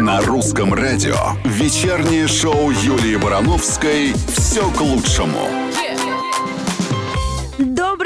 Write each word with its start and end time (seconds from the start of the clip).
На 0.00 0.18
русском 0.22 0.72
радио 0.72 1.14
вечернее 1.44 2.26
шоу 2.26 2.70
Юлии 2.70 3.16
Барановской 3.16 4.14
«Все 4.34 4.62
к 4.70 4.80
лучшему». 4.80 5.69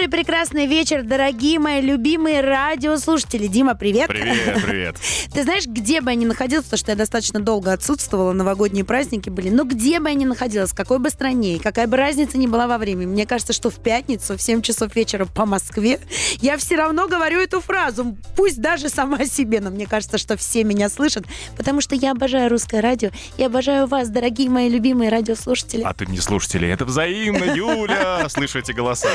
Добрый 0.05 0.25
прекрасный 0.25 0.67
вечер, 0.67 1.03
дорогие 1.03 1.59
мои 1.59 1.81
любимые 1.81 2.43
радиослушатели. 2.43 3.47
Дима, 3.47 3.75
привет. 3.75 4.09
Привет, 4.09 4.63
привет. 4.63 4.97
Ты 5.33 5.45
знаешь, 5.45 5.65
где 5.67 6.03
бы 6.03 6.11
я 6.11 6.15
ни 6.15 6.27
находилась, 6.27 6.65
потому 6.65 6.79
что 6.79 6.93
я 6.93 6.97
достаточно 6.97 7.41
долго 7.41 7.73
отсутствовала, 7.73 8.33
новогодние 8.33 8.85
праздники 8.85 9.31
были, 9.31 9.49
но 9.49 9.65
где 9.65 10.01
бы 10.01 10.11
я 10.11 10.15
ни 10.15 10.27
находилась, 10.27 10.73
в 10.73 10.75
какой 10.75 10.99
бы 10.99 11.09
стране, 11.09 11.57
и 11.57 11.59
какая 11.59 11.87
бы 11.87 11.97
разница 11.97 12.37
ни 12.37 12.47
была 12.47 12.67
во 12.67 12.77
времени, 12.77 13.07
мне 13.07 13.25
кажется, 13.25 13.55
что 13.55 13.71
в 13.71 13.77
пятницу 13.77 14.37
в 14.37 14.43
7 14.43 14.61
часов 14.61 14.95
вечера 14.95 15.25
по 15.25 15.47
Москве 15.47 15.99
я 16.43 16.59
все 16.59 16.77
равно 16.77 17.09
говорю 17.09 17.41
эту 17.41 17.63
фразу, 17.63 18.15
пусть 18.37 18.61
даже 18.61 18.91
сама 18.91 19.25
себе, 19.25 19.61
но 19.61 19.71
мне 19.71 19.87
кажется, 19.87 20.19
что 20.19 20.37
все 20.37 20.65
меня 20.65 20.91
слышат, 20.91 21.25
потому 21.57 21.81
что 21.81 21.95
я 21.95 22.11
обожаю 22.11 22.51
русское 22.51 22.83
радио, 22.83 23.09
я 23.39 23.47
обожаю 23.47 23.87
вас, 23.87 24.11
дорогие 24.11 24.51
мои 24.51 24.69
любимые 24.69 25.09
радиослушатели. 25.09 25.83
А 25.83 25.95
ты 25.95 26.05
не 26.05 26.19
слушатели, 26.19 26.69
это 26.69 26.85
взаимно, 26.85 27.55
Юля, 27.55 28.25
слышу 28.29 28.59
эти 28.59 28.73
голоса. 28.73 29.09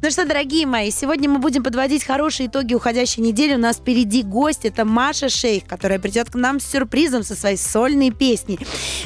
Ну 0.00 0.10
что, 0.10 0.19
дорогие 0.24 0.66
мои, 0.66 0.90
сегодня 0.90 1.28
мы 1.28 1.38
будем 1.38 1.62
подводить 1.62 2.04
хорошие 2.04 2.48
итоги 2.48 2.74
уходящей 2.74 3.22
недели. 3.22 3.54
У 3.54 3.58
нас 3.58 3.76
впереди 3.76 4.22
гость, 4.22 4.64
это 4.64 4.84
Маша 4.84 5.28
Шейх, 5.28 5.64
которая 5.64 5.98
придет 5.98 6.30
к 6.30 6.34
нам 6.34 6.60
с 6.60 6.66
сюрпризом 6.66 7.22
со 7.22 7.34
своей 7.34 7.56
сольной 7.56 8.10
песней. 8.10 8.58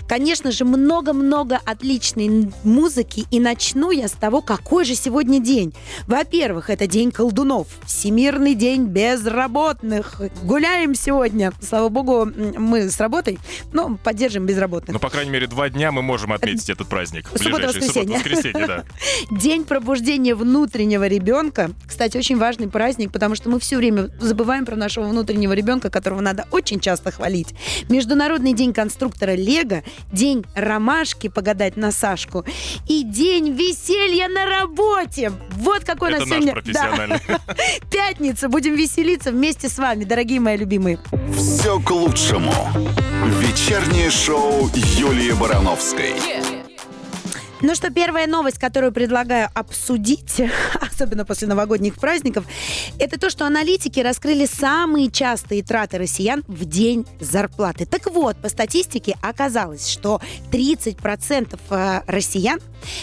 Конечно 0.09 0.51
же, 0.51 0.65
много-много 0.65 1.61
отличной 1.65 2.53
музыки, 2.65 3.27
и 3.31 3.41
начну 3.41 3.91
я 3.91 4.09
с 4.09 4.13
того, 4.13 4.41
какой 4.43 4.85
же 4.85 4.95
сегодня 4.95 5.39
день. 5.39 5.75
Во-первых, 6.07 6.71
это 6.71 6.87
День 6.87 7.11
колдунов, 7.11 7.69
Всемирный 7.87 8.55
день 8.55 8.87
безработных. 8.87 10.21
Гуляем 10.43 10.95
сегодня. 10.95 11.53
Слава 11.61 11.89
богу, 11.89 12.27
мы 12.27 12.91
с 12.91 13.01
работой, 13.01 13.39
но 13.73 13.97
поддержим 14.03 14.47
безработных. 14.47 14.95
Ну, 14.95 15.01
по 15.01 15.11
крайней 15.11 15.31
мере, 15.31 15.47
два 15.47 15.69
дня 15.69 15.93
мы 15.93 16.03
можем 16.03 16.33
отметить 16.33 16.71
этот 16.71 16.89
праздник. 16.89 17.29
Суббота-воскресенье. 17.35 18.19
Суббота-воскресенье, 18.19 18.67
да. 18.67 18.85
День 19.31 19.65
пробуждения 19.65 20.35
внутреннего 20.35 21.04
ребенка. 21.07 21.71
Кстати, 21.87 22.17
очень 22.17 22.37
важный 22.39 22.69
праздник, 22.69 23.13
потому 23.13 23.35
что 23.35 23.49
мы 23.49 23.59
все 23.61 23.77
время 23.77 24.11
забываем 24.21 24.65
про 24.65 24.77
нашего 24.77 25.07
внутреннего 25.07 25.53
ребенка, 25.53 25.91
которого 25.91 26.21
надо 26.21 26.47
очень 26.51 26.81
часто 26.81 27.11
хвалить. 27.11 27.55
Международный 27.89 28.53
день 28.53 28.73
конструктора 28.73 29.35
Лего, 29.35 29.83
день 30.13 30.45
ромашки 30.55 31.29
погадать 31.29 31.77
на 31.77 31.93
Сашку 31.93 32.45
и 32.89 33.03
день 33.03 33.53
веселья 33.53 34.29
на 34.29 34.47
работе. 34.47 35.33
Вот 35.53 35.85
какой 35.85 36.11
Это 36.11 36.17
у 36.19 36.21
нас 36.21 36.29
сегодня... 36.29 36.53
профессиональный. 36.53 37.21
Да. 37.27 37.39
Пятница. 37.91 38.49
Будем 38.49 38.75
веселиться 38.75 39.31
вместе 39.31 39.69
с 39.69 39.79
вами, 39.79 40.05
дорогие 40.05 40.41
мои 40.41 40.57
любимые. 40.57 40.99
Все 41.37 41.81
к 41.81 41.91
лучшему. 41.91 42.53
Вечернее 43.41 44.11
шоу 44.11 44.71
Юлии 44.75 45.33
Барановской. 45.33 46.15
Ну 47.61 47.75
что, 47.75 47.91
первая 47.91 48.27
новость, 48.27 48.59
которую 48.59 48.93
предлагаю 48.93 49.49
обсудить, 49.55 50.37
особенно 50.95 51.25
после 51.25 51.49
новогодних 51.49 51.97
праздников, 51.97 52.45
это 52.99 53.19
то, 53.19 53.31
что 53.31 53.47
аналитики 53.47 54.01
раскрыли 54.01 54.47
самые 54.47 55.11
частые 55.11 55.63
траты 55.63 55.99
россиян 55.99 56.45
в 56.47 56.65
день 56.65 57.07
зарплаты. 57.21 57.87
Так 57.87 58.11
вот, 58.11 58.37
по 58.37 58.49
статистике 58.49 59.17
оказалось, 59.21 59.89
что 59.89 60.21
30% 60.53 61.59
э, 61.71 62.01
россиян, 62.07 62.61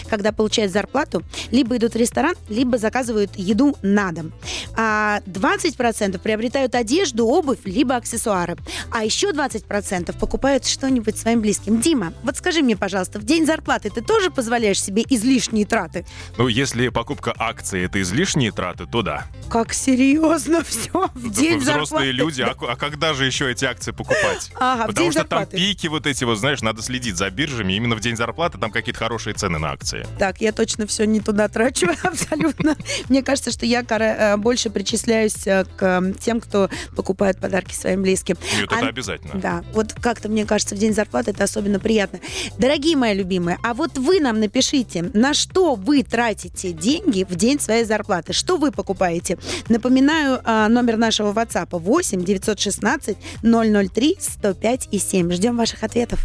когда 0.08 0.32
получают 0.32 0.72
зарплату, 0.72 1.22
либо 1.50 1.76
идут 1.76 1.94
в 1.94 1.96
ресторан, 1.96 2.34
либо 2.48 2.78
заказывают 2.78 3.32
еду 3.36 3.76
на 3.82 4.12
дом. 4.12 4.32
А 4.76 5.20
20% 5.26 6.18
приобретают 6.18 6.74
одежду, 6.74 7.26
обувь, 7.26 7.60
либо 7.64 7.96
аксессуары. 7.96 8.56
А 8.90 9.04
еще 9.04 9.32
20% 9.32 10.18
покупают 10.18 10.66
что-нибудь 10.66 11.18
своим 11.18 11.40
близким. 11.40 11.80
Дима, 11.80 12.14
вот 12.22 12.36
скажи 12.36 12.62
мне, 12.62 12.76
пожалуйста, 12.76 13.18
в 13.18 13.24
день 13.24 13.44
зарплаты 13.44 13.90
ты 13.90 14.00
тоже 14.00 14.30
позволяешь 14.30 14.82
себе 14.82 15.04
излишние 15.08 15.66
траты? 15.66 16.06
Ну, 16.38 16.48
если 16.48 16.88
покупка 16.88 17.34
акций— 17.36 17.81
это 17.82 18.00
излишние 18.00 18.52
траты, 18.52 18.86
то 18.86 19.02
да. 19.02 19.24
Как 19.50 19.72
серьезно 19.72 20.62
все 20.68 20.90
в 21.14 21.24
Ну, 21.24 21.30
день 21.30 21.52
такой 21.60 21.64
зарплаты? 21.64 21.82
взрослые 21.84 22.12
люди, 22.12 22.42
а, 22.42 22.54
а 22.60 22.76
когда 22.76 23.14
же 23.14 23.26
еще 23.26 23.50
эти 23.50 23.64
акции 23.64 23.92
покупать? 23.92 24.50
Ага, 24.60 24.86
Потому 24.86 25.10
что 25.10 25.20
зарплаты. 25.20 25.50
там 25.52 25.60
пики 25.60 25.86
вот 25.88 26.06
эти, 26.06 26.24
вот 26.24 26.38
знаешь, 26.38 26.62
надо 26.62 26.82
следить 26.82 27.16
за 27.16 27.30
биржами. 27.30 27.72
Именно 27.74 27.96
в 27.96 28.00
день 28.00 28.16
зарплаты 28.16 28.58
там 28.58 28.70
какие-то 28.70 28.98
хорошие 28.98 29.34
цены 29.34 29.58
на 29.58 29.72
акции. 29.72 30.06
Так, 30.18 30.40
я 30.40 30.52
точно 30.52 30.86
все 30.86 31.04
не 31.04 31.20
туда 31.20 31.48
трачу, 31.48 31.88
абсолютно. 32.02 32.76
Мне 33.08 33.22
кажется, 33.22 33.50
что 33.50 33.66
я 33.66 33.82
э, 33.82 34.36
больше 34.36 34.70
причисляюсь 34.70 35.46
э, 35.46 35.64
к 35.76 36.12
тем, 36.20 36.40
кто 36.40 36.70
покупает 36.96 37.38
подарки 37.40 37.74
своим 37.74 38.02
близким. 38.02 38.36
Нет, 38.58 38.70
это 38.72 38.86
обязательно. 38.86 39.40
Да, 39.40 39.64
вот 39.72 39.92
как-то, 39.94 40.28
мне 40.28 40.44
кажется, 40.44 40.74
в 40.74 40.78
день 40.78 40.94
зарплаты 40.94 41.32
это 41.32 41.44
особенно 41.44 41.80
приятно. 41.80 42.20
Дорогие 42.58 42.96
мои 42.96 43.14
любимые, 43.14 43.58
а 43.62 43.74
вот 43.74 43.98
вы 43.98 44.20
нам 44.20 44.38
напишите, 44.40 45.10
на 45.14 45.34
что 45.34 45.74
вы 45.74 46.02
тратите 46.02 46.72
деньги 46.72 47.24
в 47.28 47.34
день 47.36 47.58
своей 47.58 47.71
зарплаты? 47.84 48.32
Что 48.32 48.56
вы 48.56 48.70
покупаете? 48.70 49.38
Напоминаю, 49.68 50.40
а, 50.44 50.68
номер 50.68 50.96
нашего 50.96 51.32
WhatsApp 51.32 51.68
8 51.70 52.24
916 52.24 53.16
003 53.42 54.16
105 54.20 54.88
и 54.90 54.98
7. 54.98 55.32
Ждем 55.32 55.56
ваших 55.56 55.82
ответов. 55.82 56.20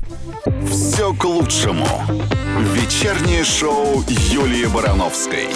Все 0.70 1.14
к 1.14 1.24
лучшему. 1.24 1.88
Вечернее 2.74 3.44
шоу 3.44 4.04
Юлии 4.08 4.66
Барановской. 4.66 5.48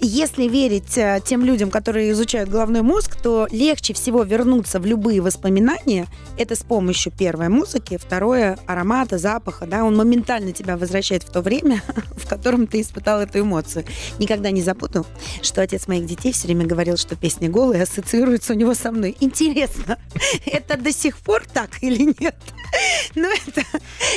Если 0.00 0.46
верить 0.46 0.98
э, 0.98 1.20
тем 1.24 1.44
людям, 1.44 1.70
которые 1.70 2.10
изучают 2.10 2.50
головной 2.50 2.82
мозг, 2.82 3.16
то 3.20 3.48
легче 3.50 3.94
всего 3.94 4.24
вернуться 4.24 4.78
в 4.78 4.86
любые 4.86 5.22
воспоминания. 5.22 6.06
Это 6.36 6.54
с 6.54 6.62
помощью 6.62 7.12
первой 7.12 7.48
музыки, 7.48 7.96
второе 7.96 8.58
аромата, 8.66 9.16
запаха. 9.16 9.66
Да, 9.66 9.84
он 9.84 9.96
моментально 9.96 10.52
тебя 10.52 10.76
возвращает 10.76 11.22
в 11.22 11.30
то 11.30 11.40
время, 11.40 11.82
в 12.16 12.28
котором 12.28 12.66
ты 12.66 12.82
испытал 12.82 13.20
эту 13.20 13.40
эмоцию. 13.40 13.84
Никогда 14.18 14.50
не 14.50 14.60
забуду, 14.60 15.06
что 15.42 15.62
отец 15.62 15.88
моих 15.88 16.06
детей 16.06 16.32
все 16.32 16.46
время 16.46 16.66
говорил, 16.66 16.98
что 16.98 17.16
песня 17.16 17.48
голая 17.48 17.84
ассоциируется 17.84 18.52
у 18.52 18.56
него 18.56 18.74
со 18.74 18.92
мной. 18.92 19.16
Интересно, 19.20 19.98
это 20.46 20.76
до 20.76 20.92
сих 20.92 21.16
пор 21.18 21.44
так 21.52 21.82
или 21.82 22.14
нет? 22.20 22.36
Ну, 23.14 23.28
это, 23.46 23.62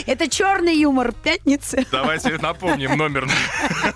это 0.05 0.27
черный 0.29 0.77
юмор 0.77 1.13
пятницы. 1.13 1.85
Давайте 1.91 2.37
напомним 2.37 2.97
номер 2.97 3.29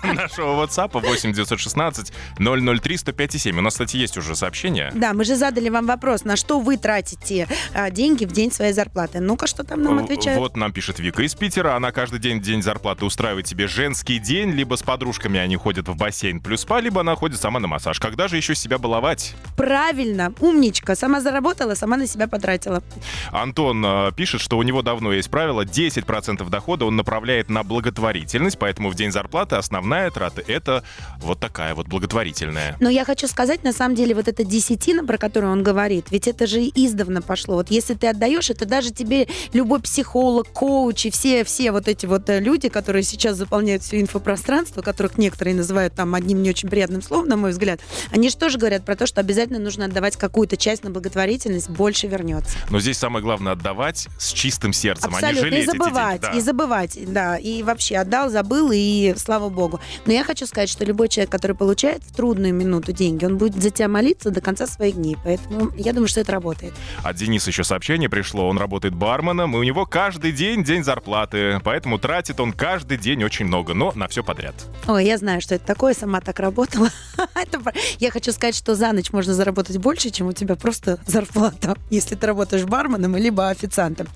нашего 0.02 0.64
WhatsApp 0.64 1.00
8 1.00 1.32
916 1.32 1.73
003 1.74 2.96
105 2.96 3.32
7. 3.40 3.58
У 3.58 3.60
нас, 3.60 3.74
кстати, 3.74 3.96
есть 3.96 4.16
уже 4.16 4.34
сообщение. 4.36 4.90
Да, 4.94 5.12
мы 5.12 5.24
же 5.24 5.36
задали 5.36 5.68
вам 5.68 5.86
вопрос, 5.86 6.24
на 6.24 6.36
что 6.36 6.60
вы 6.60 6.76
тратите 6.76 7.48
а, 7.74 7.90
деньги 7.90 8.24
в 8.24 8.32
день 8.32 8.52
своей 8.52 8.72
зарплаты. 8.72 9.20
Ну-ка, 9.20 9.46
что 9.46 9.64
там 9.64 9.82
нам 9.82 9.98
отвечают? 9.98 10.38
Вот 10.38 10.56
нам 10.56 10.72
пишет 10.72 10.98
Вика 10.98 11.22
из 11.22 11.34
Питера. 11.34 11.76
Она 11.76 11.92
каждый 11.92 12.20
день 12.20 12.40
в 12.40 12.42
день 12.42 12.62
зарплаты 12.62 13.04
устраивает 13.04 13.46
себе 13.46 13.66
женский 13.68 14.18
день. 14.18 14.50
Либо 14.50 14.76
с 14.76 14.82
подружками 14.82 15.38
они 15.38 15.56
ходят 15.56 15.88
в 15.88 15.96
бассейн 15.96 16.40
плюс 16.40 16.62
спа, 16.62 16.80
либо 16.80 17.00
она 17.00 17.14
ходит 17.14 17.40
сама 17.40 17.60
на 17.60 17.68
массаж. 17.68 17.98
Когда 18.00 18.28
же 18.28 18.36
еще 18.36 18.54
себя 18.54 18.78
баловать? 18.78 19.34
Правильно, 19.56 20.32
умничка. 20.40 20.94
Сама 20.94 21.20
заработала, 21.20 21.74
сама 21.74 21.96
на 21.96 22.06
себя 22.06 22.28
потратила. 22.28 22.82
Антон 23.30 23.84
э, 23.84 24.12
пишет, 24.16 24.40
что 24.40 24.58
у 24.58 24.62
него 24.62 24.82
давно 24.82 25.12
есть 25.12 25.30
правило, 25.30 25.64
10% 25.64 26.48
дохода 26.48 26.84
он 26.84 26.96
направляет 26.96 27.50
на 27.50 27.62
благотворительность, 27.62 28.58
поэтому 28.58 28.90
в 28.90 28.94
день 28.94 29.10
зарплаты 29.12 29.56
основная 29.56 30.10
трата— 30.10 30.42
это 30.46 30.84
вот 31.18 31.40
такая 31.40 31.63
вот 31.74 31.86
благотворительная. 31.88 32.76
Но 32.80 32.90
я 32.90 33.04
хочу 33.04 33.26
сказать, 33.28 33.64
на 33.64 33.72
самом 33.72 33.94
деле, 33.94 34.14
вот 34.14 34.28
эта 34.28 34.44
десятина, 34.44 35.04
про 35.04 35.16
которую 35.16 35.52
он 35.52 35.62
говорит, 35.62 36.06
ведь 36.10 36.28
это 36.28 36.46
же 36.46 36.60
издавна 36.60 37.22
пошло. 37.22 37.54
Вот 37.54 37.70
если 37.70 37.94
ты 37.94 38.08
отдаешь, 38.08 38.50
это 38.50 38.66
даже 38.66 38.90
тебе 38.90 39.26
любой 39.52 39.80
психолог, 39.80 40.48
коуч 40.52 41.06
и 41.06 41.10
все, 41.10 41.44
все 41.44 41.72
вот 41.72 41.88
эти 41.88 42.06
вот 42.06 42.28
э, 42.28 42.40
люди, 42.40 42.68
которые 42.68 43.02
сейчас 43.02 43.36
заполняют 43.36 43.82
все 43.82 44.00
инфопространство, 44.00 44.82
которых 44.82 45.16
некоторые 45.16 45.54
называют 45.54 45.94
там 45.94 46.14
одним 46.14 46.42
не 46.42 46.50
очень 46.50 46.68
приятным 46.68 47.00
словом, 47.02 47.28
на 47.28 47.36
мой 47.36 47.50
взгляд, 47.52 47.80
они 48.10 48.28
же 48.28 48.36
тоже 48.36 48.58
говорят 48.58 48.84
про 48.84 48.96
то, 48.96 49.06
что 49.06 49.20
обязательно 49.20 49.58
нужно 49.58 49.84
отдавать 49.86 50.16
какую-то 50.16 50.56
часть 50.56 50.84
на 50.84 50.90
благотворительность, 50.90 51.70
больше 51.70 52.06
вернется. 52.06 52.56
Но 52.70 52.80
здесь 52.80 52.98
самое 52.98 53.22
главное 53.22 53.52
отдавать 53.52 54.08
с 54.18 54.32
чистым 54.32 54.72
сердцем, 54.72 55.14
а 55.14 55.20
не 55.20 55.26
Абсолютно. 55.28 55.50
жалеть 55.50 55.64
И 55.64 55.66
забывать, 55.70 56.20
деньги. 56.20 56.36
и 56.36 56.40
забывать, 56.40 56.98
да. 57.12 57.36
И 57.36 57.62
вообще 57.62 57.96
отдал, 57.98 58.30
забыл, 58.30 58.70
и 58.72 59.14
слава 59.16 59.48
богу. 59.48 59.80
Но 60.06 60.12
я 60.12 60.24
хочу 60.24 60.46
сказать, 60.46 60.68
что 60.68 60.84
любой 60.84 61.08
человек, 61.08 61.30
который 61.30 61.53
получает 61.54 62.02
в 62.02 62.14
трудную 62.14 62.54
минуту 62.54 62.92
деньги, 62.92 63.24
он 63.24 63.38
будет 63.38 63.60
за 63.62 63.70
тебя 63.70 63.88
молиться 63.88 64.30
до 64.30 64.40
конца 64.40 64.66
своих 64.66 64.96
дней. 64.96 65.16
Поэтому 65.24 65.70
я 65.76 65.92
думаю, 65.92 66.08
что 66.08 66.20
это 66.20 66.32
работает. 66.32 66.74
От 67.02 67.16
Дениса 67.16 67.50
еще 67.50 67.64
сообщение 67.64 68.08
пришло. 68.08 68.48
Он 68.48 68.58
работает 68.58 68.94
барменом, 68.94 69.54
и 69.56 69.58
у 69.58 69.62
него 69.62 69.86
каждый 69.86 70.32
день 70.32 70.64
день 70.64 70.84
зарплаты. 70.84 71.60
Поэтому 71.64 71.98
тратит 71.98 72.40
он 72.40 72.52
каждый 72.52 72.98
день 72.98 73.24
очень 73.24 73.46
много, 73.46 73.74
но 73.74 73.92
на 73.94 74.08
все 74.08 74.22
подряд. 74.22 74.54
Ой, 74.86 75.06
я 75.06 75.18
знаю, 75.18 75.40
что 75.40 75.54
это 75.54 75.66
такое, 75.66 75.94
сама 75.94 76.20
так 76.20 76.40
работала. 76.40 76.90
Я 77.98 78.10
хочу 78.10 78.32
сказать, 78.32 78.54
что 78.54 78.74
за 78.74 78.92
ночь 78.92 79.12
можно 79.12 79.34
заработать 79.34 79.78
больше, 79.78 80.10
чем 80.10 80.28
у 80.28 80.32
тебя 80.32 80.56
просто 80.56 80.98
зарплата, 81.06 81.76
если 81.90 82.14
ты 82.14 82.26
работаешь 82.26 82.64
барменом 82.64 83.16
либо 83.16 83.48
официантом. 83.48 84.08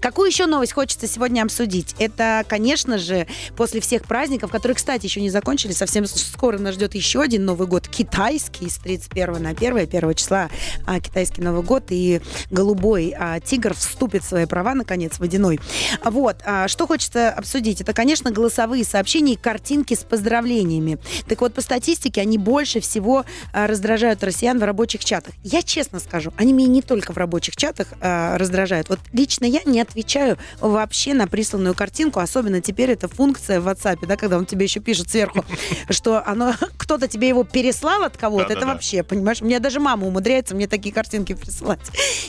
Какую 0.00 0.28
еще 0.28 0.46
новость 0.46 0.72
хочется 0.72 1.06
сегодня 1.06 1.42
обсудить? 1.42 1.94
Это, 1.98 2.44
конечно 2.48 2.98
же, 2.98 3.26
после 3.56 3.80
всех 3.80 4.04
праздников, 4.04 4.50
которые, 4.50 4.76
кстати, 4.76 5.04
еще 5.06 5.20
не 5.20 5.30
закончились, 5.30 5.76
совсем 5.76 6.06
скоро 6.06 6.58
нас 6.58 6.76
ждет 6.80 6.94
еще 6.94 7.20
один 7.20 7.44
Новый 7.44 7.68
год 7.68 7.88
китайский 7.88 8.70
с 8.70 8.78
31 8.78 9.42
на 9.42 9.50
1, 9.50 9.76
1 9.76 10.14
числа 10.14 10.48
а, 10.86 10.98
китайский 10.98 11.42
Новый 11.42 11.62
год, 11.62 11.84
и 11.90 12.22
голубой 12.50 13.14
а, 13.18 13.38
тигр 13.38 13.74
вступит 13.74 14.24
в 14.24 14.26
свои 14.26 14.46
права, 14.46 14.74
наконец, 14.74 15.18
водяной. 15.18 15.60
Вот, 16.02 16.36
а, 16.46 16.68
что 16.68 16.86
хочется 16.86 17.28
обсудить? 17.32 17.82
Это, 17.82 17.92
конечно, 17.92 18.30
голосовые 18.30 18.84
сообщения 18.84 19.34
и 19.34 19.36
картинки 19.36 19.92
с 19.92 19.98
поздравлениями. 19.98 20.98
Так 21.28 21.42
вот, 21.42 21.52
по 21.52 21.60
статистике, 21.60 22.22
они 22.22 22.38
больше 22.38 22.80
всего 22.80 23.26
а, 23.52 23.66
раздражают 23.66 24.24
россиян 24.24 24.58
в 24.58 24.62
рабочих 24.64 25.04
чатах. 25.04 25.34
Я 25.44 25.60
честно 25.60 26.00
скажу, 26.00 26.32
они 26.38 26.54
меня 26.54 26.68
не 26.68 26.80
только 26.80 27.12
в 27.12 27.18
рабочих 27.18 27.56
чатах 27.56 27.88
а, 28.00 28.38
раздражают. 28.38 28.88
Вот 28.88 29.00
лично 29.12 29.44
я 29.44 29.60
не 29.66 29.82
отвечаю 29.82 30.38
вообще 30.60 31.12
на 31.12 31.28
присланную 31.28 31.74
картинку, 31.74 32.20
особенно 32.20 32.62
теперь 32.62 32.92
это 32.92 33.06
функция 33.06 33.60
в 33.60 33.68
WhatsApp, 33.68 34.06
да, 34.06 34.16
когда 34.16 34.38
он 34.38 34.46
тебе 34.46 34.64
еще 34.64 34.80
пишет 34.80 35.10
сверху, 35.10 35.44
что 35.90 36.26
оно 36.26 36.54
кто-то 36.76 37.08
тебе 37.08 37.28
его 37.28 37.44
переслал 37.44 38.02
от 38.04 38.16
кого-то, 38.16 38.52
это 38.52 38.66
вообще, 38.66 39.02
понимаешь? 39.02 39.40
У 39.40 39.44
меня 39.44 39.60
даже 39.60 39.80
мама 39.80 40.06
умудряется 40.06 40.54
мне 40.54 40.66
такие 40.66 40.94
картинки 40.94 41.34
присылать. 41.34 41.80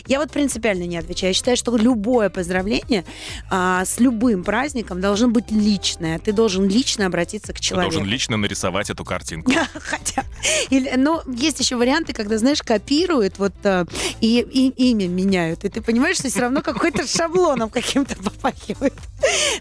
Я 0.07 0.19
вот 0.19 0.31
принципиально 0.31 0.83
не 0.83 0.97
отвечаю. 0.97 1.31
Я 1.31 1.33
считаю, 1.33 1.57
что 1.57 1.75
любое 1.77 2.29
поздравление 2.29 3.05
а, 3.49 3.85
с 3.85 3.99
любым 3.99 4.43
праздником 4.43 5.01
должно 5.01 5.29
быть 5.29 5.51
личное. 5.51 6.19
Ты 6.19 6.31
должен 6.31 6.67
лично 6.67 7.05
обратиться 7.05 7.53
к 7.53 7.59
человеку. 7.59 7.91
Ты 7.91 7.97
должен 7.97 8.11
лично 8.11 8.37
нарисовать 8.37 8.89
эту 8.89 9.03
картинку. 9.03 9.51
Хотя, 9.73 10.25
или, 10.69 10.93
ну, 10.95 11.21
есть 11.27 11.59
еще 11.59 11.75
варианты, 11.75 12.13
когда, 12.13 12.37
знаешь, 12.37 12.61
копируют 12.61 13.39
вот 13.39 13.53
а, 13.63 13.85
и, 14.19 14.39
и 14.39 14.91
имя 14.91 15.07
меняют. 15.07 15.63
И 15.65 15.69
ты 15.69 15.81
понимаешь, 15.81 16.17
что 16.17 16.29
все 16.29 16.41
равно 16.41 16.61
какой-то 16.61 17.07
шаблоном 17.17 17.69
каким-то 17.69 18.15
попахивает. 18.15 18.93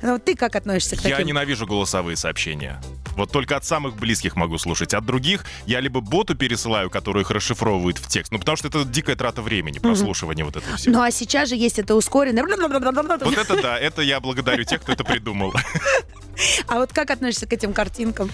Ну, 0.02 0.18
ты 0.18 0.34
как 0.34 0.56
относишься 0.56 0.96
к 0.96 1.02
таким? 1.02 1.18
Я 1.18 1.24
ненавижу 1.24 1.66
голосовые 1.66 2.16
сообщения. 2.16 2.80
Вот 3.16 3.30
только 3.30 3.56
от 3.56 3.64
самых 3.64 3.96
близких 3.96 4.36
могу 4.36 4.58
слушать. 4.70 4.94
От 4.94 5.05
других 5.05 5.44
я 5.67 5.81
либо 5.81 6.00
боту 6.00 6.34
пересылаю, 6.37 6.90
который 6.90 7.22
их 7.22 7.31
расшифровывает 7.31 7.99
в 7.99 8.06
текст, 8.06 8.32
ну 8.32 8.38
потому 8.38 8.56
что 8.56 8.69
это 8.69 8.84
дикая 8.84 9.17
трата 9.17 9.43
времени, 9.43 9.78
прослушивание 9.78 10.44
вот 10.44 10.56
этого 10.56 10.76
всего. 10.76 10.96
Ну 10.96 11.02
а 11.02 11.11
сейчас 11.11 11.49
же 11.49 11.56
есть 11.56 11.78
это 11.78 11.94
ускоренное. 11.94 12.44
Вот 13.20 13.37
это 13.37 13.62
да, 13.62 13.78
это 13.78 14.02
я 14.02 14.20
благодарю 14.20 14.64
тех, 14.64 14.81
кто 14.81 14.93
это 14.93 15.05
придумал. 15.05 15.52
А 16.69 16.78
вот 16.78 16.93
как 16.93 17.11
относишься 17.11 17.46
к 17.46 17.52
этим 17.52 17.72
картинкам? 17.72 18.31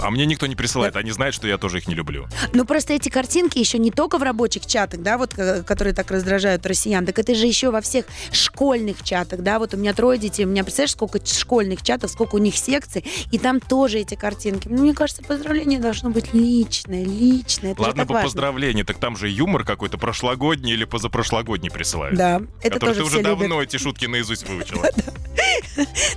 А 0.00 0.10
мне 0.10 0.26
никто 0.26 0.46
не 0.46 0.54
присылает, 0.54 0.96
они 0.96 1.10
знают, 1.10 1.34
что 1.34 1.48
я 1.48 1.58
тоже 1.58 1.78
их 1.78 1.88
не 1.88 1.94
люблю. 1.94 2.28
Ну 2.52 2.64
просто 2.64 2.92
эти 2.92 3.08
картинки 3.08 3.58
еще 3.58 3.78
не 3.78 3.90
только 3.90 4.18
в 4.18 4.22
рабочих 4.22 4.66
чатах, 4.66 5.00
да, 5.00 5.18
вот, 5.18 5.34
которые 5.34 5.94
так 5.94 6.10
раздражают 6.10 6.64
россиян, 6.66 7.04
так 7.04 7.18
это 7.18 7.34
же 7.34 7.46
еще 7.46 7.70
во 7.70 7.80
всех 7.80 8.04
школьных 8.30 9.02
чатах, 9.02 9.40
да, 9.40 9.58
вот 9.58 9.74
у 9.74 9.76
меня 9.76 9.92
трое 9.92 10.18
детей, 10.18 10.44
у 10.44 10.48
меня, 10.48 10.62
представляешь, 10.62 10.92
сколько 10.92 11.24
школьных 11.24 11.82
чатов, 11.82 12.10
сколько 12.10 12.36
у 12.36 12.38
них 12.38 12.56
секций, 12.56 13.04
и 13.30 13.38
там 13.38 13.60
тоже 13.60 13.98
эти 13.98 14.14
картинки. 14.14 14.68
Ну, 14.68 14.82
мне 14.82 14.94
кажется, 14.94 15.22
поздравление 15.62 15.78
должно 15.78 16.10
быть 16.10 16.34
личное, 16.34 17.04
личное. 17.04 17.72
Это 17.72 17.82
Ладно, 17.82 18.06
по 18.06 18.14
важно. 18.14 18.26
поздравление, 18.26 18.84
так 18.84 18.98
там 18.98 19.16
же 19.16 19.28
юмор 19.28 19.64
какой-то 19.64 19.96
прошлогодний 19.96 20.72
или 20.72 20.84
позапрошлогодний 20.84 21.70
присылают. 21.70 22.16
Да, 22.16 22.42
это 22.62 22.80
тоже 22.80 22.96
ты 22.96 23.04
уже 23.04 23.22
давно 23.22 23.62
эти 23.62 23.76
шутки 23.76 24.06
наизусть 24.06 24.48
выучила. 24.48 24.84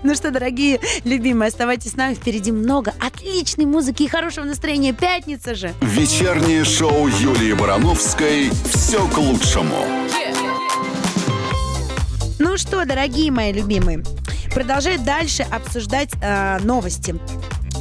Ну 0.03 0.13
что, 0.15 0.31
дорогие 0.31 0.81
любимые, 1.06 1.47
оставайтесь 1.47 1.92
с 1.92 1.95
нами. 1.95 2.13
Впереди 2.13 2.51
много 2.51 2.94
отличной 3.00 3.65
музыки 3.65 4.03
и 4.03 4.07
хорошего 4.07 4.44
настроения. 4.44 4.92
Пятница 4.92 5.56
же. 5.56 5.74
Вечернее 5.81 6.65
шоу 6.65 7.07
Юлии 7.07 7.53
Барановской 7.53 8.51
«Все 8.65 9.07
к 9.07 9.18
лучшему». 9.18 9.77
Ну 12.38 12.57
что, 12.57 12.86
дорогие 12.86 13.31
мои 13.31 13.53
любимые, 13.53 14.03
продолжаю 14.53 15.00
дальше 15.00 15.44
обсуждать 15.44 16.12
э, 16.21 16.59
новости. 16.59 17.15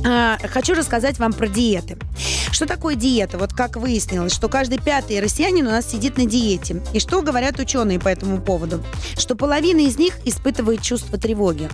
Э, 0.05 0.37
хочу 0.49 0.75
рассказать 0.75 1.19
вам 1.19 1.33
про 1.33 1.49
диеты. 1.49 1.97
Что 2.53 2.67
такое 2.67 2.95
диета? 2.95 3.39
Вот 3.39 3.53
как 3.53 3.77
выяснилось, 3.77 4.33
что 4.33 4.49
каждый 4.49 4.79
пятый 4.79 5.21
россиянин 5.21 5.67
у 5.67 5.71
нас 5.71 5.91
сидит 5.91 6.19
на 6.19 6.27
диете. 6.27 6.83
И 6.93 7.01
что 7.01 7.23
говорят 7.23 7.59
ученые 7.59 7.99
по 7.99 8.09
этому 8.09 8.41
поводу? 8.41 8.83
Что 9.19 9.35
половина 9.35 9.81
из 9.81 9.99
них 9.99 10.15
испытывает 10.25 10.83
чувство 10.83 11.19
тревоги. 11.19 11.69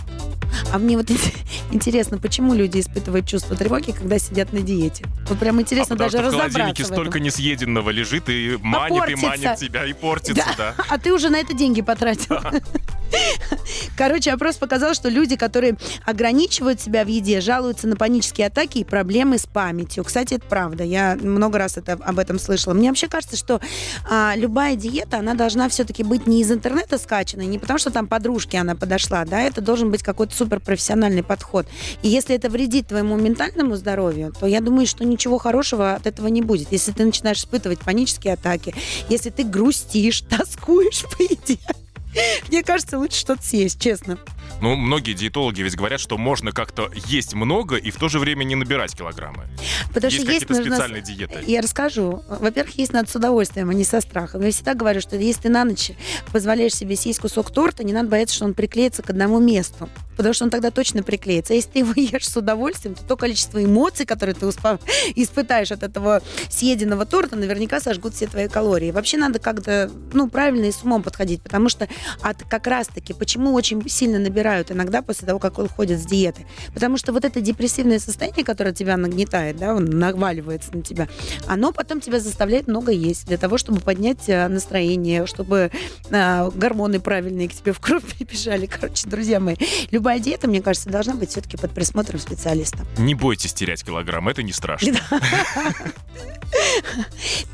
А 0.73 0.79
мне 0.79 0.97
вот 0.97 1.11
интересно, 1.73 2.19
почему 2.19 2.55
люди 2.55 2.81
испытывают 2.81 3.27
чувство 3.27 3.57
тревоги, 3.57 3.93
когда 3.93 4.19
сидят 4.19 4.53
на 4.53 4.61
диете? 4.61 5.05
Вот 5.29 5.39
прям 5.39 5.61
интересно 5.61 5.97
а 5.97 5.99
даже 5.99 6.19
что 6.19 6.23
разобраться. 6.23 6.49
В 6.49 6.53
холодильнике 6.53 6.85
столько 6.85 7.21
несъеденного 7.21 7.91
лежит 7.91 8.29
и 8.29 8.57
манит, 8.61 9.09
и 9.09 9.15
манит 9.17 9.57
тебя, 9.57 9.85
и 9.85 9.93
портится, 9.93 10.45
да. 10.57 10.75
да. 10.77 10.85
А 10.89 10.99
ты 10.99 11.13
уже 11.13 11.31
на 11.31 11.37
это 11.37 11.55
деньги 11.55 11.83
потратил. 11.83 12.39
Короче, 13.97 14.31
опрос 14.33 14.57
показал, 14.57 14.95
что 14.95 15.09
люди, 15.09 15.37
которые 15.37 15.77
ограничивают 16.05 16.81
себя 16.81 17.05
в 17.05 17.09
еде, 17.09 17.41
жалуются 17.41 17.89
на 17.89 17.97
панические 17.97 18.20
атаки 18.43 18.79
и 18.79 18.85
проблемы 18.85 19.39
с 19.39 19.47
памятью. 19.47 20.05
Кстати, 20.05 20.35
это 20.35 20.47
правда. 20.47 20.85
Я 20.85 21.17
много 21.21 21.59
раз 21.59 21.77
это, 21.77 21.93
об 21.93 22.19
этом 22.19 22.39
слышала. 22.39 22.75
Мне 22.75 22.89
вообще 22.89 23.09
кажется, 23.09 23.37
что 23.37 23.61
а, 24.09 24.35
любая 24.37 24.77
диета, 24.77 25.19
она 25.19 25.35
должна 25.35 25.69
все-таки 25.69 26.03
быть 26.03 26.27
не 26.27 26.43
из 26.43 26.51
интернета 26.51 26.99
скачанной, 26.99 27.47
не 27.47 27.59
потому 27.59 27.79
что 27.79 27.91
там 27.91 28.07
подружки 28.07 28.57
она 28.57 28.75
подошла, 28.75 29.25
да, 29.25 29.41
это 29.41 29.61
должен 29.61 29.91
быть 29.91 30.03
какой-то 30.03 30.35
суперпрофессиональный 30.35 31.23
подход. 31.23 31.67
И 32.03 32.09
если 32.09 32.35
это 32.35 32.49
вредит 32.49 32.89
твоему 32.89 33.17
ментальному 33.17 33.77
здоровью, 33.77 34.33
то 34.39 34.47
я 34.47 34.61
думаю, 34.61 34.87
что 34.87 35.05
ничего 35.05 35.39
хорошего 35.39 35.95
от 35.95 36.07
этого 36.07 36.29
не 36.29 36.43
будет. 36.43 36.73
Если 36.73 36.93
ты 36.93 37.05
начинаешь 37.05 37.39
испытывать 37.39 37.81
панические 37.81 38.35
атаки, 38.35 38.75
если 39.09 39.31
ты 39.31 39.45
грустишь, 39.45 40.21
тоскуешь 40.29 41.05
по 41.17 41.23
еде, 41.23 41.59
мне 42.49 42.63
кажется, 42.63 42.99
лучше 42.99 43.19
что-то 43.19 43.43
съесть, 43.43 43.81
честно. 43.81 44.19
Ну, 44.61 44.77
многие 44.77 45.15
диетологи 45.15 45.63
ведь 45.63 45.77
говорят, 45.77 46.01
что 46.01 46.19
можно 46.19 46.53
как-то 46.53 46.91
есть 47.07 47.35
много 47.35 47.77
и 47.77 47.91
в 47.91 47.97
то 47.97 48.09
же 48.09 48.19
время 48.19 48.45
не 48.45 48.55
набирать 48.55 48.95
килограммы. 48.95 49.45
Потому 49.95 50.13
есть 50.13 50.23
что 50.23 50.33
есть 50.33 50.47
какие-то 50.47 50.71
специальные 50.71 51.03
диеты. 51.03 51.43
Я 51.47 51.63
расскажу. 51.63 52.23
Во-первых, 52.29 52.77
есть 52.77 52.93
надо 52.93 53.11
с 53.11 53.17
удовольствием, 53.17 53.71
а 53.71 53.75
не 53.75 53.85
со 53.85 54.01
страхом. 54.01 54.43
Я 54.43 54.51
всегда 54.51 54.75
говорю, 54.75 55.01
что 55.01 55.17
если 55.17 55.43
ты 55.43 55.49
на 55.49 55.65
ночь 55.65 55.93
позволяешь 56.33 56.75
себе 56.75 56.97
съесть 56.97 57.21
кусок 57.21 57.51
торта, 57.53 57.85
не 57.85 57.93
надо 57.93 58.09
бояться, 58.09 58.35
что 58.35 58.45
он 58.45 58.55
приклеится 58.55 59.03
к 59.03 59.11
одному 59.11 59.39
месту. 59.39 59.89
Потому 60.21 60.35
что 60.35 60.45
он 60.45 60.51
тогда 60.51 60.71
точно 60.71 61.03
приклеится. 61.03 61.55
А 61.55 61.57
если 61.57 61.71
ты 61.71 61.79
его 61.79 61.93
ешь 61.97 62.29
с 62.29 62.37
удовольствием, 62.37 62.95
то 62.95 63.03
то 63.05 63.17
количество 63.17 63.65
эмоций, 63.65 64.05
которые 64.05 64.35
ты 64.35 64.47
испытаешь 65.17 65.73
от 65.73 65.83
этого 65.83 66.21
съеденного 66.51 67.07
торта, 67.07 67.37
наверняка 67.37 67.81
сожгут 67.81 68.15
все 68.15 68.27
твои 68.27 68.49
калории. 68.49 68.91
Вообще 68.91 69.17
надо 69.17 69.39
как-то, 69.39 69.91
ну, 70.13 70.29
правильно 70.29 70.67
и 70.67 70.73
с 70.73 70.83
умом 70.83 71.03
подходить, 71.03 71.41
потому 71.41 71.71
что 71.71 71.89
от 72.21 72.43
как 72.43 72.67
раз-таки, 72.67 73.15
почему 73.15 73.55
очень 73.55 73.89
сильно 73.89 74.19
набирают 74.19 74.71
иногда 74.71 75.01
после 75.01 75.27
того, 75.27 75.39
как 75.39 75.59
уходят 75.59 75.99
с 75.99 76.05
диеты? 76.05 76.47
Потому 76.75 76.99
что 76.99 77.15
вот 77.15 77.25
это 77.25 77.41
депрессивное 77.41 77.99
состояние, 77.99 78.45
которое 78.45 78.75
тебя 78.75 78.99
нагнетает, 78.99 79.57
да, 79.57 79.75
он 79.75 79.87
наваливается 79.87 80.77
на 80.77 80.83
тебя, 80.83 81.09
оно 81.47 81.73
потом 81.73 82.03
тебя 82.03 82.21
заставляет 82.21 82.69
много 82.69 82.93
есть 82.93 83.27
для 83.27 83.39
того, 83.39 83.57
чтобы 83.57 83.81
поднять 83.81 84.29
э, 84.29 84.49
настроение, 84.49 85.25
чтобы 85.25 85.71
э, 86.11 86.51
гормоны 86.55 87.01
правильные 87.01 87.49
к 87.49 87.55
тебе 87.55 87.73
в 87.73 87.81
кровь 87.81 88.05
прибежали. 88.19 88.67
Короче, 88.67 89.09
друзья 89.09 89.41
мои, 89.41 89.57
любая 89.91 90.10
диета, 90.19 90.49
мне 90.49 90.61
кажется, 90.61 90.91
должна 90.91 91.15
быть 91.15 91.31
все-таки 91.31 91.57
под 91.57 91.73
присмотром 91.73 92.19
специалиста. 92.19 92.79
Не 92.99 93.15
бойтесь 93.15 93.53
терять 93.53 93.85
килограмм, 93.85 94.29
это 94.29 94.43
не 94.43 94.53
страшно. 94.53 94.99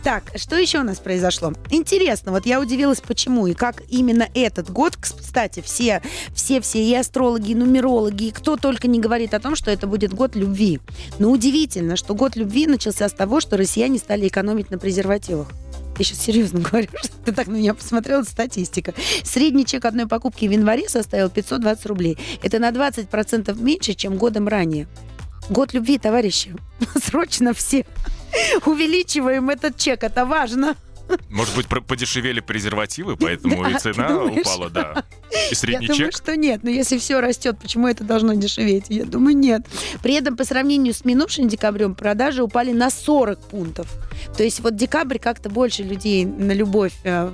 Так, 0.03 0.25
что 0.37 0.57
еще 0.57 0.79
у 0.79 0.83
нас 0.85 0.99
произошло? 0.99 1.53
Интересно, 1.71 2.33
вот 2.33 2.47
я 2.47 2.61
удивилась, 2.61 3.01
почему 3.01 3.47
и 3.47 3.55
как 3.55 3.83
именно 3.89 4.29
этот 4.35 4.71
год, 4.71 4.97
кстати, 4.97 5.61
все, 5.61 6.01
все, 6.35 6.61
все 6.61 6.83
и 6.83 6.95
астрологи, 6.95 7.51
и 7.51 7.55
нумерологи, 7.55 8.25
и 8.25 8.31
кто 8.31 8.57
только 8.57 8.89
не 8.89 9.01
говорит 9.01 9.35
о 9.35 9.41
том, 9.41 9.57
что 9.57 9.71
это 9.71 9.87
будет 9.87 10.15
год 10.15 10.37
любви. 10.37 10.81
Но 11.19 11.31
удивительно, 11.31 11.97
что 11.97 12.15
год 12.15 12.37
любви 12.37 12.67
начался 12.67 13.09
с 13.09 13.13
того, 13.13 13.41
что 13.41 13.57
россияне 13.57 13.99
стали 13.99 14.29
экономить 14.29 14.71
на 14.71 14.79
презервативах. 14.79 15.49
Я 15.99 16.05
сейчас 16.05 16.19
серьезно 16.21 16.61
говорю, 16.61 16.89
что 17.03 17.17
ты 17.25 17.33
так 17.33 17.47
на 17.47 17.57
меня 17.57 17.75
посмотрела, 17.75 18.23
статистика. 18.23 18.95
Средний 19.25 19.65
чек 19.65 19.85
одной 19.85 20.07
покупки 20.07 20.47
в 20.47 20.51
январе 20.51 20.89
составил 20.89 21.31
520 21.31 21.87
рублей. 21.87 22.19
Это 22.43 22.59
на 22.59 22.71
20% 22.71 23.61
меньше, 23.61 23.95
чем 23.95 24.17
годом 24.17 24.49
ранее. 24.49 24.87
Год 25.49 25.73
любви, 25.75 25.99
товарищи. 25.99 26.55
Срочно 27.05 27.55
все 27.55 27.87
увеличиваем 28.67 29.51
этот 29.51 29.77
чек, 29.77 30.03
это 30.03 30.25
важно. 30.25 30.77
Может 31.31 31.55
быть, 31.55 31.69
подешевели 31.69 32.41
презервативы, 32.41 33.17
поэтому 33.17 33.63
да, 33.63 33.71
и 33.71 33.79
цена 33.79 34.25
упала, 34.25 34.71
да. 34.71 35.05
И 35.53 35.55
средний 35.55 35.87
Я 35.87 35.95
чек. 35.95 35.99
думаю, 35.99 36.13
что 36.13 36.37
нет. 36.37 36.65
Но 36.65 36.71
если 36.71 36.99
все 36.99 37.21
растет, 37.21 37.59
почему 37.63 37.87
это 37.87 38.03
должно 38.03 38.35
дешеветь? 38.35 38.87
Я 38.89 39.05
думаю, 39.05 39.37
нет. 39.37 39.63
При 40.03 40.15
этом 40.15 40.37
по 40.37 40.45
сравнению 40.45 40.95
с 40.95 41.05
минувшим 41.05 41.47
декабрем 41.47 41.95
продажи 41.95 42.43
упали 42.43 42.73
на 42.73 42.91
40 42.91 43.39
пунктов. 43.39 43.87
То 44.37 44.43
есть 44.43 44.61
вот 44.61 44.77
декабрь 44.77 45.19
как-то 45.19 45.49
больше 45.49 45.83
людей 45.83 46.25
на 46.25 46.53
любовь 46.53 46.93
э, 47.05 47.31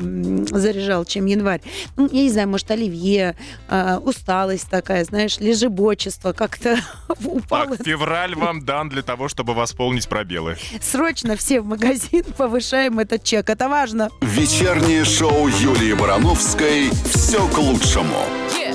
заряжал, 0.51 1.05
чем 1.05 1.27
январь. 1.27 1.61
Ну, 1.97 2.09
я 2.11 2.23
не 2.23 2.31
знаю, 2.31 2.49
может, 2.49 2.71
оливье, 2.71 3.37
э, 3.69 3.99
усталость 3.99 4.69
такая, 4.69 5.05
знаешь, 5.05 5.39
лежебочество 5.39 6.33
как-то 6.33 6.79
упало. 7.25 7.77
Так, 7.77 7.87
февраль 7.87 8.35
вам 8.35 8.65
дан 8.65 8.89
для 8.89 9.03
того, 9.03 9.29
чтобы 9.29 9.55
восполнить 9.55 10.09
пробелы. 10.09 10.57
Срочно 10.81 11.37
все 11.37 11.61
в 11.61 11.67
магазин 11.67 12.25
повышаем 12.37 12.99
этот 12.99 13.25
чек. 13.25 13.51
Это 13.51 13.69
важно. 13.69 14.11
Вечернее 14.21 15.05
шоу 15.05 15.49
Юлии 15.49 15.93
Барановской 15.93 16.91
«Все 17.05 17.47
к 17.49 17.59
лучшему». 17.59 18.17
Как 18.55 18.72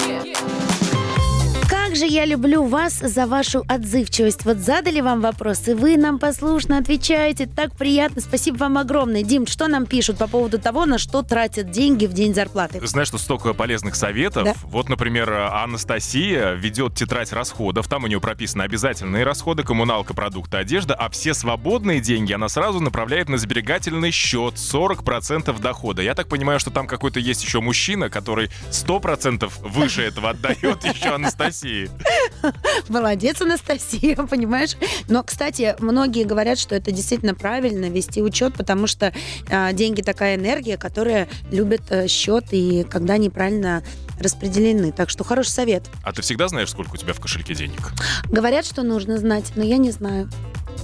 же 1.95 2.05
я 2.05 2.25
люблю 2.25 2.63
вас 2.63 2.99
за 2.99 3.25
вашу 3.25 3.63
отзывчивость. 3.67 4.45
Вот 4.45 4.57
задали 4.57 5.01
вам 5.01 5.21
вопрос, 5.21 5.67
и 5.67 5.73
вы 5.73 5.97
нам 5.97 6.19
послушно 6.19 6.77
отвечаете. 6.77 7.47
Так 7.47 7.75
приятно. 7.75 8.21
Спасибо 8.21 8.57
вам 8.57 8.77
огромное. 8.77 9.23
Дим, 9.23 9.47
что 9.47 9.67
нам 9.67 9.85
пишут 9.85 10.17
по 10.17 10.27
поводу 10.27 10.59
того, 10.59 10.85
на 10.85 10.97
что 10.97 11.21
тратят 11.21 11.71
деньги 11.71 12.05
в 12.05 12.13
день 12.13 12.33
зарплаты? 12.33 12.85
Знаешь, 12.85 13.07
что 13.07 13.17
столько 13.17 13.53
полезных 13.53 13.95
советов. 13.95 14.43
Да. 14.43 14.53
Вот, 14.63 14.89
например, 14.89 15.31
Анастасия 15.31 16.53
ведет 16.53 16.95
тетрадь 16.95 17.31
расходов. 17.31 17.87
Там 17.87 18.03
у 18.03 18.07
нее 18.07 18.19
прописаны 18.19 18.63
обязательные 18.63 19.23
расходы, 19.23 19.63
коммуналка, 19.63 20.13
продукты, 20.13 20.57
одежда, 20.57 20.95
а 20.95 21.09
все 21.09 21.33
свободные 21.33 22.01
деньги 22.01 22.33
она 22.33 22.49
сразу 22.49 22.79
направляет 22.79 23.29
на 23.29 23.37
сберегательный 23.37 24.11
счет 24.11 24.55
40% 24.55 25.59
дохода. 25.61 26.01
Я 26.01 26.15
так 26.15 26.27
понимаю, 26.27 26.59
что 26.59 26.71
там 26.71 26.87
какой-то 26.87 27.19
есть 27.19 27.43
еще 27.43 27.61
мужчина, 27.61 28.09
который 28.09 28.49
100% 28.71 29.51
выше 29.61 30.01
этого 30.01 30.31
отдает 30.31 30.83
еще 30.83 31.09
Анастасии. 31.09 31.76
Молодец, 32.89 33.41
Анастасия, 33.41 34.15
понимаешь? 34.29 34.75
Но, 35.07 35.23
кстати, 35.23 35.75
многие 35.79 36.23
говорят, 36.23 36.59
что 36.59 36.75
это 36.75 36.91
действительно 36.91 37.35
правильно 37.35 37.89
вести 37.89 38.21
учет, 38.21 38.53
потому 38.55 38.87
что 38.87 39.13
а, 39.49 39.73
деньги 39.73 40.01
такая 40.01 40.35
энергия, 40.35 40.77
которая 40.77 41.27
любит 41.51 41.91
а, 41.91 42.07
счет 42.07 42.45
и 42.51 42.83
когда 42.89 43.17
неправильно 43.17 43.83
распределены. 44.19 44.91
Так 44.91 45.09
что 45.09 45.23
хороший 45.23 45.49
совет. 45.49 45.83
А 46.03 46.11
ты 46.11 46.21
всегда 46.21 46.47
знаешь, 46.47 46.69
сколько 46.69 46.93
у 46.93 46.97
тебя 46.97 47.13
в 47.13 47.19
кошельке 47.19 47.53
денег? 47.53 47.91
Говорят, 48.25 48.65
что 48.65 48.83
нужно 48.83 49.17
знать, 49.17 49.51
но 49.55 49.63
я 49.63 49.77
не 49.77 49.91
знаю. 49.91 50.29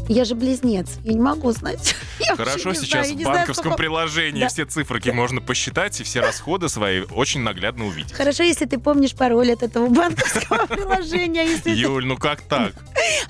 Я 0.09 0.25
же 0.25 0.35
близнец, 0.35 0.87
я 1.03 1.13
не 1.13 1.19
могу 1.19 1.51
знать. 1.51 1.95
Хорошо, 2.37 2.73
сейчас 2.73 3.07
знаю, 3.07 3.15
в 3.17 3.21
знаю, 3.21 3.37
банковском 3.37 3.63
сколько- 3.71 3.77
приложении 3.77 4.41
Да. 4.41 4.47
все 4.49 4.65
циферки 4.65 5.09
можно 5.09 5.39
посчитать 5.41 5.99
и 6.01 6.03
все 6.03 6.19
расходы 6.19 6.67
свои 6.67 7.01
очень 7.11 7.41
наглядно 7.41 7.85
увидеть. 7.85 8.11
Хорошо, 8.13 8.43
если 8.43 8.65
ты 8.65 8.77
помнишь 8.79 9.13
пароль 9.15 9.51
от 9.53 9.63
этого 9.63 9.87
банковского 9.87 10.65
приложения, 10.67 11.41
а 11.65 11.69
Юль, 11.69 12.05
ну 12.05 12.17
как 12.17 12.41
так? 12.41 12.73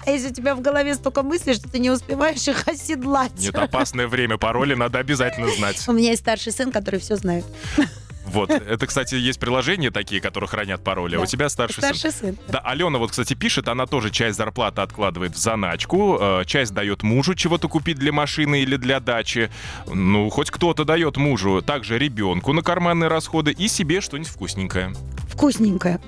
а 0.05 0.09
если 0.11 0.29
у 0.29 0.33
тебя 0.33 0.55
в 0.55 0.61
голове 0.61 0.95
столько 0.95 1.21
мыслей, 1.21 1.53
что 1.53 1.69
ты 1.69 1.79
не 1.79 1.91
успеваешь 1.91 2.47
их 2.47 2.67
оседлать. 2.67 3.33
Нет, 3.37 3.55
опасное 3.55 4.07
время, 4.07 4.37
пароли 4.37 4.73
надо 4.73 4.99
обязательно 4.99 5.49
знать. 5.49 5.83
У 5.87 5.91
меня 5.91 6.09
есть 6.11 6.21
старший 6.21 6.51
сын, 6.51 6.71
который 6.71 6.99
все 6.99 7.15
знает. 7.15 7.45
Вот, 8.25 8.49
это, 8.49 8.87
кстати, 8.87 9.15
есть 9.15 9.39
приложения 9.39 9.91
такие, 9.91 10.21
которые 10.21 10.47
хранят 10.47 10.83
пароли, 10.83 11.15
а 11.15 11.17
Да. 11.19 11.23
у 11.23 11.25
тебя 11.25 11.49
старший, 11.49 11.81
сын. 11.83 11.93
Старший 11.95 12.11
сын. 12.11 12.37
Да, 12.47 12.59
Алена 12.59 12.97
вот, 12.97 13.11
кстати, 13.11 13.33
пишет, 13.33 13.67
она 13.67 13.85
тоже 13.85 14.09
часть 14.11 14.37
зарплаты 14.37 14.81
откладывает 14.81 15.35
в 15.35 15.37
заначку, 15.37 16.17
э, 16.19 16.43
часть 16.45 16.73
дает 16.73 17.03
мужу 17.03 17.35
чего-то 17.35 17.67
купить 17.67 17.97
для 17.97 18.11
машины 18.11 18.61
или 18.61 18.77
для 18.77 18.99
дачи. 18.99 19.51
Ну, 19.87 20.29
хоть 20.29 20.51
кто-то 20.51 20.85
дает 20.85 21.17
мужу, 21.17 21.61
также 21.61 21.97
ребенку 21.99 22.53
на 22.53 22.61
карманные 22.61 23.09
расходы 23.09 23.51
и 23.51 23.67
себе 23.67 24.01
что-нибудь 24.01 24.29
вкусненькое. 24.31 24.93
Вкусненькое. 25.29 25.99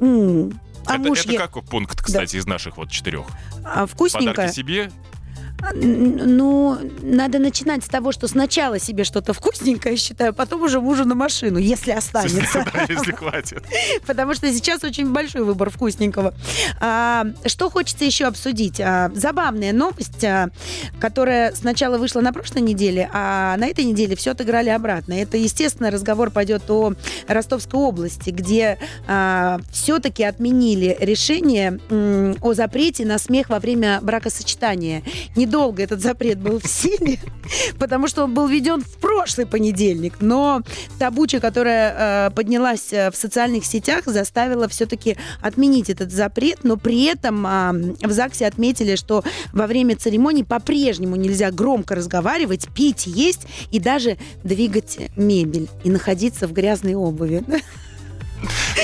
М. 0.00 0.58
А 0.86 0.94
это, 0.96 1.02
муж 1.08 1.20
это 1.20 1.32
е- 1.32 1.38
какой 1.38 1.62
пункт, 1.62 2.02
кстати, 2.02 2.36
из 2.36 2.46
наших 2.46 2.76
вот 2.76 2.90
четырех? 2.90 3.26
а, 3.64 3.86
вкусненькое? 3.86 4.34
Подарки 4.34 4.54
себе? 4.54 4.90
Н- 5.74 6.36
Ну, 6.36 6.78
надо 7.02 7.38
начинать 7.38 7.84
с 7.84 7.88
того, 7.88 8.12
что 8.12 8.26
сначала 8.28 8.78
себе 8.78 9.04
что-то 9.04 9.32
вкусненькое, 9.32 9.96
считаю, 9.96 10.34
потом 10.34 10.62
уже 10.62 10.80
мужу 10.80 11.04
на 11.04 11.14
машину, 11.14 11.58
если 11.58 11.92
останется. 11.92 12.64
Если 12.88 13.12
хватит. 13.12 13.62
Потому 14.06 14.34
что 14.34 14.52
сейчас 14.52 14.82
очень 14.84 15.12
большой 15.12 15.44
выбор 15.44 15.70
вкусненького. 15.70 16.34
А, 16.80 17.26
что 17.46 17.70
хочется 17.70 18.04
еще 18.04 18.26
обсудить? 18.26 18.80
А, 18.80 19.10
забавная 19.14 19.72
новость, 19.72 20.24
а, 20.24 20.48
которая 21.00 21.52
сначала 21.54 21.98
вышла 21.98 22.20
на 22.20 22.32
прошлой 22.32 22.62
неделе, 22.62 23.08
а 23.12 23.56
на 23.56 23.66
этой 23.66 23.84
неделе 23.84 24.16
все 24.16 24.32
отыграли 24.32 24.68
обратно. 24.70 25.12
Это, 25.14 25.36
естественно, 25.36 25.90
разговор 25.90 26.30
пойдет 26.30 26.68
о 26.70 26.94
Ростовской 27.28 27.80
области, 27.80 28.30
где 28.30 28.78
все-таки 29.70 30.22
отменили 30.24 30.96
решение 31.00 31.78
о 32.40 32.54
запрете 32.54 33.04
на 33.04 33.18
смех 33.18 33.48
во 33.48 33.58
время 33.58 34.00
бракосочетания. 34.02 35.02
Недолго 35.52 35.82
этот 35.82 36.00
запрет 36.00 36.38
был 36.38 36.58
в 36.60 36.66
силе, 36.66 37.18
потому 37.78 38.08
что 38.08 38.24
он 38.24 38.32
был 38.32 38.48
введен 38.48 38.80
в 38.80 38.96
прошлый 38.96 39.44
понедельник. 39.44 40.14
Но 40.20 40.62
та 40.98 41.10
буча, 41.10 41.40
которая 41.40 42.28
э, 42.28 42.30
поднялась 42.30 42.90
э, 42.90 43.10
в 43.10 43.16
социальных 43.16 43.66
сетях, 43.66 44.04
заставила 44.06 44.66
все-таки 44.66 45.18
отменить 45.42 45.90
этот 45.90 46.10
запрет, 46.10 46.60
но 46.62 46.78
при 46.78 47.04
этом 47.04 47.46
а, 47.46 47.74
в 47.74 48.10
ЗАГСе 48.10 48.46
отметили, 48.46 48.96
что 48.96 49.24
во 49.52 49.66
время 49.66 49.94
церемонии 49.94 50.42
по-прежнему 50.42 51.16
нельзя 51.16 51.50
громко 51.50 51.96
разговаривать, 51.96 52.68
пить, 52.74 53.06
есть 53.06 53.42
и 53.70 53.78
даже 53.78 54.16
двигать 54.44 55.00
мебель 55.16 55.68
и 55.84 55.90
находиться 55.90 56.48
в 56.48 56.54
грязной 56.54 56.94
обуви. 56.94 57.44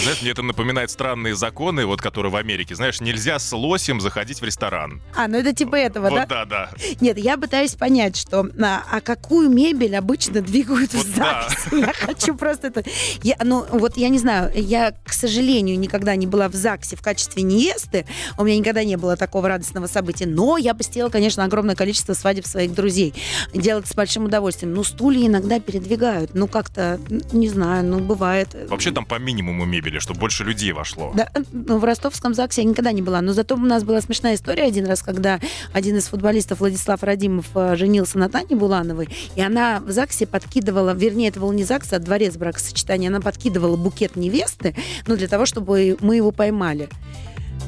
Знаешь, 0.02 0.22
мне 0.22 0.30
это 0.30 0.42
напоминает 0.42 0.90
странные 0.90 1.34
законы, 1.34 1.86
вот 1.86 2.00
которые 2.00 2.32
в 2.32 2.36
Америке. 2.36 2.74
Знаешь, 2.74 3.00
нельзя 3.00 3.38
с 3.38 3.52
лосем 3.52 4.00
заходить 4.00 4.40
в 4.40 4.44
ресторан. 4.44 5.00
А, 5.14 5.28
ну 5.28 5.38
это 5.38 5.54
типа 5.54 5.76
этого, 5.76 6.10
да? 6.10 6.16
Вот 6.16 6.28
да, 6.28 6.44
да. 6.44 6.70
Нет, 7.00 7.18
я 7.18 7.36
пытаюсь 7.36 7.74
понять, 7.74 8.16
что 8.16 8.46
а, 8.60 8.82
а 8.90 9.00
какую 9.00 9.48
мебель 9.50 9.96
обычно 9.96 10.40
двигают 10.40 10.94
Вот 10.94 11.06
в 11.06 11.16
да. 11.16 11.48
ЗАГСе. 11.48 11.78
Я 11.78 11.92
хочу 11.92 12.34
просто 12.34 12.68
это... 12.68 12.84
Я, 13.22 13.36
ну, 13.42 13.66
вот 13.70 13.96
я 13.96 14.08
не 14.08 14.18
знаю, 14.18 14.50
я, 14.54 14.94
к 15.04 15.12
сожалению, 15.12 15.78
никогда 15.78 16.16
не 16.16 16.26
была 16.26 16.48
в 16.48 16.54
ЗАГСе 16.54 16.96
в 16.96 17.02
качестве 17.02 17.42
невесты. 17.42 18.06
У 18.36 18.44
меня 18.44 18.58
никогда 18.58 18.84
не 18.84 18.96
было 18.96 19.16
такого 19.16 19.48
радостного 19.48 19.86
события. 19.86 20.26
Но 20.26 20.56
я 20.56 20.74
посетила, 20.74 21.08
конечно, 21.08 21.44
огромное 21.44 21.74
количество 21.74 22.14
свадеб 22.14 22.46
своих 22.46 22.74
друзей. 22.74 23.14
Делать 23.54 23.86
с 23.86 23.94
большим 23.94 24.26
удовольствием. 24.26 24.74
Ну, 24.74 24.84
стулья 24.84 25.26
иногда 25.26 25.60
передвигают. 25.60 26.34
Ну, 26.34 26.46
как-то, 26.46 27.00
не 27.32 27.48
знаю, 27.48 27.84
ну, 27.84 28.00
бывает. 28.00 28.48
Вообще 28.68 28.90
там 28.90 29.04
по 29.04 29.18
минимуму 29.18 29.47
мебели, 29.52 29.98
чтобы 29.98 30.20
больше 30.20 30.44
людей 30.44 30.72
вошло. 30.72 31.12
Да, 31.14 31.30
ну, 31.52 31.78
в 31.78 31.84
ростовском 31.84 32.34
ЗАГСе 32.34 32.62
я 32.62 32.68
никогда 32.68 32.92
не 32.92 33.02
была. 33.02 33.20
Но 33.20 33.32
зато 33.32 33.54
у 33.54 33.58
нас 33.58 33.84
была 33.84 34.00
смешная 34.00 34.34
история 34.34 34.64
один 34.64 34.86
раз, 34.86 35.02
когда 35.02 35.40
один 35.72 35.96
из 35.96 36.06
футболистов, 36.08 36.60
Владислав 36.60 37.02
Радимов, 37.02 37.46
э, 37.54 37.76
женился 37.76 38.18
на 38.18 38.28
Тане 38.28 38.56
Булановой, 38.56 39.08
и 39.34 39.40
она 39.40 39.80
в 39.80 39.90
ЗАГСе 39.90 40.26
подкидывала, 40.26 40.94
вернее, 40.94 41.28
это 41.28 41.40
был 41.40 41.52
не 41.52 41.64
ЗАГС, 41.64 41.92
а 41.92 41.98
дворец 41.98 42.36
бракосочетания, 42.36 43.08
она 43.08 43.20
подкидывала 43.20 43.76
букет 43.76 44.16
невесты, 44.16 44.74
ну, 45.06 45.16
для 45.16 45.28
того, 45.28 45.46
чтобы 45.46 45.96
мы 46.00 46.16
его 46.16 46.30
поймали. 46.30 46.88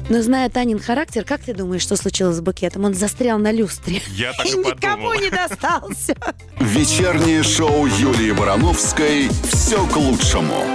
Но 0.09 0.21
зная 0.21 0.49
Танин 0.49 0.79
характер, 0.79 1.23
как 1.23 1.41
ты 1.41 1.53
думаешь, 1.53 1.81
что 1.81 1.95
случилось 1.95 2.35
с 2.35 2.41
букетом? 2.41 2.83
Он 2.85 2.93
застрял 2.93 3.39
на 3.39 3.51
люстре. 3.51 4.01
Я 4.09 4.33
так 4.33 4.45
И 4.45 4.49
и 4.49 4.57
никому 4.57 5.13
не 5.13 5.29
достался. 5.29 6.15
Вечернее 6.59 7.43
шоу 7.43 7.85
Юлии 7.85 8.31
Барановской 8.31 9.29
«Все 9.43 9.85
к 9.87 9.95
лучшему». 9.95 10.65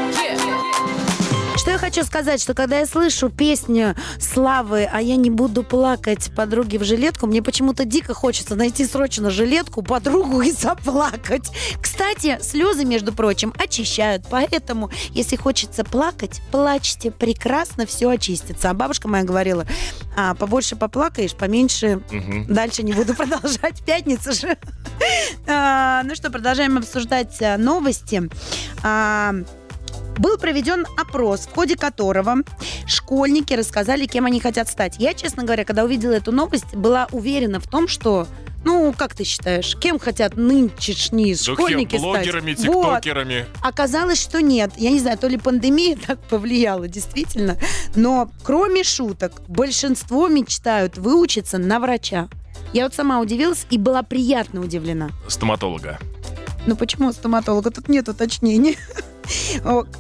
Что 1.66 1.72
я 1.72 1.78
хочу 1.78 2.04
сказать, 2.04 2.40
что 2.40 2.54
когда 2.54 2.78
я 2.78 2.86
слышу 2.86 3.28
песню 3.28 3.96
Славы 4.20 4.84
«А 4.84 5.00
я 5.00 5.16
не 5.16 5.30
буду 5.30 5.64
плакать 5.64 6.30
подруги 6.36 6.76
в 6.76 6.84
жилетку», 6.84 7.26
мне 7.26 7.42
почему-то 7.42 7.84
дико 7.84 8.14
хочется 8.14 8.54
найти 8.54 8.86
срочно 8.86 9.30
жилетку, 9.30 9.82
подругу 9.82 10.42
и 10.42 10.52
заплакать. 10.52 11.50
Кстати, 11.82 12.38
слезы, 12.40 12.84
между 12.84 13.12
прочим, 13.12 13.52
очищают, 13.58 14.26
поэтому, 14.30 14.92
если 15.10 15.34
хочется 15.34 15.82
плакать, 15.82 16.40
плачьте, 16.52 17.10
прекрасно 17.10 17.84
все 17.84 18.10
очистится. 18.10 18.70
А 18.70 18.72
бабушка 18.72 19.08
моя 19.08 19.24
говорила, 19.24 19.66
а, 20.16 20.34
побольше 20.36 20.76
поплакаешь, 20.76 21.34
поменьше 21.34 22.00
Мгм. 22.12 22.46
Дальше 22.46 22.84
не 22.84 22.92
буду 22.92 23.12
продолжать. 23.16 23.84
Пятница 23.84 24.30
же. 24.30 24.56
А, 25.48 26.04
Ну 26.04 26.14
что, 26.14 26.30
продолжаем 26.30 26.78
обсуждать 26.78 27.42
а, 27.42 27.58
новости. 27.58 28.30
А, 28.84 29.34
Был 30.18 30.38
проведен 30.38 30.86
опрос, 30.96 31.46
в 31.46 31.54
ходе 31.54 31.76
которого 31.76 32.36
школьники 32.86 33.54
рассказали, 33.54 34.06
кем 34.06 34.26
они 34.26 34.40
хотят 34.40 34.68
стать. 34.68 34.96
Я, 34.98 35.14
честно 35.14 35.44
говоря, 35.44 35.64
когда 35.64 35.84
увидела 35.84 36.12
эту 36.12 36.32
новость, 36.32 36.74
была 36.74 37.08
уверена 37.12 37.60
в 37.60 37.66
том, 37.68 37.88
что 37.88 38.26
ну, 38.64 38.92
как 38.96 39.14
ты 39.14 39.22
считаешь, 39.22 39.76
кем 39.76 40.00
хотят 40.00 40.36
нынешние 40.36 41.36
Да 41.36 41.44
кем? 41.44 41.54
школьники 41.54 41.96
блогерами, 41.96 42.54
стать? 42.54 42.66
Вот. 42.66 42.84
тиктокерами. 42.96 43.46
Оказалось, 43.62 44.20
что 44.20 44.42
нет. 44.42 44.72
Я 44.76 44.90
не 44.90 44.98
знаю, 44.98 45.16
то 45.18 45.28
ли 45.28 45.36
пандемия 45.38 45.96
так 46.06 46.18
повлияла, 46.22 46.88
действительно. 46.88 47.56
Но 47.94 48.28
кроме 48.42 48.82
шуток, 48.82 49.40
большинство 49.46 50.26
мечтают 50.26 50.98
выучиться 50.98 51.58
на 51.58 51.78
врача. 51.78 52.28
Я 52.72 52.84
вот 52.84 52.94
сама 52.94 53.20
удивилась 53.20 53.66
и 53.70 53.78
была 53.78 54.02
приятно 54.02 54.60
удивлена. 54.60 55.10
Стоматолога. 55.28 56.00
Ну 56.66 56.74
почему 56.74 57.12
стоматолога? 57.12 57.70
Тут 57.70 57.88
нет 57.88 58.08
уточнений. 58.08 58.76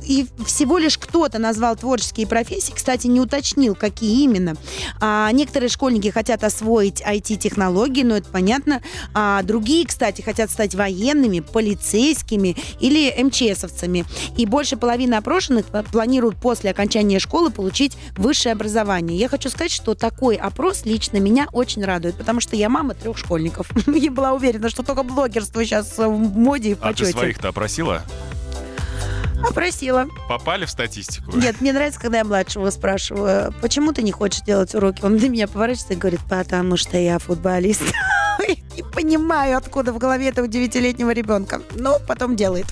И 0.04 0.26
всего 0.46 0.78
лишь 0.78 0.98
кто-то 0.98 1.38
назвал 1.38 1.76
творческие 1.76 2.26
профессии, 2.26 2.72
кстати, 2.72 3.06
не 3.06 3.20
уточнил, 3.20 3.74
какие 3.74 4.22
именно. 4.24 4.54
А, 5.00 5.30
некоторые 5.32 5.68
школьники 5.68 6.08
хотят 6.10 6.44
освоить 6.44 7.00
IT-технологии, 7.02 8.02
но 8.02 8.16
это 8.16 8.28
понятно. 8.30 8.82
А 9.14 9.42
другие, 9.42 9.86
кстати, 9.86 10.22
хотят 10.22 10.50
стать 10.50 10.74
военными, 10.74 11.40
полицейскими 11.40 12.56
или 12.80 13.14
МЧСовцами. 13.22 14.04
И 14.36 14.46
больше 14.46 14.76
половины 14.76 15.14
опрошенных 15.14 15.66
планируют 15.90 16.36
после 16.36 16.70
окончания 16.70 17.18
школы 17.18 17.50
получить 17.50 17.96
высшее 18.16 18.52
образование. 18.52 19.18
Я 19.18 19.28
хочу 19.28 19.48
сказать, 19.50 19.72
что 19.72 19.94
такой 19.94 20.36
опрос 20.36 20.84
лично 20.84 21.18
меня 21.18 21.48
очень 21.52 21.84
радует, 21.84 22.16
потому 22.16 22.40
что 22.40 22.56
я 22.56 22.68
мама 22.68 22.94
трех 22.94 23.16
школьников. 23.18 23.70
Я 23.86 24.10
была 24.10 24.32
уверена, 24.32 24.68
что 24.70 24.82
только 24.82 25.02
блогерство 25.02 25.64
сейчас 25.64 25.98
в 25.98 26.08
моде 26.10 26.70
и 26.70 26.74
в 26.74 26.78
А 26.80 26.88
ты 26.92 27.04
почете. 27.04 27.12
своих-то 27.12 27.48
опросила? 27.48 28.02
Опросила. 29.44 30.08
Попали 30.28 30.64
в 30.64 30.70
статистику? 30.70 31.36
Нет, 31.36 31.60
мне 31.60 31.72
нравится, 31.72 32.00
когда 32.00 32.18
я 32.18 32.24
младшего 32.24 32.70
спрашиваю, 32.70 33.52
почему 33.60 33.92
ты 33.92 34.02
не 34.02 34.12
хочешь 34.12 34.42
делать 34.42 34.74
уроки? 34.74 35.04
Он 35.04 35.16
на 35.16 35.28
меня 35.28 35.48
поворачивается 35.48 35.94
и 35.94 35.96
говорит, 35.96 36.20
потому 36.28 36.76
что 36.76 36.96
я 36.96 37.18
футболист. 37.18 37.82
Не 38.76 38.82
понимаю, 38.82 39.56
откуда 39.56 39.92
в 39.92 39.98
голове 39.98 40.28
этого 40.28 40.46
девятилетнего 40.46 41.10
ребенка. 41.10 41.62
Но 41.74 41.98
потом 42.06 42.36
делает. 42.36 42.66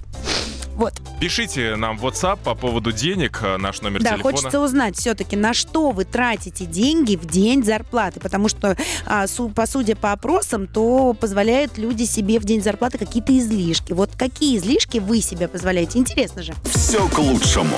Вот. 0.77 0.93
Пишите 1.21 1.77
нам 1.77 1.97
в 1.97 2.05
WhatsApp 2.05 2.39
по 2.43 2.55
поводу 2.55 2.91
денег, 2.93 3.41
э, 3.43 3.57
наш 3.59 3.81
номер 3.81 4.03
Да, 4.03 4.15
телефона. 4.15 4.37
хочется 4.37 4.61
узнать 4.61 4.97
все-таки, 4.97 5.37
на 5.37 5.55
что 5.55 5.91
вы 5.91 6.05
тратите 6.05 6.65
деньги 6.67 7.17
в 7.17 7.27
день 7.27 7.63
зарплаты, 7.65 8.19
потому 8.21 8.49
что, 8.49 8.77
а, 9.07 9.27
су- 9.27 9.51
по 9.51 9.67
судя 9.67 9.95
по 9.97 10.13
опросам, 10.13 10.67
то 10.67 11.15
позволяют 11.19 11.79
люди 11.79 12.03
себе 12.05 12.39
в 12.41 12.45
день 12.45 12.63
зарплаты 12.63 12.99
какие-то 12.99 13.37
излишки. 13.39 13.93
Вот 13.93 14.11
какие 14.17 14.57
излишки 14.59 14.99
вы 14.99 15.21
себе 15.21 15.47
позволяете? 15.49 15.99
Интересно 15.99 16.43
же. 16.43 16.55
Все 16.65 17.07
к 17.09 17.19
лучшему. 17.19 17.77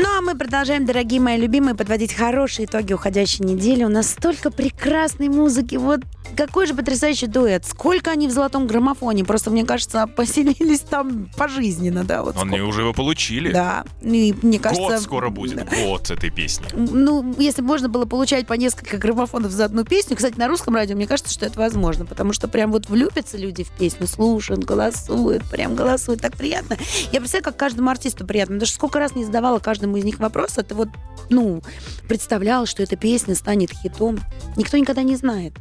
Ну 0.00 0.04
а 0.16 0.20
мы 0.20 0.36
продолжаем, 0.38 0.86
дорогие 0.86 1.20
мои 1.20 1.36
любимые, 1.36 1.74
подводить 1.74 2.14
хорошие 2.14 2.66
итоги 2.66 2.92
уходящей 2.92 3.44
недели. 3.44 3.82
У 3.82 3.88
нас 3.88 4.08
столько 4.10 4.52
прекрасной 4.52 5.28
музыки. 5.28 5.74
Вот 5.74 6.00
какой 6.38 6.66
же 6.68 6.74
потрясающий 6.74 7.26
дуэт. 7.26 7.66
Сколько 7.66 8.12
они 8.12 8.28
в 8.28 8.30
золотом 8.30 8.68
граммофоне. 8.68 9.24
Просто, 9.24 9.50
мне 9.50 9.64
кажется, 9.64 10.06
поселились 10.06 10.80
там 10.80 11.28
пожизненно, 11.36 12.04
да. 12.04 12.22
Вот 12.22 12.36
Они 12.36 12.50
сколько. 12.50 12.64
уже 12.64 12.80
его 12.82 12.92
получили. 12.92 13.52
Да. 13.52 13.84
И 14.02 14.32
мне 14.42 14.60
кажется... 14.60 14.88
Год 14.88 15.00
скоро 15.00 15.30
будет, 15.30 15.68
год 15.68 16.12
этой 16.12 16.30
песни. 16.30 16.64
Ну, 16.74 17.34
если 17.38 17.60
можно 17.60 17.88
было 17.88 18.04
получать 18.04 18.46
по 18.46 18.52
несколько 18.52 18.98
граммофонов 18.98 19.50
за 19.50 19.64
одну 19.64 19.84
песню, 19.84 20.14
кстати, 20.14 20.38
на 20.38 20.46
русском 20.46 20.76
радио, 20.76 20.94
мне 20.94 21.08
кажется, 21.08 21.32
что 21.32 21.44
это 21.44 21.58
возможно, 21.58 22.06
потому 22.06 22.32
что 22.32 22.46
прям 22.46 22.70
вот 22.70 22.88
влюбятся 22.88 23.36
люди 23.36 23.64
в 23.64 23.70
песню, 23.70 24.06
слушают, 24.06 24.62
голосуют, 24.62 25.42
прям 25.50 25.74
голосуют, 25.74 26.20
так 26.20 26.36
приятно. 26.36 26.76
Я 27.10 27.18
представляю, 27.18 27.46
как 27.46 27.56
каждому 27.56 27.90
артисту 27.90 28.24
приятно, 28.24 28.64
что 28.64 28.76
сколько 28.76 29.00
раз 29.00 29.16
не 29.16 29.24
задавала 29.24 29.58
каждому 29.58 29.96
из 29.96 30.04
них 30.04 30.20
вопрос, 30.20 30.56
а 30.56 30.62
ты 30.62 30.76
вот, 30.76 30.88
ну, 31.30 31.62
представлял, 32.08 32.64
что 32.66 32.84
эта 32.84 32.94
песня 32.94 33.34
станет 33.34 33.72
хитом. 33.72 34.20
Никто 34.56 34.76
никогда 34.76 35.02
не 35.02 35.16
знает, 35.16 35.54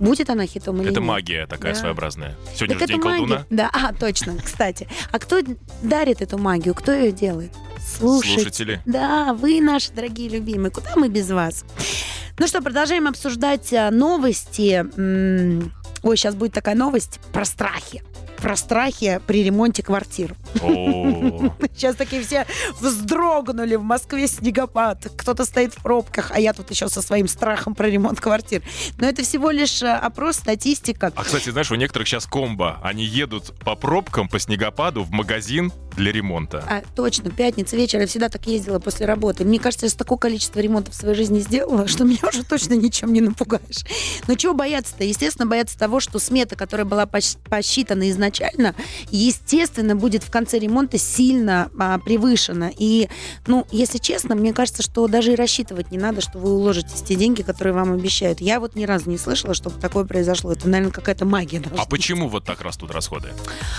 будет 0.00 0.30
она 0.30 0.46
хитом 0.46 0.80
или 0.80 0.90
Это 0.90 1.00
нет. 1.00 1.08
магия 1.08 1.46
такая 1.46 1.74
Да. 1.74 1.80
своеобразная. 1.80 2.36
Сегодня 2.54 2.78
Так 2.78 2.80
же 2.80 2.86
день 2.94 2.98
это 2.98 3.08
магия. 3.08 3.18
колдуна. 3.18 3.46
Да, 3.50 3.70
а, 3.72 3.92
точно, 3.92 4.36
кстати. 4.42 4.88
А 5.12 5.18
кто 5.18 5.40
дарит 5.82 6.20
эту 6.22 6.38
магию? 6.38 6.74
Кто 6.74 6.92
ее 6.92 7.12
делает? 7.12 7.52
Слушатели. 7.98 8.34
Слушатели. 8.34 8.80
Да, 8.86 9.32
вы 9.34 9.60
наши 9.60 9.92
дорогие 9.92 10.28
любимые. 10.28 10.70
Куда 10.70 10.94
мы 10.96 11.08
без 11.08 11.30
вас? 11.30 11.64
Ну 12.38 12.46
что, 12.46 12.60
продолжаем 12.62 13.06
обсуждать 13.08 13.72
а, 13.72 13.90
новости. 13.90 14.84
Ой, 16.02 16.16
сейчас 16.16 16.34
будет 16.36 16.52
такая 16.52 16.74
новость 16.76 17.18
про 17.32 17.44
страхи. 17.44 18.02
Про 18.40 18.56
страхи 18.56 19.20
при 19.26 19.42
ремонте 19.42 19.82
квартир. 19.82 20.34
Сейчас 21.74 21.96
такие 21.96 22.22
все 22.22 22.46
вздрогнули. 22.80 23.76
В 23.76 23.82
Москве 23.82 24.26
снегопад. 24.28 25.06
Кто-то 25.16 25.44
стоит 25.44 25.74
в 25.74 25.82
пробках, 25.82 26.30
а 26.32 26.40
я 26.40 26.52
тут 26.52 26.70
еще 26.70 26.88
со 26.88 27.02
своим 27.02 27.28
страхом 27.28 27.74
про 27.74 27.88
ремонт 27.88 28.20
квартир. 28.20 28.62
Но 28.98 29.06
это 29.08 29.22
всего 29.22 29.50
лишь 29.50 29.82
а, 29.82 29.98
опрос, 29.98 30.36
статистика. 30.36 31.12
А, 31.14 31.24
кстати, 31.24 31.50
знаешь, 31.50 31.70
у 31.70 31.74
некоторых 31.74 32.06
сейчас 32.08 32.26
комбо. 32.26 32.78
Они 32.82 33.04
едут 33.04 33.54
по 33.60 33.74
пробкам, 33.74 34.28
по 34.28 34.38
снегопаду 34.38 35.02
в 35.02 35.10
магазин 35.10 35.72
для 35.96 36.12
ремонта. 36.12 36.64
А, 36.68 36.82
точно, 36.94 37.30
пятница 37.30 37.76
вечер. 37.76 38.00
Я 38.00 38.06
всегда 38.06 38.28
так 38.28 38.46
ездила 38.46 38.78
после 38.78 39.06
работы. 39.06 39.44
Мне 39.44 39.58
кажется, 39.58 39.86
я 39.86 39.92
такое 39.92 40.18
количество 40.18 40.60
ремонтов 40.60 40.94
в 40.94 40.96
своей 40.96 41.16
жизни 41.16 41.40
сделала, 41.40 41.88
что 41.88 42.04
меня 42.04 42.20
уже 42.28 42.44
точно 42.44 42.74
ничем 42.74 43.12
не 43.12 43.20
напугаешь. 43.20 43.84
Но 44.28 44.34
чего 44.34 44.54
бояться-то? 44.54 45.02
Естественно, 45.04 45.46
бояться 45.46 45.78
того, 45.78 45.98
что 46.00 46.18
смета, 46.18 46.54
которая 46.56 46.84
была 46.84 47.04
пос- 47.04 47.38
посчитана 47.48 48.08
изначально, 48.10 48.27
естественно, 49.10 49.96
будет 49.96 50.22
в 50.22 50.30
конце 50.30 50.58
ремонта 50.58 50.98
сильно 50.98 51.70
а, 51.78 51.98
превышена. 51.98 52.70
И, 52.76 53.08
ну, 53.46 53.66
если 53.70 53.98
честно, 53.98 54.34
мне 54.34 54.52
кажется, 54.52 54.82
что 54.82 55.06
даже 55.08 55.32
и 55.32 55.36
рассчитывать 55.36 55.90
не 55.90 55.98
надо, 55.98 56.20
что 56.20 56.38
вы 56.38 56.52
уложитесь 56.52 57.02
те 57.02 57.14
деньги, 57.14 57.42
которые 57.42 57.74
вам 57.74 57.92
обещают. 57.92 58.40
Я 58.40 58.60
вот 58.60 58.74
ни 58.74 58.84
разу 58.84 59.10
не 59.10 59.18
слышала, 59.18 59.54
чтобы 59.54 59.80
такое 59.80 60.04
произошло. 60.04 60.52
Это, 60.52 60.68
наверное, 60.68 60.92
какая-то 60.92 61.24
магия 61.24 61.62
А 61.76 61.86
почему 61.86 62.28
вот 62.28 62.44
так 62.44 62.60
растут 62.62 62.90
расходы? 62.90 63.28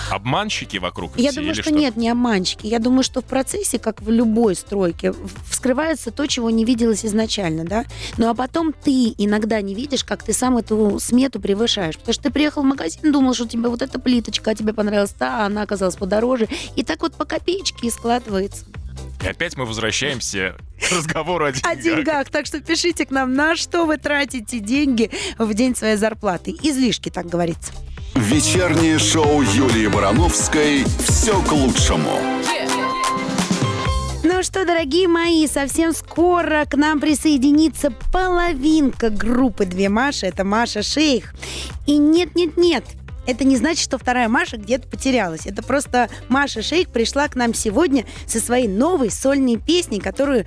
Обманщики 0.10 0.77
вокруг 0.77 1.18
Я 1.18 1.32
все 1.32 1.41
думаю, 1.41 1.53
или 1.56 1.62
что, 1.62 1.72
нет, 1.72 1.96
не 1.96 2.10
обманщики. 2.10 2.68
Я 2.68 2.79
думаю, 2.79 3.03
что 3.03 3.22
в 3.22 3.25
процессе, 3.25 3.79
как 3.79 4.01
в 4.01 4.10
любой 4.10 4.56
стройке, 4.56 5.13
вскрывается 5.50 6.12
то, 6.12 6.26
чего 6.28 6.50
не 6.50 6.65
виделось 6.65 7.06
изначально, 7.06 7.65
да. 7.65 7.86
Ну 8.17 8.30
а 8.30 8.34
потом 8.34 8.74
ты 8.74 9.13
иногда 9.17 9.62
не 9.62 9.76
видишь, 9.76 10.04
как 10.04 10.24
ты 10.24 10.34
сам 10.34 10.58
эту 10.58 11.00
смету 11.00 11.39
превышаешь. 11.39 11.97
Потому 11.97 12.13
что 12.13 12.24
ты 12.24 12.32
приехал 12.32 12.62
в 12.62 12.65
магазин, 12.65 13.12
думал, 13.12 13.34
что 13.34 13.47
тебе 13.47 13.69
вот 13.69 13.82
эта 13.82 14.00
плиточка, 14.00 14.38
а 14.47 14.56
тебе 14.56 14.73
понравилась 14.73 15.12
та, 15.12 15.43
а 15.43 15.45
она 15.45 15.63
оказалась 15.63 15.95
подороже. 15.95 16.47
И 16.75 16.84
так 16.84 17.02
вот 17.02 17.15
по 17.15 17.25
копеечке 17.25 17.88
и 17.88 17.91
складывается. 17.91 18.65
И 19.23 19.28
опять 19.28 19.58
мы 19.58 19.65
возвращаемся 19.65 20.56
к 20.80 20.91
разговору 20.91 21.45
о 21.45 21.52
деньгах. 21.52 21.71
О 21.71 21.75
деньгах. 21.75 22.30
Так 22.30 22.45
что 22.45 22.62
пишите 22.62 23.06
к 23.06 23.12
нам, 23.12 23.34
на 23.34 23.56
что 23.56 23.86
вы 23.86 23.97
тратите 23.97 24.60
деньги 24.60 25.12
в 25.38 25.54
день 25.54 25.75
своей 25.75 25.97
зарплаты. 25.97 26.56
Излишки, 26.62 27.10
так 27.10 27.28
говорится. 27.28 27.73
Вечернее 28.15 28.97
шоу 28.97 29.41
Юлии 29.41 29.88
Барановской 29.88 30.84
«Все 31.06 31.41
к 31.43 31.52
лучшему». 31.52 32.12
Ну 34.23 34.43
что, 34.43 34.65
дорогие 34.65 35.08
мои, 35.08 35.47
совсем 35.47 35.93
скоро 35.93 36.65
к 36.65 36.75
нам 36.75 36.99
присоединится 36.99 37.91
половинка 38.12 39.10
группы 39.10 39.65
«Две 39.65 39.89
Маши». 39.89 40.25
Это 40.25 40.43
Маша 40.43 40.82
Шейх. 40.82 41.34
И 41.88 41.97
нет-нет-нет, 41.97 42.84
это 43.30 43.44
не 43.44 43.58
значит, 43.58 43.84
что 43.84 43.98
вторая 43.98 44.28
Маша 44.28 44.58
где-то 44.58 44.88
потерялась. 44.88 45.46
Это 45.46 45.62
просто 45.62 46.10
Маша 46.30 46.62
Шейх 46.62 46.89
пришла 46.89 47.28
к 47.28 47.36
нам 47.36 47.54
сегодня 47.54 48.06
со 48.26 48.39
своей 48.39 48.68
новой 48.68 49.12
сольной 49.12 49.58
песней, 49.58 50.00
которую 50.00 50.46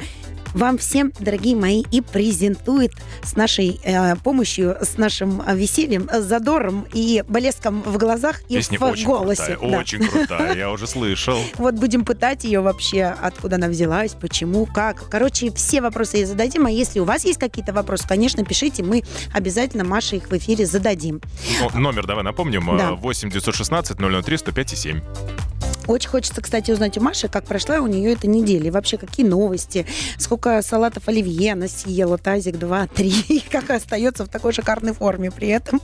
вам 0.55 0.79
всем, 0.79 1.12
дорогие 1.19 1.57
мои, 1.57 1.83
и 1.91 2.01
презентует 2.01 2.93
с 3.23 3.37
нашей 3.37 3.81
э, 3.85 4.17
помощью, 4.17 4.77
с 4.81 4.99
нашим 4.99 5.43
э, 5.47 5.57
весельем, 5.57 6.09
э, 6.12 6.21
задором 6.21 6.87
и 6.93 7.25
блеском 7.29 7.83
в 7.83 7.97
глазах 7.99 8.43
и 8.49 8.57
Песня 8.57 8.79
в 8.79 8.83
очень 8.83 9.07
голосе. 9.07 9.57
крутая, 9.57 9.71
Да. 9.71 9.79
очень 9.79 10.07
крутая, 10.07 10.57
я 10.57 10.71
уже 10.71 10.87
слышал. 10.87 11.38
Вот 11.57 11.75
будем 11.75 12.05
пытать 12.05 12.45
ее 12.45 12.61
вообще, 12.61 13.05
откуда 13.05 13.57
она 13.57 13.69
взялась, 13.69 14.12
почему, 14.12 14.67
как. 14.67 15.09
Короче, 15.09 15.51
все 15.53 15.81
вопросы 15.81 16.19
ей 16.19 16.25
зададим. 16.25 16.67
А 16.67 16.71
если 16.71 17.01
у 17.01 17.05
вас 17.05 17.25
есть 17.25 17.38
какие-то 17.38 17.73
вопросы, 17.73 18.07
конечно, 18.07 18.45
пишите, 18.45 18.83
мы 18.83 19.03
обязательно 19.33 19.85
Маше 19.85 20.17
их 20.17 20.29
в 20.31 20.37
эфире 20.37 20.67
зададим. 20.67 21.21
Ну, 21.75 21.81
номер 21.81 22.07
давай 22.07 22.25
напомним. 22.25 22.77
Да. 22.77 22.91
э, 22.91 22.95
8 22.95 23.31
916 23.31 23.97
003 24.25 24.37
105 24.38 24.73
и 24.73 24.77
7. 24.77 25.01
Очень 25.87 26.09
хочется, 26.09 26.40
кстати, 26.40 26.71
узнать 26.71 26.99
у 26.99 27.01
Маши, 27.01 27.29
как 27.29 27.45
прошла 27.45 27.77
у 27.77 27.87
нее 27.87 28.12
эта 28.12 28.27
неделя. 28.27 28.68
И 28.68 28.71
вообще, 28.71 28.97
какие 28.97 29.27
новости, 29.27 29.87
сколько 30.18 30.62
салатов 30.62 31.09
оливье 31.09 31.53
она 31.53 31.68
съела, 31.68 32.18
тазик, 32.18 32.59
два, 32.59 32.87
три, 32.95 33.12
и 33.29 33.40
как 33.40 33.71
остается 33.71 34.25
в 34.25 34.29
такой 34.29 34.53
шикарной 34.53 34.92
форме 34.92 35.31
при 35.31 35.49
этом. 35.49 35.81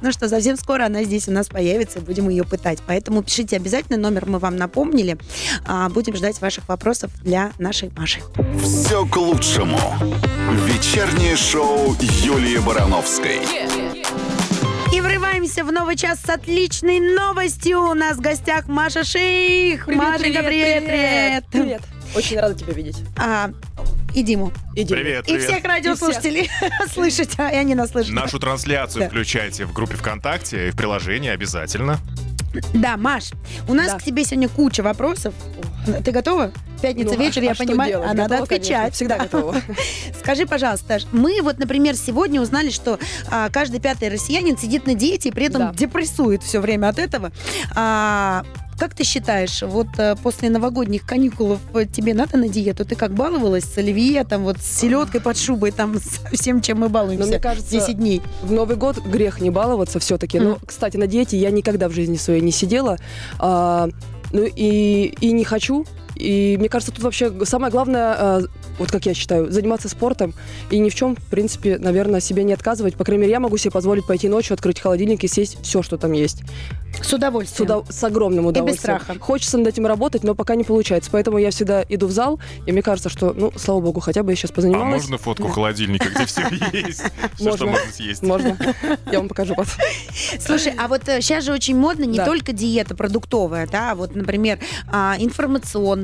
Ну 0.00 0.12
что, 0.12 0.28
совсем 0.28 0.56
скоро 0.56 0.86
она 0.86 1.04
здесь 1.04 1.28
у 1.28 1.32
нас 1.32 1.48
появится, 1.48 2.00
будем 2.00 2.28
ее 2.28 2.44
пытать. 2.44 2.78
Поэтому 2.86 3.22
пишите 3.22 3.56
обязательно, 3.56 3.98
номер 3.98 4.26
мы 4.26 4.38
вам 4.38 4.56
напомнили. 4.56 5.18
А, 5.66 5.88
Будем 5.88 6.14
ждать 6.14 6.40
ваших 6.40 6.68
вопросов 6.68 7.10
для 7.22 7.52
нашей 7.58 7.90
Маши. 7.96 8.20
«Все 8.62 9.04
к 9.06 9.16
лучшему». 9.16 9.78
Вечернее 10.66 11.36
шоу 11.36 11.96
Юлии 12.00 12.58
Барановской. 12.58 13.40
И 14.92 15.00
врываемся 15.00 15.64
в 15.64 15.72
новый 15.72 15.96
час 15.96 16.20
с 16.24 16.28
отличной 16.28 16.98
новостью. 17.00 17.80
У 17.90 17.94
нас 17.94 18.16
в 18.16 18.20
гостях 18.20 18.66
Маша 18.68 19.04
Шейх. 19.04 19.86
Машенька, 19.86 20.42
привет, 20.42 20.84
привет. 20.86 21.44
Привет. 21.50 21.82
Очень 22.14 22.40
рада 22.40 22.54
тебя 22.54 22.72
видеть. 22.72 22.96
А, 23.18 23.50
и 24.14 24.22
Диму. 24.22 24.50
Иди. 24.74 24.94
Привет, 24.94 25.28
И 25.28 25.32
привет. 25.34 25.50
всех 25.50 25.64
радиослушателей 25.64 26.50
слышать, 26.92 27.34
а 27.38 27.50
и 27.50 27.56
они 27.56 27.74
нас 27.74 27.90
слышат. 27.90 28.12
Нашу 28.14 28.38
трансляцию 28.38 29.02
Да. 29.04 29.08
включайте 29.08 29.66
в 29.66 29.72
группе 29.74 29.96
ВКонтакте 29.96 30.68
и 30.68 30.70
в 30.70 30.76
приложении 30.76 31.30
обязательно. 31.30 31.98
Да, 32.72 32.96
Маш, 32.96 33.32
у 33.68 33.74
нас 33.74 33.92
Да. 33.92 33.98
к 33.98 34.02
тебе 34.02 34.24
сегодня 34.24 34.48
куча 34.48 34.82
вопросов. 34.82 35.34
Ты 36.02 36.10
готова? 36.12 36.50
Пятница 36.80 37.14
Ну, 37.14 37.18
вечер, 37.20 37.42
а 37.42 37.44
я 37.46 37.54
понимаю, 37.54 37.90
делать? 37.90 38.08
а 38.10 38.14
надо 38.14 38.28
Готова, 38.36 38.46
конечно, 38.46 38.76
отвечать. 38.76 38.94
всегда 38.94 39.16
Да. 39.18 39.22
готова. 39.24 39.56
Скажи, 40.20 40.46
пожалуйста, 40.46 40.98
мы 41.12 41.40
вот, 41.42 41.58
например, 41.58 41.96
сегодня 41.96 42.40
узнали, 42.40 42.70
что 42.70 42.98
а, 43.30 43.48
каждый 43.50 43.80
пятый 43.80 44.08
россиянин 44.08 44.56
сидит 44.56 44.86
на 44.86 44.94
диете 44.94 45.30
и 45.30 45.32
при 45.32 45.46
этом 45.46 45.60
Да. 45.60 45.74
депрессует 45.74 46.42
все 46.42 46.60
время 46.60 46.88
от 46.88 46.98
этого. 46.98 47.32
А, 47.74 48.44
как 48.78 48.94
ты 48.94 49.02
считаешь, 49.02 49.62
вот 49.62 49.88
э, 49.98 50.14
после 50.22 50.50
новогодних 50.50 51.04
каникул 51.04 51.58
э, 51.74 51.84
тебе 51.86 52.14
надо 52.14 52.36
на 52.36 52.48
диету? 52.48 52.84
Ты 52.84 52.94
как 52.94 53.12
баловалась 53.12 53.64
с 53.64 53.76
оливье, 53.76 54.22
там 54.22 54.44
вот 54.44 54.58
с 54.60 54.78
селедкой 54.80 55.20
под 55.20 55.36
шубой, 55.36 55.72
там 55.72 55.98
со 56.00 56.28
всем, 56.36 56.60
чем 56.62 56.78
мы 56.78 56.88
балуемся? 56.88 57.24
Но 57.24 57.26
мне 57.28 57.40
кажется, 57.40 57.72
10 57.72 57.98
дней. 57.98 58.22
В 58.42 58.52
Новый 58.52 58.76
год 58.76 58.98
грех 58.98 59.40
не 59.40 59.50
баловаться 59.50 59.98
все-таки. 59.98 60.38
Но, 60.38 60.58
кстати, 60.64 60.96
на 60.96 61.08
диете 61.08 61.36
я 61.36 61.50
никогда 61.50 61.88
в 61.88 61.92
жизни 61.92 62.14
своей 62.16 62.40
не 62.40 62.52
сидела. 62.52 62.98
А, 63.40 63.88
ну 64.32 64.44
и, 64.44 65.12
и 65.20 65.32
не 65.32 65.42
хочу. 65.42 65.84
И 66.18 66.56
мне 66.58 66.68
кажется, 66.68 66.92
тут 66.92 67.04
вообще 67.04 67.32
самое 67.44 67.70
главное 67.70 68.14
а, 68.18 68.40
вот 68.78 68.90
как 68.90 69.06
я 69.06 69.14
считаю, 69.14 69.50
заниматься 69.52 69.88
спортом 69.88 70.34
и 70.70 70.78
ни 70.78 70.90
в 70.90 70.94
чем, 70.94 71.16
в 71.16 71.22
принципе, 71.24 71.78
наверное, 71.78 72.20
себе 72.20 72.42
не 72.44 72.52
отказывать. 72.52 72.96
По 72.96 73.04
крайней 73.04 73.22
мере, 73.22 73.32
я 73.32 73.40
могу 73.40 73.56
себе 73.56 73.70
позволить 73.70 74.06
пойти 74.06 74.28
ночью, 74.28 74.54
открыть 74.54 74.80
холодильник 74.80 75.22
и 75.24 75.28
съесть 75.28 75.58
все, 75.62 75.82
что 75.82 75.96
там 75.96 76.12
есть. 76.12 76.42
С 77.02 77.08
С, 77.08 77.12
удовольствием. 77.12 77.70
удов- 77.70 77.92
с 77.92 78.02
огромным 78.02 78.46
удовольствием. 78.46 78.98
страха. 79.00 79.20
Хочется 79.20 79.58
над 79.58 79.68
этим 79.68 79.86
работать, 79.86 80.24
но 80.24 80.34
пока 80.34 80.54
не 80.56 80.64
получается. 80.64 81.10
Поэтому 81.12 81.38
я 81.38 81.50
всегда 81.50 81.84
иду 81.88 82.06
в 82.06 82.10
зал, 82.10 82.40
и 82.66 82.72
мне 82.72 82.82
кажется, 82.82 83.08
что, 83.10 83.32
ну, 83.36 83.52
слава 83.56 83.80
богу, 83.80 84.00
хотя 84.00 84.22
бы 84.22 84.32
я 84.32 84.36
сейчас 84.36 84.50
А 84.50 84.54
позанималась. 84.54 85.02
можно 85.02 85.18
фотку 85.18 85.48
холодильника, 85.48 86.08
где 86.08 86.24
все 86.26 86.42
есть? 86.72 87.02
Все, 87.34 87.36
что 87.36 87.44
Можно. 87.44 87.66
можно 87.66 87.92
съесть. 87.92 88.22
Можно. 88.22 88.56
Я 89.12 89.18
вам 89.18 89.28
покажу 89.28 89.54
потом. 89.54 89.72
Слушай, 90.40 90.72
а 90.78 90.88
вот 90.88 91.02
сейчас 91.04 91.44
же 91.44 91.52
очень 91.52 91.76
модно 91.76 92.04
не 92.04 92.16
Да. 92.18 92.24
только 92.24 92.52
диета 92.52 92.96
продуктовая, 92.96 93.66
да, 93.66 93.92
а 93.92 93.94
вот, 93.94 94.14
например, 94.16 94.58
а, 94.90 95.16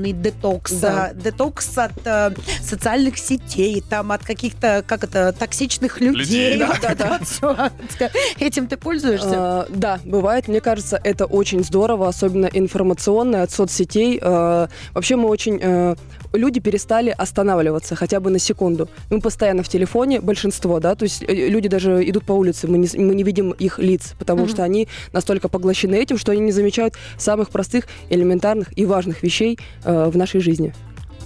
информационный 0.04 0.12
детокс, 0.12 0.72
Да. 0.72 1.12
детокс 1.14 1.78
от 1.78 1.92
э, 2.04 2.30
социальных 2.62 3.18
сетей, 3.18 3.82
там 3.88 4.12
от 4.12 4.24
каких-то, 4.24 4.84
как 4.86 5.04
это, 5.04 5.32
токсичных 5.32 6.00
людей. 6.00 6.58
Да. 6.58 7.20
Этим 8.38 8.66
ты 8.66 8.76
пользуешься? 8.76 9.30
А, 9.34 9.66
да, 9.70 9.98
бывает. 10.04 10.48
Мне 10.48 10.60
кажется, 10.60 11.00
это 11.02 11.26
очень 11.26 11.64
здорово, 11.64 12.08
особенно 12.08 12.46
информационное 12.52 13.42
от 13.42 13.50
соцсетей. 13.50 14.18
А, 14.22 14.68
вообще 14.92 15.16
мы 15.16 15.28
очень... 15.28 15.58
э, 15.60 15.96
люди 16.32 16.60
перестали 16.60 17.14
останавливаться 17.16 17.94
хотя 17.94 18.20
бы 18.20 18.30
на 18.30 18.38
секунду. 18.38 18.88
Мы 19.10 19.20
постоянно 19.20 19.62
в 19.62 19.68
телефоне, 19.68 20.20
большинство, 20.20 20.80
да, 20.80 20.94
то 20.94 21.04
есть 21.04 21.22
э, 21.22 21.48
люди 21.48 21.68
даже 21.68 22.08
идут 22.08 22.24
по 22.24 22.32
улице, 22.32 22.66
мы 22.66 22.78
не, 22.78 22.88
мы 22.98 23.14
не 23.14 23.22
видим 23.22 23.52
их 23.52 23.78
лиц, 23.78 24.14
потому 24.18 24.42
Мгм. 24.42 24.48
что 24.50 24.64
они 24.64 24.88
настолько 25.12 25.48
поглощены 25.48 25.94
этим, 25.94 26.18
что 26.18 26.32
они 26.32 26.40
не 26.40 26.52
замечают 26.52 26.94
самых 27.18 27.50
простых, 27.50 27.86
элементарных 28.10 28.76
и 28.76 28.84
важных 28.84 29.22
вещей 29.22 29.58
э, 29.84 29.93
в 30.10 30.16
нашей 30.16 30.40
жизни. 30.40 30.74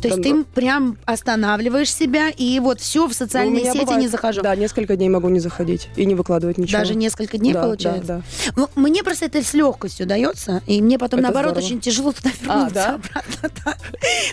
То 0.00 0.08
есть 0.08 0.22
ты 0.22 0.44
прям 0.44 0.96
останавливаешь 1.04 1.92
себя 1.92 2.30
и 2.30 2.60
вот 2.60 2.80
все 2.80 3.06
в 3.06 3.12
социальные 3.14 3.62
меня 3.62 3.72
сети 3.72 3.84
бывает, 3.84 4.02
не 4.02 4.08
захожу. 4.08 4.42
Да, 4.42 4.54
несколько 4.54 4.96
дней 4.96 5.08
могу 5.08 5.28
не 5.28 5.40
заходить 5.40 5.88
и 5.96 6.04
не 6.04 6.14
выкладывать 6.14 6.58
ничего. 6.58 6.78
Даже 6.78 6.94
несколько 6.94 7.38
дней 7.38 7.52
Да, 7.52 7.62
получается. 7.62 8.06
Да, 8.06 8.16
да. 8.18 8.52
Ну, 8.56 8.68
мне 8.80 9.02
просто 9.02 9.26
это 9.26 9.42
с 9.42 9.54
легкостью 9.54 10.06
дается, 10.06 10.62
и 10.66 10.80
мне 10.80 10.98
потом, 10.98 11.20
Это 11.20 11.32
наоборот, 11.32 11.52
здорово. 11.54 11.66
очень 11.66 11.80
тяжело 11.80 12.12
туда 12.16 12.30
вернуться 12.40 12.74
да? 12.74 12.94
обратно. 12.94 13.50
да. 13.64 13.76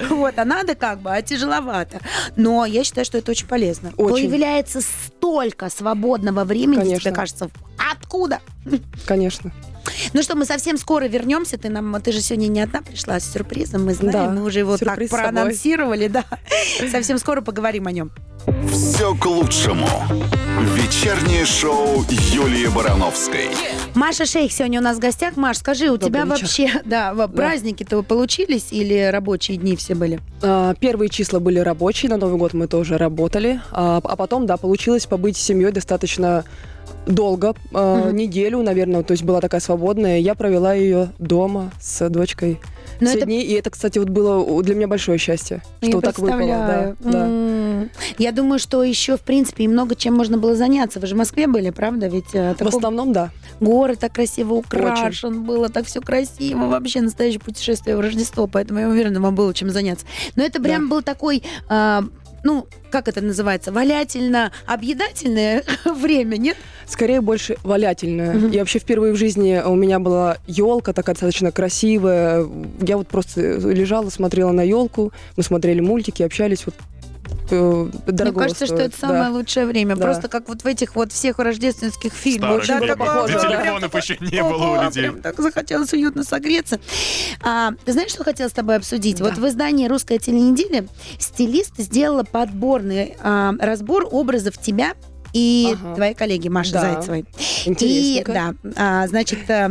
Вот, 0.09 0.37
а 0.37 0.45
надо 0.45 0.75
как 0.75 0.99
бы, 1.01 1.11
а 1.11 1.21
тяжеловато. 1.21 1.99
Но 2.35 2.65
я 2.65 2.83
считаю, 2.83 3.05
что 3.05 3.17
это 3.17 3.31
очень 3.31 3.47
полезно. 3.47 3.91
Очень. 3.97 4.29
Появляется 4.29 4.81
столько 4.81 5.69
свободного 5.69 6.43
времени, 6.43 6.81
Конечно. 6.81 6.99
тебе 7.09 7.15
кажется, 7.15 7.49
откуда? 7.91 8.39
Конечно. 9.05 9.51
Ну 10.13 10.21
что, 10.21 10.35
мы 10.35 10.45
совсем 10.45 10.77
скоро 10.77 11.05
вернемся. 11.05 11.57
Ты 11.57 11.69
нам, 11.69 12.01
ты 12.01 12.11
же 12.11 12.21
сегодня 12.21 12.47
не 12.47 12.61
одна 12.61 12.81
пришла 12.81 13.19
с 13.19 13.31
сюрпризом, 13.31 13.85
мы 13.85 13.93
знаем, 13.93 14.11
Да, 14.11 14.29
мы 14.29 14.43
уже 14.43 14.59
его 14.59 14.77
так 14.77 14.99
проанонсировали, 15.09 16.07
да. 16.07 16.25
Совсем 16.91 17.17
скоро 17.17 17.41
поговорим 17.41 17.87
о 17.87 17.91
нем. 17.91 18.11
Все 18.71 19.15
к 19.15 19.25
лучшему. 19.25 19.87
Вечернее 20.75 21.45
шоу 21.45 22.05
Юлии 22.09 22.67
Барановской. 22.67 23.49
Маша 23.95 24.25
Шейх 24.25 24.51
сегодня 24.51 24.79
у 24.79 24.83
нас 24.83 24.97
в 24.97 24.99
гостях. 24.99 25.35
Маш, 25.35 25.57
скажи, 25.57 25.85
у 25.89 25.97
Добрый 25.97 26.07
тебя 26.09 26.23
вечер. 26.23 26.41
вообще, 26.41 26.81
да, 26.85 27.27
праздники-то 27.27 28.03
получились 28.03 28.67
или 28.71 29.09
рабочие 29.11 29.57
дни 29.57 29.75
все 29.75 29.95
были? 29.95 30.19
А, 30.41 30.73
Первые 30.75 31.09
числа 31.09 31.39
были 31.39 31.59
рабочие, 31.59 32.09
на 32.09 32.17
Новый 32.17 32.37
год 32.37 32.53
мы 32.53 32.67
тоже 32.67 32.97
работали. 32.97 33.61
А 33.71 33.99
а 34.03 34.15
потом, 34.15 34.45
да, 34.45 34.57
получилось 34.57 35.05
побыть 35.05 35.37
с 35.37 35.41
семьей 35.41 35.71
достаточно 35.71 36.45
долго, 37.05 37.53
а, 37.73 38.07
Мгм. 38.07 38.15
неделю, 38.15 38.61
наверное, 38.61 39.03
то 39.03 39.11
есть 39.11 39.23
была 39.23 39.41
такая 39.41 39.61
свободная. 39.61 40.19
Я 40.19 40.35
провела 40.35 40.73
ее 40.73 41.09
дома 41.19 41.71
с 41.79 42.07
дочкой 42.09 42.59
Но 42.99 43.07
все 43.07 43.17
это 43.17 43.25
дни, 43.25 43.41
и 43.43 43.53
это, 43.53 43.69
кстати, 43.69 43.99
вот 43.99 44.09
было 44.09 44.63
для 44.63 44.75
меня 44.75 44.87
большое 44.87 45.17
счастье, 45.17 45.61
что 45.79 45.87
Я 45.87 45.95
вот 45.95 46.03
так 46.03 46.17
выпало. 46.19 46.47
Да, 46.47 46.95
да. 46.99 47.89
Я 48.17 48.31
думаю, 48.31 48.59
что 48.59 48.83
еще, 48.83 49.17
в 49.17 49.21
принципе, 49.21 49.65
и 49.65 49.67
много 49.67 49.95
чем 49.95 50.13
можно 50.15 50.37
было 50.37 50.55
заняться. 50.55 50.99
Вы 50.99 51.07
же 51.07 51.15
в 51.15 51.17
Москве 51.17 51.47
были, 51.47 51.69
правда? 51.69 52.07
Ведь 52.07 52.33
э, 52.33 52.53
В 52.53 52.57
такой 52.57 52.69
основном, 52.75 53.13
да. 53.13 53.31
город 53.59 53.99
так 53.99 54.13
красиво 54.13 54.55
украшен, 54.55 55.43
было 55.43 55.69
так 55.69 55.85
все 55.85 56.01
красиво. 56.01 56.65
Вообще 56.67 57.01
настоящее 57.01 57.41
путешествие 57.41 57.95
в 57.97 57.99
Рождество. 57.99 58.47
Поэтому 58.47 58.79
я 58.79 58.87
уверена, 58.89 59.19
вам 59.19 59.35
было 59.35 59.53
чем 59.53 59.69
заняться. 59.69 60.05
Но 60.35 60.43
это 60.43 60.61
прям 60.61 60.89
был 60.89 61.01
такой... 61.01 61.43
а, 61.69 62.03
ну, 62.45 62.67
как 62.91 63.09
это 63.09 63.21
называется, 63.21 63.71
валятельно-объедательное 63.73 65.63
время, 65.85 66.37
нет? 66.37 66.55
Скорее 66.87 67.19
больше 67.19 67.57
валятельная. 67.63 68.35
Мгм. 68.35 68.51
И 68.51 68.59
вообще 68.59 68.77
впервые 68.77 69.13
в 69.13 69.17
жизни 69.17 69.59
у 69.65 69.73
меня 69.75 69.99
была 69.99 70.37
елка 70.45 70.93
такая 70.93 71.15
достаточно 71.15 71.51
красивая. 71.51 72.47
Я 72.81 72.97
вот 72.97 73.07
просто 73.07 73.57
лежала, 73.57 74.09
смотрела 74.11 74.51
на 74.51 74.61
елку, 74.61 75.11
мы 75.35 75.43
смотрели 75.43 75.81
мультики, 75.81 76.21
общались. 76.21 76.65
Вот, 76.67 76.75
э, 77.51 77.89
Мне 78.05 78.13
дорого 78.13 78.41
кажется, 78.41 78.65
что 78.65 78.75
стоит, 78.75 78.89
это 78.89 78.99
самое 78.99 79.23
да. 79.23 79.31
лучшее 79.31 79.65
время. 79.65 79.95
Да. 79.95 80.03
Просто 80.03 80.27
как 80.27 80.47
вот 80.47 80.63
в 80.63 80.65
этих 80.65 80.95
вот 80.95 81.11
всех 81.11 81.39
рождественских 81.39 82.13
фильмах. 82.13 82.49
Было 82.51 82.79
когда 82.79 82.95
похоже, 82.95 83.33
да. 83.33 83.41
телефонов 83.41 83.95
еще 83.95 84.17
не 84.19 84.43
было 84.43 84.65
у 84.65 84.83
людей. 84.83 85.03
Прям 85.03 85.21
так 85.21 85.39
захотелось 85.39 85.93
уютно 85.93 86.23
согреться. 86.23 86.79
А, 87.41 87.71
ты 87.83 87.93
знаешь, 87.93 88.11
что 88.11 88.23
хотела 88.23 88.49
с 88.49 88.53
тобой 88.53 88.75
обсудить? 88.75 89.17
Да. 89.17 89.25
Вот 89.25 89.37
в 89.37 89.47
издании 89.47 89.87
«Русская 89.87 90.17
теленеделя» 90.17 90.85
стилист 91.19 91.77
сделала 91.77 92.23
подборный 92.23 93.15
а, 93.21 93.53
разбор 93.59 94.07
образов 94.09 94.57
тебя 94.57 94.93
и 95.35 95.73
Ага. 95.73 95.95
твоей 95.95 96.13
коллеги 96.13 96.47
Маши 96.47 96.71
Да. 96.71 96.81
Зайцевой. 96.81 97.25
И 97.65 98.23
да, 98.25 98.53
а, 98.77 99.05
значит, 99.07 99.39
а, 99.49 99.67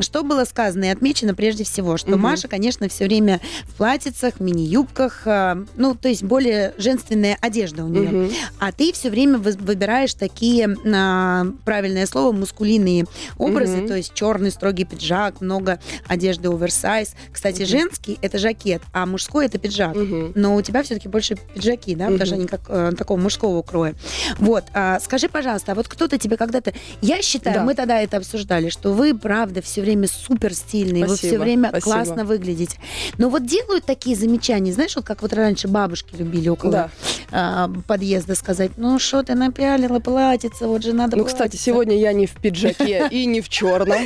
что 0.00 0.22
было 0.22 0.44
сказано 0.44 0.84
и 0.84 0.88
отмечено 0.88 1.34
прежде 1.34 1.64
всего, 1.64 1.96
что 1.96 2.10
Мгм. 2.10 2.20
Маша, 2.20 2.46
конечно, 2.46 2.88
все 2.90 3.06
время 3.06 3.40
в 3.68 3.74
платьицах, 3.76 4.38
мини-юбках, 4.38 5.22
а, 5.24 5.64
ну, 5.76 5.94
то 5.94 6.08
есть 6.10 6.22
более 6.22 6.74
женственная 6.76 7.38
одежда 7.40 7.84
у 7.84 7.88
нее. 7.88 8.10
Мгм. 8.10 8.30
А 8.58 8.70
ты 8.70 8.92
все 8.92 9.08
время 9.08 9.38
вы- 9.38 9.52
выбираешь 9.58 10.12
такие, 10.12 10.76
а, 10.94 11.46
правильное 11.64 12.04
слово, 12.04 12.32
мускулинные 12.32 13.06
образы, 13.38 13.78
Мгм. 13.78 13.88
то 13.88 13.96
есть 13.96 14.12
черный 14.12 14.50
строгий 14.50 14.84
пиджак, 14.84 15.40
много 15.40 15.80
одежды 16.06 16.48
оверсайз. 16.50 17.14
Кстати, 17.32 17.62
Мгм. 17.62 17.66
женский 17.70 18.18
это 18.20 18.36
жакет, 18.36 18.82
а 18.92 19.06
мужской 19.06 19.46
это 19.46 19.56
пиджак. 19.58 19.96
Мгм. 19.96 20.32
Но 20.34 20.54
у 20.54 20.60
тебя 20.60 20.82
все-таки 20.82 21.08
больше 21.08 21.36
пиджаки, 21.54 21.94
да, 21.94 22.08
потому 22.08 22.26
что 22.26 22.34
они 22.34 22.46
как 22.46 22.60
э, 22.68 22.92
такого 22.98 23.18
мужского 23.18 23.62
кроя. 23.62 23.94
Вот, 24.38 24.64
а, 24.74 24.81
скажи, 25.02 25.28
пожалуйста, 25.28 25.72
а 25.72 25.74
вот 25.74 25.88
кто-то 25.88 26.18
тебе 26.18 26.36
когда-то... 26.36 26.72
Я 27.00 27.22
считаю, 27.22 27.56
Да. 27.56 27.62
мы 27.64 27.74
тогда 27.74 28.00
это 28.00 28.16
обсуждали, 28.18 28.68
что 28.68 28.92
вы, 28.92 29.16
правда, 29.16 29.60
все 29.62 29.80
время 29.82 30.08
супер 30.08 30.54
стильные, 30.54 31.06
вы 31.06 31.16
все 31.16 31.38
время 31.38 31.68
спасибо. 31.70 31.92
классно 31.92 32.24
выглядите. 32.24 32.78
Но 33.18 33.28
вот 33.28 33.46
делают 33.46 33.84
такие 33.84 34.16
замечания, 34.16 34.72
знаешь, 34.72 34.96
вот 34.96 35.04
как 35.04 35.22
вот 35.22 35.32
раньше 35.32 35.68
бабушки 35.68 36.14
любили 36.16 36.48
около 36.48 36.72
Да. 36.72 36.90
а, 37.30 37.70
подъезда 37.86 38.34
сказать, 38.34 38.72
ну 38.76 38.98
что 38.98 39.22
ты 39.22 39.34
напялила 39.34 39.98
платьице, 40.00 40.66
вот 40.66 40.82
же 40.82 40.92
надо 40.92 41.16
Ну, 41.16 41.24
кстати, 41.24 41.42
платьице». 41.52 41.64
сегодня 41.64 41.96
я 41.96 42.12
не 42.12 42.26
в 42.26 42.32
пиджаке 42.34 43.08
и 43.10 43.26
не 43.26 43.40
в 43.40 43.48
черном. 43.48 43.98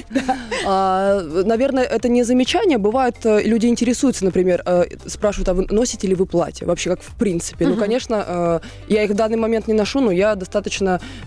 А, 0.65 1.21
Наверное, 1.45 1.85
это 1.85 2.09
не 2.09 2.23
замечание. 2.25 2.79
Бывает, 2.79 3.17
э, 3.25 3.43
люди 3.43 3.67
интересуются, 3.67 4.25
например, 4.25 4.63
э, 4.67 4.85
спрашивают, 5.07 5.49
а 5.49 5.55
вы 5.55 5.67
носите 5.71 6.07
ли 6.07 6.15
вы 6.15 6.27
платье? 6.27 6.67
Вообще, 6.67 6.91
как 6.91 7.03
в 7.03 7.15
принципе. 7.17 7.67
Ну, 7.67 7.77
конечно, 7.77 8.25
э, 8.27 8.61
я 8.89 9.05
их 9.05 9.11
в 9.11 9.15
данный 9.15 9.37
момент 9.37 9.69
не 9.69 9.75
ношу, 9.75 10.01
но 10.01 10.11
я 10.11 10.35
достаточно 10.35 10.66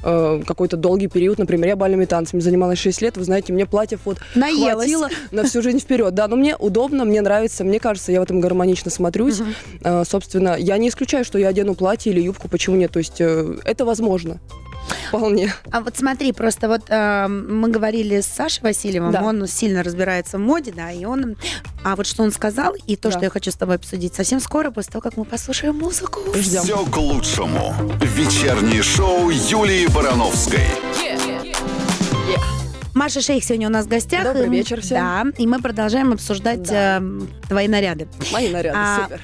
э, 0.04 0.42
какой-то 0.46 0.78
долгий 0.78 1.08
период, 1.08 1.38
например, 1.40 1.70
я 1.70 1.76
бальными 1.76 2.06
танцами 2.06 2.40
занималась 2.42 2.80
6 2.80 3.02
лет, 3.02 3.18
вы 3.18 3.24
знаете, 3.24 3.54
мне 3.54 3.66
платьев 3.66 4.02
вот 4.06 4.18
Наелась. 4.36 4.74
хватило 4.76 5.10
на 5.32 5.44
всю 5.44 5.62
жизнь 5.62 5.80
вперед. 5.80 6.14
Да, 6.14 6.28
но 6.28 6.36
мне 6.36 6.56
удобно, 6.56 7.06
мне 7.06 7.22
нравится, 7.22 7.64
мне 7.64 7.80
кажется, 7.80 8.12
я 8.12 8.20
в 8.20 8.24
этом 8.24 8.40
гармонично 8.42 8.92
смотрюсь. 8.92 9.40
Мгм. 9.40 9.54
Э, 9.84 10.04
Собственно, 10.06 10.56
я 10.58 10.78
не 10.78 10.90
исключаю, 10.90 11.24
что 11.26 11.38
я 11.40 11.50
одену 11.50 11.76
платье 11.76 12.12
или 12.12 12.22
юбку, 12.22 12.48
почему 12.48 12.76
нет? 12.76 12.92
То 12.92 13.00
есть 13.00 13.20
э, 13.22 13.58
это 13.66 13.86
возможно. 13.86 14.40
Вполне. 15.10 15.54
А 15.72 15.82
вот 15.82 15.98
смотри, 15.98 16.32
просто 16.34 16.68
вот 16.68 16.82
э, 16.90 17.28
мы 17.28 17.70
говорили 17.70 18.22
с 18.22 18.26
Сашей 18.28 18.62
Васильевым, 18.64 19.12
Да. 19.12 19.22
он 19.24 19.48
сильно 19.48 19.84
разбирается 19.84 20.38
в 20.38 20.42
моде, 20.42 20.72
да, 20.76 20.92
и 20.92 21.06
он... 21.06 21.36
А 21.84 21.96
вот 21.96 22.06
что 22.08 22.24
он 22.24 22.32
сказал, 22.32 22.74
и 22.88 22.96
то, 22.96 23.10
Да. 23.10 23.16
что 23.18 23.26
я 23.26 23.30
хочу 23.30 23.52
с 23.52 23.56
тобой 23.56 23.76
обсудить 23.76 24.14
совсем 24.14 24.40
скоро, 24.40 24.72
после 24.72 24.92
того, 24.94 25.02
как 25.02 25.18
мы 25.18 25.26
послушаем 25.26 25.78
музыку. 25.78 26.20
Ждем. 26.36 26.62
Все 26.64 26.86
к 26.86 26.98
лучшему. 26.98 27.74
Вечернее 28.02 28.84
шоу 28.84 29.30
Юлии 29.30 29.88
Барановской. 29.88 30.60
Маша 32.96 33.22
Шейх 33.22 33.44
сегодня 33.44 33.68
у 33.68 33.72
нас 33.72 33.86
в 33.86 33.88
гостях. 33.90 34.24
Добрый 34.26 34.50
вечер 34.50 34.82
всем. 34.82 34.98
Да, 34.98 35.26
и 35.38 35.48
мы 35.48 35.62
продолжаем 35.62 36.12
обсуждать 36.12 36.64
Да. 36.64 37.00
э, 37.02 37.20
твои 37.48 37.68
наряды. 37.68 38.08
Мои 38.34 38.50
наряды, 38.50 38.78
А, 38.78 39.04
супер. 39.04 39.22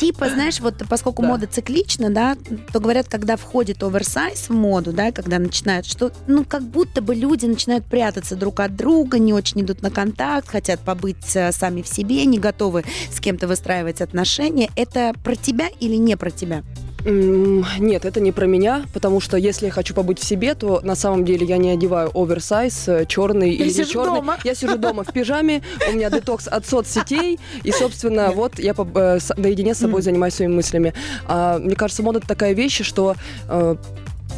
Типа, 0.00 0.30
знаешь, 0.30 0.60
вот 0.60 0.76
поскольку 0.88 1.20
Да. 1.20 1.28
мода 1.28 1.46
циклична, 1.46 2.08
да, 2.08 2.34
то 2.72 2.80
говорят, 2.80 3.06
когда 3.06 3.36
входит 3.36 3.82
оверсайз 3.82 4.48
в 4.48 4.54
моду, 4.54 4.94
да, 4.94 5.12
когда 5.12 5.38
начинают, 5.38 5.84
что, 5.84 6.10
ну, 6.26 6.42
как 6.42 6.62
будто 6.62 7.02
бы 7.02 7.14
люди 7.14 7.44
начинают 7.44 7.84
прятаться 7.84 8.34
друг 8.34 8.60
от 8.60 8.74
друга, 8.76 9.18
не 9.18 9.34
очень 9.34 9.60
идут 9.60 9.82
на 9.82 9.90
контакт, 9.90 10.48
хотят 10.48 10.80
побыть 10.80 11.36
э, 11.36 11.52
сами 11.52 11.82
в 11.82 11.86
себе, 11.86 12.24
не 12.24 12.38
готовы 12.38 12.82
с 13.12 13.20
кем-то 13.20 13.46
выстраивать 13.46 14.00
отношения. 14.00 14.70
Это 14.74 15.12
про 15.22 15.36
тебя 15.36 15.68
или 15.80 15.96
не 15.96 16.16
про 16.16 16.30
тебя? 16.30 16.62
Нет, 17.04 18.04
это 18.04 18.20
не 18.20 18.32
про 18.32 18.46
меня, 18.46 18.84
потому 18.92 19.20
что 19.20 19.36
если 19.36 19.66
я 19.66 19.72
хочу 19.72 19.94
побыть 19.94 20.18
в 20.18 20.24
себе, 20.24 20.54
то 20.54 20.80
на 20.82 20.94
самом 20.94 21.24
деле 21.24 21.46
я 21.46 21.56
не 21.56 21.70
одеваю 21.70 22.10
оверсайз, 22.14 22.88
э, 22.88 23.06
черный 23.06 23.50
или 23.54 23.68
не 23.68 23.84
черный. 23.86 24.16
дома. 24.16 24.36
Я 24.44 24.54
сижу 24.54 24.76
дома 24.78 25.04
в 25.04 25.12
пижаме, 25.12 25.62
у 25.88 25.92
меня 25.92 26.10
детокс 26.10 26.46
от 26.48 26.66
соцсетей, 26.66 27.38
и, 27.62 27.72
собственно, 27.72 28.30
вот 28.32 28.58
я 28.58 28.74
э, 28.76 29.18
с- 29.20 29.34
наедине 29.36 29.74
с 29.74 29.78
собой 29.78 30.02
занимаюсь 30.02 30.34
своими 30.34 30.54
мыслями. 30.54 30.92
А, 31.26 31.58
мне 31.58 31.74
кажется, 31.74 32.02
мода 32.02 32.20
такая 32.20 32.52
вещь, 32.52 32.82
что 32.84 33.14
э, 33.48 33.76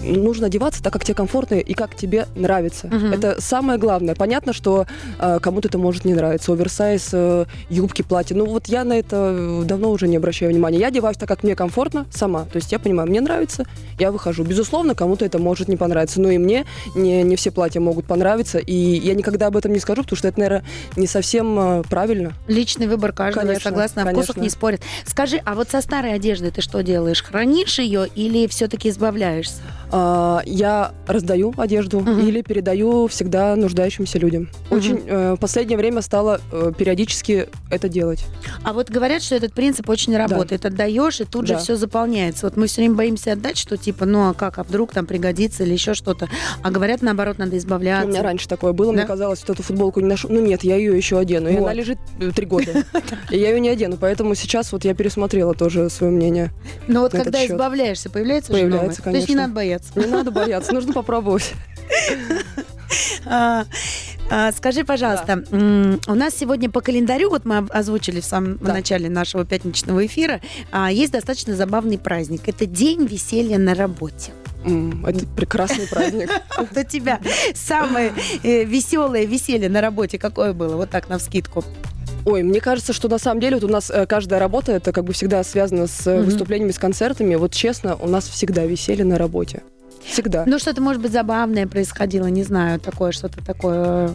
нужно 0.02 0.46
одеваться 0.46 0.82
так, 0.82 0.92
как 0.92 1.04
тебе 1.04 1.14
комфортно 1.14 1.54
и 1.56 1.74
как 1.74 1.96
тебе 1.96 2.26
нравится. 2.34 2.88
Мгм. 2.88 3.12
Это 3.12 3.40
самое 3.40 3.78
главное. 3.78 4.14
Понятно, 4.14 4.52
что 4.52 4.86
э, 5.18 5.38
кому-то 5.40 5.68
это 5.68 5.78
может 5.78 6.04
не 6.04 6.14
нравиться. 6.14 6.52
Оверсайз, 6.52 7.10
э, 7.12 7.46
юбки, 7.68 8.02
платья. 8.02 8.34
Ну 8.34 8.46
вот 8.46 8.66
я 8.66 8.84
на 8.84 8.94
это 8.94 9.62
давно 9.64 9.90
уже 9.90 10.08
не 10.08 10.16
обращаю 10.16 10.52
внимания. 10.52 10.78
Я 10.78 10.88
одеваюсь 10.88 11.16
так, 11.16 11.28
как 11.28 11.42
мне 11.42 11.54
комфортно 11.54 12.06
сама. 12.10 12.44
То 12.44 12.56
есть 12.56 12.72
я 12.72 12.78
понимаю, 12.78 13.08
мне 13.08 13.20
нравится, 13.20 13.64
я 13.98 14.12
выхожу. 14.12 14.44
Безусловно, 14.44 14.94
кому-то 14.94 15.24
это 15.24 15.38
может 15.38 15.68
не 15.68 15.76
понравиться. 15.76 16.20
Но 16.20 16.30
и 16.30 16.38
мне 16.38 16.64
не, 16.94 17.22
не 17.22 17.36
все 17.36 17.50
платья 17.50 17.80
могут 17.80 18.06
понравиться. 18.06 18.58
И 18.58 18.74
я 18.74 19.14
никогда 19.14 19.46
об 19.46 19.56
этом 19.56 19.72
не 19.72 19.78
скажу, 19.78 20.02
потому 20.02 20.16
что 20.16 20.28
это, 20.28 20.40
наверное, 20.40 20.64
не 20.96 21.06
совсем 21.06 21.58
э, 21.58 21.82
правильно. 21.88 22.32
Личный 22.48 22.86
выбор 22.86 23.12
каждого, 23.12 23.44
Конечно, 23.46 23.70
согласна, 23.70 24.02
о 24.02 24.06
вкусах 24.06 24.34
конечно. 24.34 24.42
не 24.42 24.50
спорят. 24.50 24.80
Скажи, 25.06 25.40
а 25.44 25.54
вот 25.54 25.70
со 25.70 25.80
старой 25.80 26.14
одеждой 26.14 26.50
ты 26.50 26.60
что 26.60 26.82
делаешь? 26.82 27.22
Хранишь 27.22 27.78
ее 27.78 28.06
или 28.14 28.46
все-таки 28.46 28.88
избавляешься? 28.88 29.62
А, 29.94 30.40
Я 30.46 30.92
раздаю 31.06 31.52
одежду 31.56 32.00
Мгм. 32.00 32.20
или 32.26 32.40
передаю 32.42 33.06
всегда 33.08 33.54
нуждающимся 33.56 34.18
людям. 34.18 34.48
Мгм. 34.70 34.78
Очень 34.78 35.02
э, 35.06 35.34
в 35.34 35.36
последнее 35.36 35.76
время 35.76 36.00
стала 36.00 36.40
э, 36.50 36.72
периодически 36.76 37.48
это 37.70 37.88
делать. 37.88 38.24
А 38.64 38.72
вот 38.72 38.90
говорят, 38.90 39.22
что 39.22 39.34
этот 39.34 39.52
принцип 39.52 39.88
очень 39.90 40.16
работает. 40.16 40.64
Отдаешь, 40.64 41.20
и 41.20 41.24
тут 41.24 41.46
же 41.46 41.54
Да. 41.54 41.58
все 41.60 41.76
заполняется. 41.76 42.46
Вот 42.46 42.56
мы 42.56 42.66
все 42.66 42.80
время 42.80 42.94
боимся 42.94 43.32
отдать, 43.32 43.58
что 43.58 43.76
типа, 43.76 44.06
ну 44.06 44.30
а 44.30 44.34
как, 44.34 44.58
а 44.58 44.62
вдруг 44.64 44.92
там 44.92 45.04
пригодится 45.06 45.62
или 45.64 45.74
еще 45.74 45.92
что-то. 45.94 46.28
А 46.62 46.70
говорят, 46.70 47.02
наоборот, 47.02 47.36
надо 47.38 47.58
избавляться. 47.58 48.06
У 48.06 48.10
меня 48.10 48.22
раньше 48.22 48.48
такое 48.48 48.72
было, 48.72 48.92
мне 48.92 49.02
Да? 49.02 49.06
казалось, 49.08 49.40
вот 49.46 49.50
эту 49.50 49.62
футболку 49.62 50.00
не 50.00 50.06
ношу. 50.06 50.28
Ну 50.30 50.40
нет, 50.40 50.64
я 50.64 50.76
ее 50.76 50.96
еще 50.96 51.18
одену. 51.18 51.50
И 51.50 51.52
Вот. 51.56 51.64
она 51.64 51.74
лежит 51.74 51.98
э, 52.18 52.30
три 52.34 52.46
года. 52.46 52.72
И 53.30 53.36
я 53.38 53.50
ее 53.50 53.60
не 53.60 53.68
одену. 53.68 53.98
Поэтому 54.00 54.34
сейчас 54.34 54.72
вот 54.72 54.84
я 54.86 54.94
пересмотрела 54.94 55.52
тоже 55.54 55.90
свое 55.90 56.10
мнение. 56.12 56.50
Но 56.88 57.00
вот 57.02 57.12
на 57.12 57.22
когда 57.24 57.44
избавляешься, 57.46 58.08
появляется 58.08 58.52
же 58.52 58.58
Появляется, 58.58 59.02
новое? 59.02 59.12
То 59.12 59.18
есть 59.18 59.28
не 59.28 59.34
конечно. 59.34 59.42
надо 59.42 59.54
бояться. 59.54 59.81
Не 59.96 60.06
надо 60.06 60.30
бояться, 60.30 60.72
нужно 60.72 60.92
попробовать. 60.92 61.52
А, 63.24 63.64
а, 64.30 64.52
Скажи, 64.52 64.84
пожалуйста, 64.84 65.44
м, 65.50 66.00
у 66.06 66.14
нас 66.14 66.34
сегодня 66.36 66.70
по 66.70 66.80
календарю, 66.80 67.30
вот 67.30 67.44
мы 67.44 67.58
озвучили 67.70 68.20
в 68.20 68.24
самом 68.24 68.58
Да. 68.58 68.74
начале 68.74 69.08
нашего 69.08 69.44
пятничного 69.44 70.04
эфира, 70.06 70.40
а, 70.70 70.90
есть 70.90 71.12
достаточно 71.12 71.54
забавный 71.56 71.98
праздник. 71.98 72.48
Это 72.48 72.66
День 72.66 73.06
веселья 73.06 73.58
на 73.58 73.74
работе. 73.74 74.32
Это 74.64 75.26
прекрасный 75.36 75.88
праздник. 75.88 76.30
Вот 76.58 76.76
у 76.76 76.84
тебя 76.84 77.20
самое 77.54 78.12
э, 78.44 78.64
веселое 78.64 79.24
веселье 79.24 79.68
на 79.68 79.80
работе 79.80 80.18
какое 80.18 80.52
было? 80.52 80.76
Вот 80.76 80.90
так, 80.90 81.08
на 81.08 81.18
вскидку. 81.18 81.64
Ой, 82.24 82.42
мне 82.42 82.60
кажется, 82.60 82.92
что 82.92 83.08
на 83.08 83.18
самом 83.18 83.40
деле 83.40 83.56
вот 83.56 83.64
у 83.64 83.68
нас 83.68 83.90
э, 83.90 84.06
каждая 84.06 84.38
работа, 84.40 84.72
это 84.72 84.92
как 84.92 85.04
бы 85.04 85.12
всегда 85.12 85.42
связано 85.42 85.86
с 85.86 86.06
э, 86.06 86.16
Мгм. 86.18 86.24
выступлениями, 86.26 86.70
с 86.72 86.78
концертами. 86.78 87.34
Вот 87.34 87.52
честно, 87.52 87.96
у 87.96 88.06
нас 88.08 88.28
всегда 88.28 88.64
веселье 88.64 89.04
на 89.04 89.18
работе. 89.18 89.62
Всегда. 90.04 90.44
Ну, 90.46 90.58
что-то, 90.58 90.80
может 90.80 91.00
быть, 91.02 91.12
забавное 91.12 91.66
происходило, 91.66 92.26
не 92.26 92.42
знаю, 92.42 92.80
такое, 92.80 93.12
что-то 93.12 93.44
такое, 93.44 94.08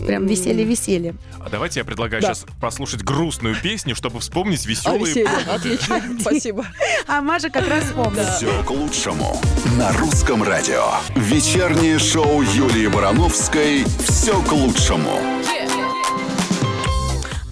э, 0.00 0.06
прям 0.06 0.26
веселье-веселье. 0.26 1.14
А 1.40 1.48
давайте 1.50 1.80
я 1.80 1.84
предлагаю 1.84 2.20
Да. 2.22 2.28
сейчас 2.34 2.44
послушать 2.60 3.02
грустную 3.02 3.54
песню, 3.62 3.94
чтобы 3.94 4.20
вспомнить 4.20 4.64
А 4.66 4.68
веселые 4.68 5.00
веселье, 5.06 5.28
годы. 5.28 5.50
отлично, 5.54 6.02
спасибо. 6.20 6.66
А 7.06 7.20
Маша 7.22 7.50
как 7.50 7.68
раз 7.68 7.84
вспомнила. 7.84 8.24
Все 8.36 8.62
к 8.64 8.70
лучшему. 8.70 9.38
На 9.78 9.92
русском 9.92 10.42
радио. 10.42 10.84
Вечернее 11.14 11.98
шоу 11.98 12.42
Юлии 12.42 12.88
Барановской 12.88 13.84
«Все 14.08 14.38
к 14.42 14.52
лучшему». 14.52 15.18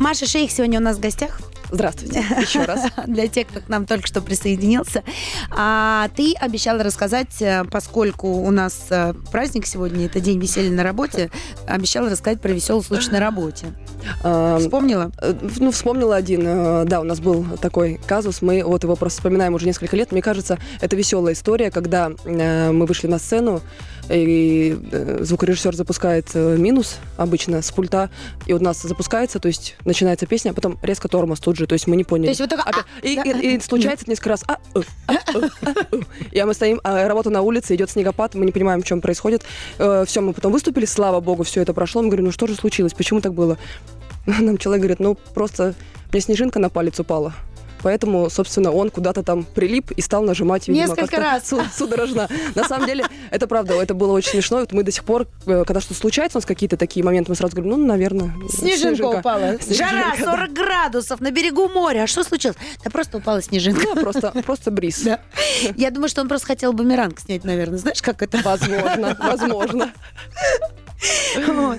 Маша 0.05 0.27
Шейх 0.27 0.51
сегодня 0.51 0.81
у 0.81 0.83
нас 0.83 0.99
в 0.99 1.01
гостях. 1.01 1.41
Здравствуйте 1.71 2.19
еще 2.39 2.65
раз. 2.65 2.91
Для 3.07 3.27
тех, 3.27 3.49
кто 3.49 3.61
к 3.61 3.71
нам 3.71 3.87
только 3.87 4.07
что 4.07 4.21
присоединился. 4.21 5.03
А 5.51 6.11
ты 6.15 6.35
обещала 6.35 6.85
рассказать, 6.85 7.41
э, 7.41 7.65
поскольку 7.71 8.29
у 8.29 8.51
нас 8.51 8.85
э, 8.91 9.15
праздник 9.33 9.65
сегодня, 9.65 10.05
это 10.05 10.21
день 10.21 10.39
веселья 10.39 10.71
на 10.71 10.83
работе, 10.83 11.31
обещала 11.67 12.11
рассказать 12.11 12.43
про 12.43 12.51
веселый 12.51 12.85
случай 12.85 13.11
на 13.13 13.19
работе. 13.19 13.69
Вспомнила? 14.59 15.11
Э, 15.23 15.33
Ну, 15.59 15.71
вспомнила 15.71 16.17
один. 16.17 16.87
Да, 16.87 17.01
у 17.01 17.05
нас 17.05 17.21
был 17.21 17.47
такой 17.63 17.99
казус. 18.07 18.43
Мы 18.43 18.63
вот 18.63 18.83
его 18.83 18.97
просто 18.97 19.21
вспоминаем 19.21 19.55
уже 19.55 19.65
несколько 19.65 19.97
лет. 19.97 20.13
Мне 20.13 20.21
кажется, 20.21 20.59
это 20.83 20.97
веселая 20.97 21.33
история, 21.33 21.71
когда 21.71 22.11
мы 22.27 22.85
вышли 22.85 23.07
на 23.07 23.19
сцену, 23.19 23.63
и 24.09 24.79
э, 24.93 25.19
звукорежиссер 25.23 25.75
запускает 25.75 26.29
э, 26.35 26.57
минус 26.57 26.97
обычно 27.17 27.63
с 27.63 27.71
пульта, 27.71 28.11
и 28.47 28.53
у 28.53 28.59
нас 28.59 28.83
запускается, 28.83 29.39
то 29.39 29.49
есть 29.49 29.77
начинается 29.85 30.27
песня, 30.27 30.51
а 30.51 30.55
потом 30.55 30.79
резко 30.83 31.09
тормоз 31.09 31.41
тут 31.41 31.57
же, 31.57 31.67
то 31.67 31.73
есть 31.73 31.87
мы 31.87 31.97
не 31.97 32.05
поняли. 32.05 32.27
То 32.27 32.31
есть 32.31 32.41
вот 32.41 32.53
Опять. 32.53 32.85
а, 33.03 33.07
и, 33.07 33.17
да, 33.17 33.23
и- 33.23 33.57
и 33.57 33.61
случается 33.61 34.05
несколько 34.09 34.31
раз. 34.31 34.45
А, 34.47 34.59
э, 34.75 34.81
а, 35.07 35.13
э, 35.13 35.49
а, 35.63 35.75
э. 35.93 36.01
И 36.33 36.43
мы 36.43 36.55
стоим, 36.55 36.81
а 36.85 37.07
работа 37.09 37.31
на 37.31 37.43
улице, 37.43 37.75
идет 37.75 37.91
снегопад, 37.91 38.35
мы 38.35 38.45
не 38.45 38.53
понимаем, 38.53 38.83
в 38.83 38.87
чем 38.87 39.01
происходит. 39.01 39.43
все, 39.77 40.21
мы 40.21 40.33
потом 40.33 40.53
выступили, 40.53 40.85
слава 40.85 41.21
богу, 41.21 41.43
все 41.43 41.63
это 41.63 41.73
прошло. 41.75 42.03
Мы 42.03 42.09
говорим, 42.09 42.27
ну 42.27 42.33
что 42.33 42.47
же 42.47 42.55
случилось, 42.55 42.93
почему 42.95 43.21
так 43.21 43.35
было? 43.35 43.59
Нам 44.27 44.59
человек 44.59 44.83
говорит, 44.83 45.01
ну 45.01 45.17
просто 45.35 45.75
мне 46.13 46.21
снежинка 46.21 46.59
на 46.59 46.71
палец 46.71 46.99
упала. 47.01 47.35
Поэтому, 47.85 48.31
собственно, 48.31 48.73
он 48.73 48.89
куда-то 48.91 49.23
там 49.23 49.45
прилип 49.45 49.91
и 49.93 50.01
стал 50.01 50.23
нажимать, 50.25 50.67
видимо, 50.69 50.87
Несколько 50.87 51.19
раз. 51.19 51.49
су- 51.49 51.63
судорожно. 51.77 52.29
На 52.55 52.65
самом 52.65 52.87
деле, 52.87 53.05
это 53.31 53.47
правда, 53.47 53.75
это 53.75 53.93
было 53.95 54.13
очень 54.13 54.31
смешно. 54.31 54.61
Вот 54.61 54.73
мы 54.73 54.83
до 54.83 54.91
сих 54.91 55.05
пор, 55.05 55.27
э, 55.47 55.65
когда 55.67 55.81
что 55.81 55.93
случается, 55.93 56.39
у 56.39 56.41
нас 56.41 56.47
какие-то 56.47 56.79
такие 56.79 57.05
моменты, 57.05 57.31
мы 57.31 57.37
сразу 57.37 57.55
говорим, 57.55 57.79
ну, 57.79 57.87
наверное, 57.87 58.33
Снежинка, 58.49 59.05
упала. 59.19 59.59
Снежинка, 59.61 59.91
Жара, 59.93 60.15
да. 60.19 60.25
40 60.25 60.53
градусов 60.55 61.21
на 61.21 61.31
берегу 61.31 61.69
моря. 61.69 62.05
А 62.05 62.07
что 62.07 62.25
случилось? 62.25 62.57
Да 62.83 62.91
просто 62.91 63.19
упала 63.19 63.43
снежинка. 63.43 63.87
Да, 63.95 64.01
просто, 64.01 64.31
просто 64.47 64.71
бриз. 64.71 65.03
Да. 65.03 65.21
Я 65.77 65.91
думаю, 65.91 66.09
что 66.09 66.23
он 66.23 66.29
просто 66.29 66.47
хотел 66.47 66.73
бумеранг 66.73 67.21
снять, 67.21 67.45
наверное. 67.45 67.79
Знаешь, 67.79 68.01
как 68.01 68.23
это? 68.23 68.39
Возможно, 68.43 69.15
возможно. 69.21 69.93
Вот. 71.47 71.79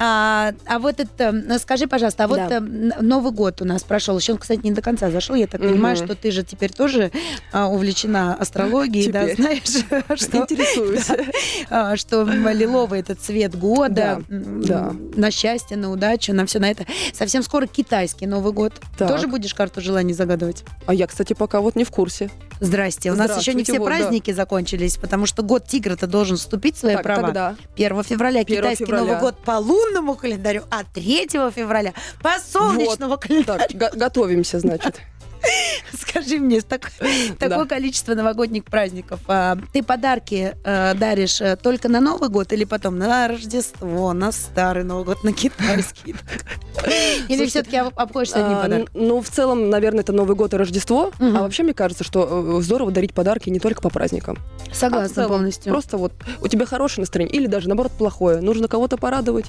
А, 0.00 0.52
а 0.66 0.78
вот 0.78 1.00
это, 1.00 1.58
скажи, 1.58 1.86
пожалуйста, 1.86 2.24
а 2.24 2.28
вот 2.28 2.36
Да. 2.36 2.56
э, 2.58 2.60
Новый 2.60 3.32
год 3.32 3.60
у 3.62 3.64
нас 3.64 3.82
прошел. 3.82 4.18
Еще 4.18 4.32
он, 4.32 4.38
кстати, 4.38 4.60
не 4.62 4.72
до 4.72 4.82
конца 4.82 5.10
зашел. 5.10 5.34
Я 5.34 5.46
так 5.46 5.60
понимаю, 5.60 5.96
что 5.96 6.14
ты 6.14 6.30
же 6.30 6.42
теперь 6.44 6.72
тоже 6.72 7.10
а, 7.52 7.68
увлечена 7.68 8.34
астрологией, 8.34 9.10
да, 9.10 9.34
знаешь, 9.34 9.62
что, 10.20 10.38
Интересуюсь. 10.38 11.06
а, 11.70 11.96
что 11.96 12.22
лиловый 12.24 13.00
это 13.00 13.14
цвет 13.14 13.56
года, 13.58 14.22
Да, 14.28 14.92
на 15.16 15.30
счастье, 15.30 15.76
на 15.76 15.90
удачу, 15.90 16.32
на 16.32 16.46
все 16.46 16.58
на 16.58 16.70
это. 16.70 16.84
Совсем 17.12 17.42
скоро 17.42 17.66
китайский 17.66 18.26
Новый 18.26 18.52
год. 18.52 18.72
Так. 18.96 19.08
Тоже 19.08 19.26
будешь 19.26 19.54
карту 19.54 19.80
желаний 19.80 20.12
загадывать? 20.12 20.64
А 20.86 20.94
я, 20.94 21.06
кстати, 21.06 21.32
пока 21.32 21.60
вот 21.60 21.76
не 21.76 21.84
в 21.84 21.90
курсе. 21.90 22.30
Здрасте. 22.60 23.12
У 23.12 23.14
нас 23.14 23.38
еще 23.40 23.54
не 23.54 23.62
все 23.62 23.78
вот, 23.78 23.88
да. 23.88 23.96
праздники 23.96 24.32
закончились, 24.32 24.96
потому 24.96 25.26
что 25.26 25.42
год 25.42 25.66
тигра-то 25.66 26.06
должен 26.06 26.36
вступить 26.36 26.76
в 26.76 26.80
свои 26.80 26.94
Так, 26.94 27.02
права. 27.04 27.26
когда? 27.26 27.56
1 27.76 28.02
февраля 28.02 28.40
1 28.40 28.57
китайский 28.62 28.84
февраля. 28.86 29.04
Новый 29.06 29.20
год 29.20 29.38
по 29.44 29.52
лунному 29.58 30.14
календарю, 30.14 30.62
а 30.70 30.84
3 30.84 31.28
февраля 31.54 31.92
по 32.22 32.30
солнечному 32.38 33.18
календарю. 33.18 33.64
Так, 33.68 33.72
го- 33.92 33.96
готовимся, 33.98 34.58
значит. 34.60 35.00
Скажи 35.98 36.38
мне, 36.38 36.60
так- 36.60 36.90
такое 37.38 37.66
количество 37.66 38.14
новогодних 38.14 38.64
праздников. 38.64 39.20
а, 39.28 39.56
Ты 39.72 39.82
подарки 39.82 40.54
э, 40.64 40.94
даришь 40.94 41.40
э, 41.40 41.56
только 41.56 41.88
на 41.88 42.00
Новый 42.00 42.28
год 42.28 42.52
или 42.52 42.64
потом 42.64 42.98
на 42.98 43.28
Рождество, 43.28 44.12
на 44.12 44.32
Старый 44.32 44.84
Новый 44.84 45.04
год, 45.04 45.24
на 45.24 45.32
китайский? 45.32 46.14
Или 47.28 47.46
все-таки 47.46 47.76
обходишься 47.76 48.44
одним 48.44 48.58
А, 48.58 48.62
подарком? 48.62 48.88
Ну, 48.94 49.20
в 49.20 49.28
целом, 49.28 49.68
наверное, 49.70 50.00
это 50.00 50.12
Новый 50.12 50.36
год 50.36 50.54
и 50.54 50.56
Рождество. 50.56 51.12
А 51.18 51.40
вообще, 51.42 51.62
мне 51.62 51.74
кажется, 51.74 52.04
что 52.04 52.58
э, 52.58 52.62
здорово 52.62 52.90
дарить 52.92 53.14
подарки 53.14 53.50
не 53.50 53.58
только 53.60 53.80
по 53.82 53.90
праздникам. 53.90 54.38
а 54.70 54.74
Согласна 54.74 55.14
целом. 55.14 55.28
полностью. 55.30 55.72
Просто 55.72 55.96
вот 55.98 56.12
у 56.40 56.48
тебя 56.48 56.66
хорошее 56.66 57.02
настроение 57.02 57.34
или 57.34 57.46
даже, 57.46 57.68
наоборот, 57.68 57.92
плохое. 57.92 58.40
Нужно 58.40 58.68
кого-то 58.68 58.96
порадовать. 58.96 59.46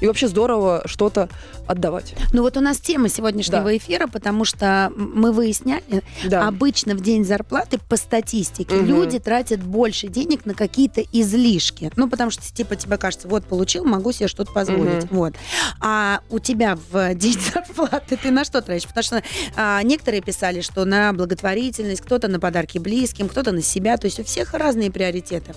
И 0.00 0.06
вообще 0.06 0.28
здорово 0.28 0.82
что-то 0.86 1.28
отдавать. 1.66 2.14
Ну 2.32 2.42
вот 2.42 2.56
у 2.56 2.60
нас 2.60 2.78
тема 2.78 3.08
сегодняшнего 3.08 3.64
Да. 3.64 3.76
эфира, 3.76 4.06
потому 4.06 4.44
что 4.44 4.92
мы 4.96 5.32
выясняли, 5.32 6.02
Да. 6.24 6.48
Обычно 6.48 6.94
в 6.94 7.00
день 7.00 7.24
зарплаты 7.24 7.78
по 7.88 7.96
статистике 7.96 8.74
Мгм. 8.76 8.86
люди 8.86 9.18
тратят 9.18 9.60
больше 9.62 10.08
денег 10.08 10.46
на 10.46 10.54
какие-то 10.54 11.02
излишки. 11.12 11.90
Ну, 11.96 12.08
потому 12.08 12.30
что, 12.30 12.42
типа, 12.52 12.76
тебе 12.76 12.96
кажется, 12.96 13.28
вот 13.28 13.44
получил, 13.44 13.84
могу 13.84 14.12
себе 14.12 14.28
что-то 14.28 14.52
позволить. 14.52 15.04
Мгм. 15.04 15.08
Вот. 15.16 15.34
А 15.80 16.20
у 16.30 16.38
тебя 16.38 16.76
в 16.90 17.14
день 17.14 17.38
зарплаты 17.54 18.16
ты 18.16 18.30
на 18.30 18.44
что 18.44 18.60
тратишь? 18.62 18.86
Потому 18.88 19.02
что 19.04 19.22
а, 19.56 19.82
некоторые 19.82 20.22
писали, 20.22 20.60
что 20.60 20.84
на 20.84 21.12
благотворительность, 21.12 22.00
кто-то 22.00 22.28
на 22.28 22.40
подарки 22.40 22.78
близким, 22.78 23.28
кто-то 23.28 23.52
на 23.52 23.62
себя. 23.62 23.96
То 23.96 24.06
есть 24.06 24.18
у 24.20 24.24
всех 24.24 24.54
разные 24.54 24.90
приоритеты. 24.90 25.54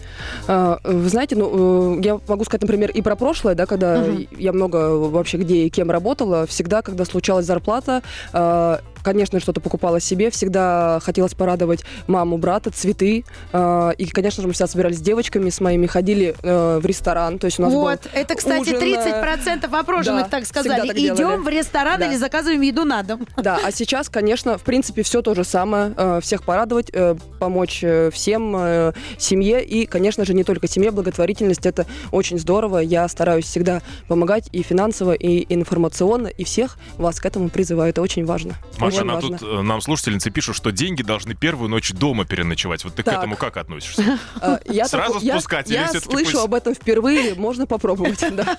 А, 0.48 0.80
Вы 0.84 1.10
знаете, 1.10 1.36
ну, 1.36 1.98
э, 2.00 2.02
я 2.04 2.20
могу 2.28 2.44
сказать, 2.46 2.62
например, 2.62 2.92
и 2.92 3.02
про 3.02 3.16
прошлое, 3.16 3.56
да, 3.56 3.66
когда 3.66 4.00
Мгм. 4.02 4.28
Я 4.38 4.54
много 4.54 4.98
вообще 4.98 5.38
где 5.38 5.66
и 5.66 5.70
кем 5.70 5.92
работала, 5.92 6.46
всегда, 6.46 6.82
когда 6.82 7.06
случалась 7.06 7.46
зарплата, 7.46 8.02
э, 8.34 8.78
конечно, 9.04 9.40
что-то 9.40 9.62
покупала 9.62 10.00
себе. 10.00 10.30
Всегда 10.32 11.00
хотелось 11.04 11.34
порадовать 11.34 11.84
маму, 12.08 12.38
брата, 12.38 12.72
цветы. 12.72 13.26
Э, 13.52 13.92
и, 13.98 14.06
конечно 14.08 14.42
же, 14.42 14.48
мы 14.48 14.54
всегда 14.54 14.68
собирались 14.68 14.98
с 14.98 15.02
девочками, 15.02 15.50
с 15.50 15.60
моими, 15.62 15.86
ходили 15.88 16.36
э, 16.42 16.80
в 16.82 16.86
ресторан. 16.86 17.38
То 17.40 17.46
есть 17.46 17.60
у 17.60 17.64
нас 17.64 17.74
Вот, 17.74 18.02
был 18.04 18.10
это, 18.14 18.36
кстати, 18.36 18.62
ужин, 18.62 18.76
э, 18.76 19.12
30% 19.12 19.66
опрошенных 19.80 20.24
да, 20.24 20.30
так 20.30 20.46
сказали. 20.46 20.88
так 20.88 20.98
Идем 20.98 21.16
делали. 21.16 21.38
в 21.38 21.48
ресторан 21.48 22.00
Да. 22.00 22.08
или 22.08 22.16
заказываем 22.16 22.62
еду 22.62 22.86
на 22.86 23.04
дом. 23.04 23.28
Да, 23.38 23.60
а 23.64 23.72
сейчас, 23.72 24.10
конечно, 24.10 24.58
в 24.58 24.62
принципе, 24.64 25.04
все 25.04 25.22
то 25.22 25.36
же 25.36 25.44
самое. 25.44 25.94
Э, 25.98 26.20
Всех 26.22 26.44
порадовать, 26.44 26.90
э, 26.94 27.16
помочь 27.40 27.80
э, 27.84 28.10
всем, 28.12 28.56
э, 28.58 28.94
семье. 29.18 29.64
И, 29.64 29.86
конечно 29.86 30.24
же, 30.26 30.34
не 30.34 30.44
только 30.44 30.68
семье, 30.68 30.92
благотворительность. 30.92 31.66
Это 31.66 31.86
очень 32.12 32.40
здорово. 32.40 32.78
Я 32.80 33.08
стараюсь 33.08 33.46
всегда 33.46 33.82
помогать 34.08 34.48
и 34.52 34.62
финансово, 34.64 35.14
и 35.14 35.46
информационно. 35.54 36.28
И 36.28 36.44
всех 36.44 36.78
вас 36.98 37.20
к 37.20 37.26
этому 37.26 37.50
призываю. 37.50 37.90
Это 37.90 38.02
очень 38.02 38.26
важно. 38.26 38.54
Маша, 38.80 38.93
очень 38.98 39.06
нам 39.08 39.16
важно. 39.22 39.38
тут 39.38 39.48
э, 39.50 39.62
нам 39.62 39.82
слушательницы 39.82 40.30
пишут, 40.32 40.56
что 40.56 40.72
деньги 40.72 41.02
должны 41.04 41.34
первую 41.36 41.70
ночь 41.70 41.92
дома 41.92 42.26
переночевать. 42.26 42.84
Вот 42.84 42.96
ты 42.96 43.04
к 43.04 43.06
Так. 43.06 43.20
этому 43.20 43.36
как 43.36 43.58
относишься? 43.58 44.20
Э, 44.42 44.58
Я 44.66 44.88
Сразу 44.88 45.16
так- 45.16 45.24
я- 45.24 45.34
спускать 45.34 45.70
Я 45.70 45.88
всё-таки 45.88 46.12
слышу 46.12 46.32
пусть- 46.32 46.44
об 46.46 46.54
этом 46.54 46.74
впервые. 46.76 47.36
Можно 47.36 47.66
попробовать. 47.68 48.20
да. 48.36 48.58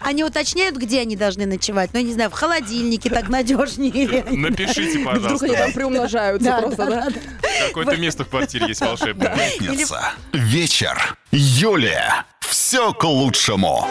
Они 0.00 0.22
уточняют, 0.24 0.76
где 0.76 1.00
они 1.00 1.16
должны 1.16 1.46
ночевать. 1.46 1.90
Ну, 1.92 1.98
я 2.00 2.04
не 2.04 2.12
знаю, 2.12 2.30
в 2.30 2.34
холодильнике 2.34 3.10
так 3.10 3.28
надежнее. 3.28 4.24
Напишите, 4.30 4.98
Вдруг 4.98 5.12
они 5.14 5.20
там 5.22 5.38
пожалуйста. 5.38 5.72
приумножаются 5.74 6.58
просто, 6.60 6.86
да. 6.86 7.08
Какое-то 7.68 7.96
место 7.96 8.24
в 8.24 8.28
квартире 8.28 8.66
есть 8.68 8.80
волшебное. 8.80 9.34
Пятница. 9.36 10.12
Вечер. 10.32 11.16
Юлия. 11.32 12.24
Все 12.40 12.92
к 12.92 13.02
лучшему. 13.04 13.88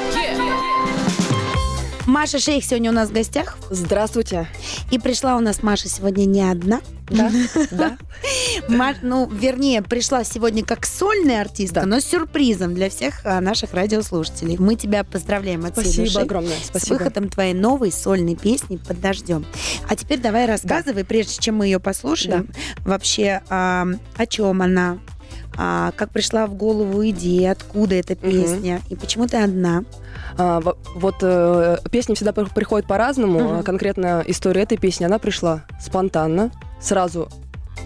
Маша 2.05 2.37
Шейх 2.39 2.63
сегодня 2.63 2.91
у 2.91 2.93
нас 2.93 3.09
в 3.09 3.13
гостях. 3.13 3.57
Здравствуйте. 3.71 4.47
И 4.91 4.99
пришла 4.99 5.35
у 5.37 5.39
нас 5.39 5.63
Маша 5.63 5.89
сегодня 5.89 6.25
не 6.25 6.41
одна. 6.43 6.81
Да, 7.09 7.31
да. 7.71 7.97
Ма- 8.67 8.95
ну, 9.01 9.27
вернее, 9.27 9.81
пришла 9.81 10.23
сегодня 10.23 10.63
как 10.63 10.85
сольная 10.85 11.41
артистка, 11.41 11.81
Да. 11.81 11.85
но 11.87 11.99
с 11.99 12.05
сюрпризом 12.05 12.73
для 12.75 12.89
всех 12.89 13.21
а, 13.25 13.41
наших 13.41 13.73
радиослушателей. 13.73 14.57
Мы 14.57 14.75
тебя 14.75 15.03
поздравляем 15.03 15.65
от 15.65 15.77
всей 15.77 16.05
Спасибо 16.07 16.21
огромное. 16.21 16.57
с 16.57 16.67
Спасибо. 16.67 16.93
выходом 16.97 17.29
твоей 17.29 17.53
новой 17.53 17.91
сольной 17.91 18.35
песни 18.35 18.77
«Под 18.77 19.01
дождем». 19.01 19.45
А 19.89 19.95
теперь 19.95 20.19
давай 20.19 20.45
рассказывай, 20.45 21.03
прежде 21.05 21.39
чем 21.41 21.55
мы 21.57 21.65
ее 21.65 21.79
послушаем, 21.79 22.49
вообще 22.85 23.41
а, 23.49 23.87
о 24.15 24.25
чем 24.27 24.61
она, 24.61 24.99
а, 25.57 25.91
как 25.95 26.09
пришла 26.09 26.45
в 26.47 26.53
голову 26.55 27.07
идея, 27.09 27.51
откуда 27.51 27.95
эта 27.95 28.15
песня, 28.15 28.81
и 28.89 28.95
почему 28.95 29.27
ты 29.27 29.37
одна. 29.37 29.83
А, 30.37 30.59
во- 30.59 30.77
вот 30.95 31.15
э, 31.21 31.77
песни 31.91 32.13
всегда 32.15 32.33
при- 32.33 32.45
приходят 32.45 32.87
по-разному. 32.87 33.59
А 33.59 33.63
Конкретно 33.63 34.23
история 34.27 34.63
этой 34.63 34.77
песни, 34.77 35.05
она 35.05 35.17
пришла 35.19 35.63
спонтанно, 35.81 36.51
сразу 36.81 37.29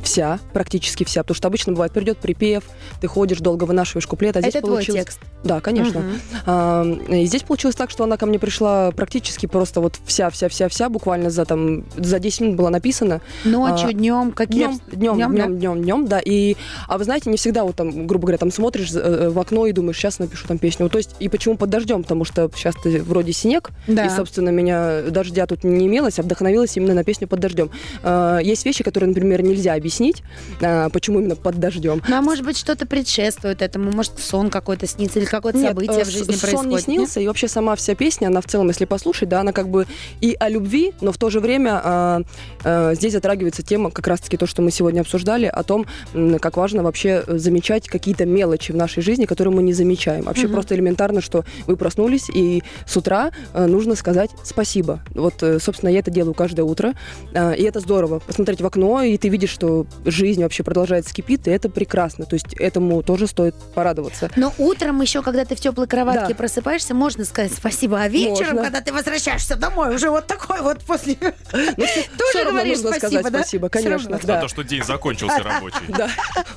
вся, 0.09 0.39
практически 0.53 1.03
вся, 1.03 1.21
потому 1.21 1.35
что 1.35 1.47
обычно 1.47 1.73
бывает, 1.73 1.91
придет 1.91 2.17
припев, 2.17 2.63
ты 2.99 3.07
ходишь, 3.07 3.37
долго 3.39 3.65
вынашиваешь 3.65 4.07
куплет, 4.07 4.35
а 4.35 4.41
здесь 4.41 4.55
Это 4.55 4.61
твой 4.65 4.77
получилось... 4.77 5.01
текст. 5.01 5.19
Да, 5.43 5.61
конечно. 5.61 5.99
Мгм. 5.99 6.19
А, 6.45 6.83
и 7.09 7.25
здесь 7.25 7.43
получилось 7.43 7.75
так, 7.75 7.89
что 7.91 8.03
она 8.03 8.17
ко 8.17 8.25
мне 8.25 8.39
пришла 8.39 8.91
практически 8.91 9.45
просто 9.45 9.81
вот 9.81 9.99
вся-вся-вся-вся, 10.05 10.89
буквально 10.89 11.29
за 11.29 11.45
там 11.45 11.85
за 11.95 12.19
10 12.19 12.41
минут 12.41 12.55
была 12.55 12.69
написана. 12.71 13.21
Ночью, 13.45 13.89
А, 13.89 13.93
днем, 13.93 14.31
какие... 14.31 14.65
Днем, 14.65 14.79
днем, 14.91 15.15
Днем, 15.15 15.35
да? 15.35 15.45
днем, 15.45 15.57
днем, 15.59 15.81
днем, 15.83 16.07
да. 16.07 16.19
И, 16.25 16.55
а 16.87 16.97
вы 16.97 17.03
знаете, 17.03 17.29
не 17.29 17.37
всегда 17.37 17.63
вот 17.63 17.75
там, 17.75 18.07
грубо 18.07 18.23
говоря, 18.25 18.37
там 18.39 18.51
смотришь 18.51 18.89
э, 18.93 19.29
в 19.29 19.37
окно 19.39 19.67
и 19.67 19.71
думаешь, 19.71 19.97
сейчас 19.97 20.17
напишу 20.19 20.47
там 20.47 20.57
песню. 20.57 20.85
Вот, 20.85 20.91
то 20.91 20.97
есть, 20.97 21.15
и 21.19 21.29
почему 21.29 21.55
под 21.55 21.69
дождем? 21.69 22.01
Потому 22.03 22.25
что 22.25 22.49
сейчас 22.55 22.75
вроде 22.83 23.31
снег, 23.33 23.69
Да. 23.87 24.05
и, 24.05 24.09
собственно, 24.09 24.49
меня 24.49 25.03
дождя 25.03 25.45
тут 25.45 25.63
не 25.63 25.85
имелось, 25.87 26.17
а 26.19 26.23
вдохновилась 26.23 26.75
именно 26.77 26.93
на 26.93 27.03
песню 27.03 27.27
под 27.27 27.39
дождем. 27.39 27.69
Э, 28.03 28.39
есть 28.41 28.65
вещи, 28.65 28.83
которые, 28.83 29.09
например, 29.09 29.41
нельзя 29.43 29.73
объяснить, 29.73 29.98
э, 30.61 30.89
почему 30.91 31.19
именно 31.19 31.35
под 31.35 31.59
дождем. 31.59 32.01
Ну, 32.07 32.15
а 32.15 32.21
может 32.21 32.45
быть, 32.45 32.57
что-то 32.57 32.85
предшествует 32.85 33.61
этому? 33.61 33.91
Может, 33.91 34.19
сон 34.19 34.49
какой-то 34.49 34.87
снится 34.87 35.19
или 35.19 35.25
какое-то 35.25 35.59
Нет, 35.59 35.69
событие 35.69 36.01
э, 36.01 36.03
в 36.03 36.09
жизни 36.09 36.33
с- 36.33 36.39
происходит? 36.39 36.59
Сон 36.59 36.69
не 36.69 36.79
снился, 36.79 37.19
и 37.19 37.27
вообще 37.27 37.47
сама 37.47 37.75
вся 37.75 37.95
песня, 37.95 38.27
она 38.27 38.41
в 38.41 38.45
целом, 38.45 38.67
если 38.67 38.85
послушать, 38.85 39.29
да, 39.29 39.41
она 39.41 39.51
как 39.51 39.69
бы 39.69 39.85
и 40.21 40.35
о 40.39 40.49
любви, 40.49 40.93
но 41.01 41.11
в 41.11 41.17
то 41.17 41.29
же 41.29 41.39
время 41.39 41.81
а, 41.83 42.21
а, 42.63 42.93
здесь 42.95 43.13
затрагивается 43.13 43.63
тема, 43.63 43.91
как 43.91 44.07
раз-таки 44.07 44.37
то, 44.37 44.45
что 44.47 44.61
мы 44.61 44.71
сегодня 44.71 45.01
обсуждали, 45.01 45.45
о 45.45 45.63
том, 45.63 45.85
как 46.39 46.57
важно 46.57 46.83
вообще 46.83 47.23
э, 47.25 47.37
замечать 47.37 47.87
какие-то 47.87 48.25
мелочи 48.25 48.71
в 48.71 48.75
нашей 48.75 49.01
жизни, 49.03 49.25
которые 49.25 49.53
мы 49.53 49.63
не 49.63 49.73
замечаем. 49.73 50.23
Вообще 50.25 50.45
Мгм. 50.45 50.53
просто 50.53 50.75
элементарно, 50.75 51.21
что 51.21 51.45
вы 51.67 51.75
проснулись, 51.77 52.29
и 52.29 52.63
с 52.85 52.95
утра 52.97 53.31
э, 53.53 53.65
нужно 53.65 53.95
сказать 53.95 54.29
спасибо. 54.43 55.01
Вот, 55.13 55.43
собственно, 55.61 55.89
я 55.89 55.99
это 55.99 56.11
делаю 56.11 56.33
каждое 56.33 56.63
утро, 56.63 56.93
а, 57.33 57.51
и 57.51 57.63
это 57.63 57.79
здорово. 57.79 58.19
Посмотреть 58.19 58.61
в 58.61 58.65
окно, 58.65 59.01
и 59.03 59.17
ты 59.17 59.29
видишь, 59.29 59.49
что 59.49 59.85
жизнь 60.05 60.41
вообще 60.43 60.63
продолжается 60.63 61.13
кипит, 61.13 61.47
и 61.47 61.51
это 61.51 61.69
прекрасно. 61.69 62.25
То 62.25 62.35
есть 62.35 62.53
этому 62.53 63.03
тоже 63.03 63.27
стоит 63.27 63.55
порадоваться. 63.73 64.29
Но 64.35 64.53
утром 64.57 65.01
еще, 65.01 65.21
когда 65.21 65.45
ты 65.45 65.55
в 65.55 65.59
теплой 65.59 65.87
кроватке 65.87 66.29
Да. 66.29 66.35
просыпаешься, 66.35 66.93
можно 66.93 67.25
сказать 67.25 67.53
спасибо. 67.53 67.99
А 68.01 68.07
вечером, 68.07 68.55
Можно. 68.55 68.63
когда 68.63 68.81
ты 68.81 68.93
возвращаешься 68.93 69.55
домой, 69.55 69.95
уже 69.95 70.09
вот 70.09 70.27
такой 70.27 70.61
вот 70.61 70.79
после... 70.79 71.17
Ну, 71.21 71.85
Тоже 72.33 72.49
говоришь 72.49 72.77
нужно 72.77 72.91
спасибо, 72.91 73.19
сказать 73.19 73.33
да? 73.33 73.39
спасибо, 73.39 73.69
конечно. 73.69 74.17
За 74.19 74.27
да. 74.27 74.41
то, 74.41 74.47
что 74.47 74.63
день 74.63 74.83
закончился 74.83 75.43
рабочий. 75.43 75.77
Да, 75.87 76.09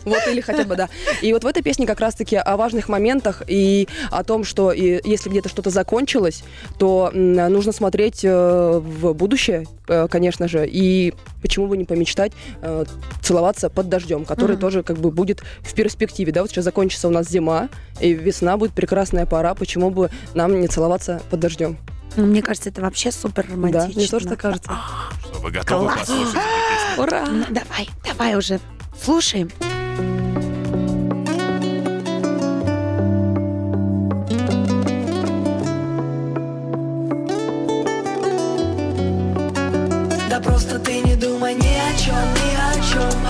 вот 0.05 0.27
или 0.29 0.41
хотя 0.41 0.65
бы 0.65 0.77
да. 0.77 0.89
И 1.21 1.33
вот 1.33 1.45
в 1.45 1.47
этой 1.47 1.63
песне 1.63 1.87
как 1.87 2.01
раз-таки 2.01 2.37
о 2.37 2.57
важных 2.57 2.89
моментах 2.89 3.43
и 3.47 3.89
о 4.11 4.25
том, 4.25 4.45
что 4.45 4.73
если 4.73 5.29
где-то 5.31 5.49
что-то 5.49 5.71
закончилось, 5.71 6.45
то 6.79 7.11
нужно 7.13 7.73
смотреть 7.73 8.25
э, 8.25 8.79
в 8.79 9.13
будущее, 9.15 9.67
э, 9.89 10.09
конечно 10.09 10.49
же, 10.49 10.67
и 10.69 11.15
почему 11.41 11.67
бы 11.67 11.77
не 11.77 11.85
помечтать 11.85 12.33
э, 12.63 12.85
целоваться 13.23 13.71
под 13.71 13.89
дождем, 13.89 14.25
который 14.25 14.53
Мгм. 14.53 14.61
тоже 14.61 14.83
как 14.83 14.99
бы 14.99 15.11
будет 15.11 15.43
в 15.61 15.73
перспективе, 15.75 16.33
да, 16.33 16.43
вот 16.43 16.51
сейчас 16.51 16.65
закончится 16.65 17.09
у 17.09 17.11
нас 17.11 17.29
зима, 17.29 17.69
и 18.01 18.13
весна 18.13 18.57
будет 18.57 18.73
прекрасная 18.73 19.27
пора, 19.27 19.55
почему 19.55 19.91
бы 19.91 20.11
нам 20.35 20.61
не 20.61 20.67
целоваться 20.69 21.23
под 21.31 21.41
дождем? 21.41 21.79
Ну, 22.17 22.27
Мне 22.27 22.43
кажется, 22.43 22.69
это 22.69 22.83
вообще 22.83 23.11
супер 23.11 23.47
Да, 23.47 23.53
романтично. 23.55 23.93
мне 24.01 24.07
тоже 24.07 24.29
так 24.29 24.39
кажется. 24.41 24.71
Что, 25.23 25.39
вы 25.41 25.51
готовы 25.51 25.85
Класс. 25.87 26.01
послушать? 26.01 26.41
Ура! 26.99 27.25
Ну, 27.27 27.45
давай, 27.49 27.89
давай 28.05 28.37
уже. 28.37 28.61
Слушаем. 29.03 29.51
Да 40.29 40.41
просто 40.41 40.79
ты 40.79 41.01
не 41.01 41.15
думай 41.17 41.55
ни 41.55 41.61
о 41.61 41.99
чем, 41.99 42.15
ни 42.15 42.49
о 42.49 42.51
чем 42.51 42.52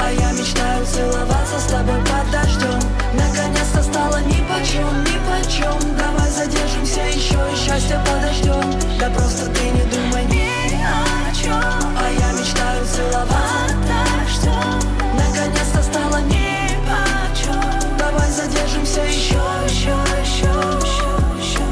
А 0.05 0.11
я 0.11 0.33
мечтаю 0.33 0.85
целоваться 0.85 1.61
с 1.61 1.65
тобой 1.71 2.01
под 2.01 2.31
дождем 2.33 2.81
Наконец-то 3.15 3.83
стало 3.85 4.19
ни 4.23 4.43
почем, 4.49 5.05
ни 5.05 5.19
почем. 5.29 5.97
Давай 5.97 6.29
задержимся 6.29 7.03
еще 7.03 7.39
и 7.53 7.57
счастье 7.57 8.01
подождем 8.05 8.81
Да 8.99 9.11
просто 9.11 9.47
ты 9.47 9.63
не 9.71 9.83
думай 9.85 10.25
ни 10.25 10.75
о 10.83 11.33
чем 11.35 11.53
А 11.55 12.11
я 12.19 12.33
мечтаю 12.33 12.85
целоваться 12.85 13.77
под 13.83 13.87
дождем 13.87 14.81
Наконец-то 15.15 15.83
стало 15.85 16.19
ни 16.23 16.77
почем. 16.89 17.97
Давай 17.97 18.31
задержимся 18.31 19.03
еще, 19.03 19.41
еще, 19.65 19.97
еще, 20.21 20.53
еще, 20.83 21.11
еще 21.41 21.65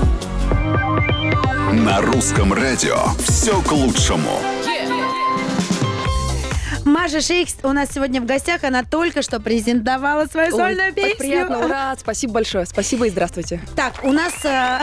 На 1.72 2.00
русском 2.00 2.52
радио 2.52 2.98
все 3.18 3.60
к 3.60 3.72
лучшему. 3.72 4.59
Маша 7.00 7.22
Шейх 7.22 7.48
у 7.62 7.72
нас 7.72 7.88
сегодня 7.94 8.20
в 8.20 8.26
гостях. 8.26 8.62
Она 8.62 8.84
только 8.84 9.22
что 9.22 9.40
презентовала 9.40 10.26
свою 10.26 10.54
Ой, 10.54 10.60
сольную 10.60 10.92
песню. 10.92 11.16
приятно, 11.16 11.64
ура! 11.64 11.96
Спасибо 11.98 12.34
большое, 12.34 12.66
спасибо 12.66 13.06
и 13.06 13.10
здравствуйте. 13.10 13.58
Так, 13.74 14.04
у 14.04 14.12
нас 14.12 14.34
э, 14.44 14.80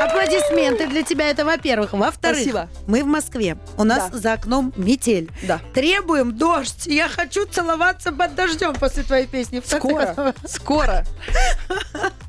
аплодисменты 0.00 0.86
для 0.86 1.02
тебя. 1.02 1.28
Это 1.28 1.44
во-первых. 1.44 1.92
Во-вторых, 1.92 2.36
Спасибо. 2.38 2.68
мы 2.86 3.02
в 3.02 3.06
Москве. 3.06 3.56
У 3.76 3.82
нас 3.82 4.10
Да. 4.12 4.16
за 4.18 4.32
окном 4.34 4.72
метель. 4.76 5.28
Да. 5.42 5.60
Требуем 5.74 6.36
дождь. 6.36 6.86
Я 6.86 7.08
хочу 7.08 7.46
целоваться 7.46 8.12
под 8.12 8.36
дождем 8.36 8.74
после 8.74 9.02
твоей 9.02 9.26
песни. 9.26 9.60
Скоро, 9.66 10.34
скоро. 10.46 11.04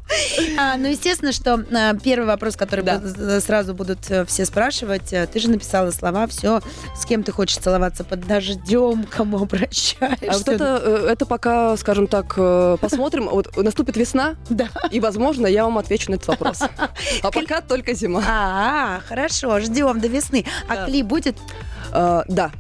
А, 0.58 0.78
ну, 0.78 0.88
естественно, 0.88 1.32
что 1.32 1.64
а, 1.74 1.94
первый 1.96 2.26
вопрос, 2.26 2.56
который 2.56 2.84
Да. 2.84 2.96
бу- 2.98 3.08
з- 3.08 3.42
сразу 3.42 3.74
будут 3.74 4.00
э, 4.10 4.24
все 4.26 4.46
спрашивать, 4.46 5.12
э, 5.14 5.28
ты 5.28 5.40
же 5.40 5.50
написала 5.50 5.92
слова, 5.92 6.28
все, 6.28 6.62
с 6.96 7.06
кем 7.06 7.24
ты 7.24 7.32
хочешь 7.32 7.58
целоваться 7.58 8.04
под 8.04 8.26
дождем, 8.28 9.06
кому 9.06 9.38
обращаешься. 9.44 9.98
А 10.30 10.34
вот 10.38 10.48
это, 10.48 10.82
э, 10.84 11.08
это 11.12 11.26
пока, 11.26 11.76
скажем 11.78 12.08
так, 12.08 12.34
э, 12.38 12.78
посмотрим. 12.80 13.28
Вот 13.30 13.56
наступит 13.58 13.98
весна, 13.98 14.36
Да. 14.50 14.70
и, 14.92 15.00
возможно, 15.00 15.48
я 15.48 15.64
вам 15.66 15.78
отвечу 15.78 16.12
на 16.12 16.16
этот 16.16 16.28
вопрос. 16.28 16.60
А 17.22 17.32
пока 17.32 17.62
только 17.62 17.94
зима. 17.94 18.24
А, 18.28 19.00
хорошо, 19.08 19.60
ждем 19.60 20.00
до 20.00 20.08
весны. 20.08 20.46
А 20.70 20.86
клип 20.86 21.06
будет? 21.08 21.38
Э, 21.92 22.22
Да, 22.28 22.52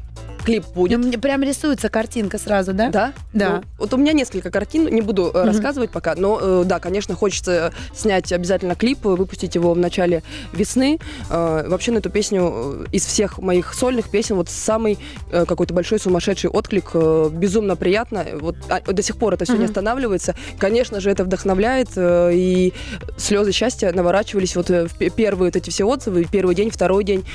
клип 0.45 0.65
будет. 0.75 0.99
Ну, 0.99 1.07
Мне 1.07 1.17
прям 1.17 1.41
рисуется 1.43 1.89
картинка 1.89 2.37
сразу, 2.37 2.73
да? 2.73 2.89
Да? 2.89 3.13
Да. 3.33 3.49
Ну, 3.49 3.63
вот 3.79 3.93
у 3.93 3.97
меня 3.97 4.13
несколько 4.13 4.51
картин, 4.51 4.87
не 4.87 5.01
буду 5.01 5.31
э, 5.33 5.43
рассказывать 5.43 5.89
пока, 5.89 6.15
но 6.15 6.39
э, 6.41 6.63
да, 6.65 6.79
конечно, 6.79 7.15
хочется 7.15 7.73
снять 7.95 8.31
обязательно 8.31 8.75
клип, 8.75 9.05
э, 9.05 9.09
выпустить 9.09 9.55
его 9.55 9.73
в 9.73 9.77
начале 9.77 10.21
весны. 10.53 10.99
Э, 11.29 11.65
вообще 11.67 11.91
на 11.91 11.97
эту 11.97 12.09
песню 12.09 12.51
э, 12.53 12.85
из 12.91 13.05
всех 13.05 13.39
моих 13.39 13.73
сольных 13.73 14.09
песен 14.09 14.35
вот 14.35 14.49
самый 14.49 14.99
э, 15.31 15.45
какой-то 15.45 15.73
большой 15.73 15.99
сумасшедший 15.99 16.49
отклик, 16.49 16.91
э, 16.93 17.29
безумно 17.33 17.75
приятно. 17.75 18.25
Вот 18.39 18.55
а, 18.69 18.81
до 18.81 19.01
сих 19.01 19.17
пор 19.17 19.33
это 19.33 19.45
все 19.45 19.53
не 19.53 19.59
Мгм. 19.59 19.65
останавливается. 19.69 20.35
Конечно 20.59 20.99
же, 20.99 21.09
это 21.09 21.23
вдохновляет, 21.23 21.89
э, 21.95 22.31
и 22.33 22.73
слезы 23.17 23.51
счастья 23.51 23.91
наворачивались 23.91 24.55
вот 24.55 24.69
в 24.69 24.95
пе- 24.97 25.09
первые 25.09 25.47
вот 25.49 25.55
эти 25.55 25.69
все 25.71 25.85
отзывы, 25.85 26.25
первый 26.31 26.53
день, 26.55 26.69
второй 26.69 27.03
день, 27.03 27.25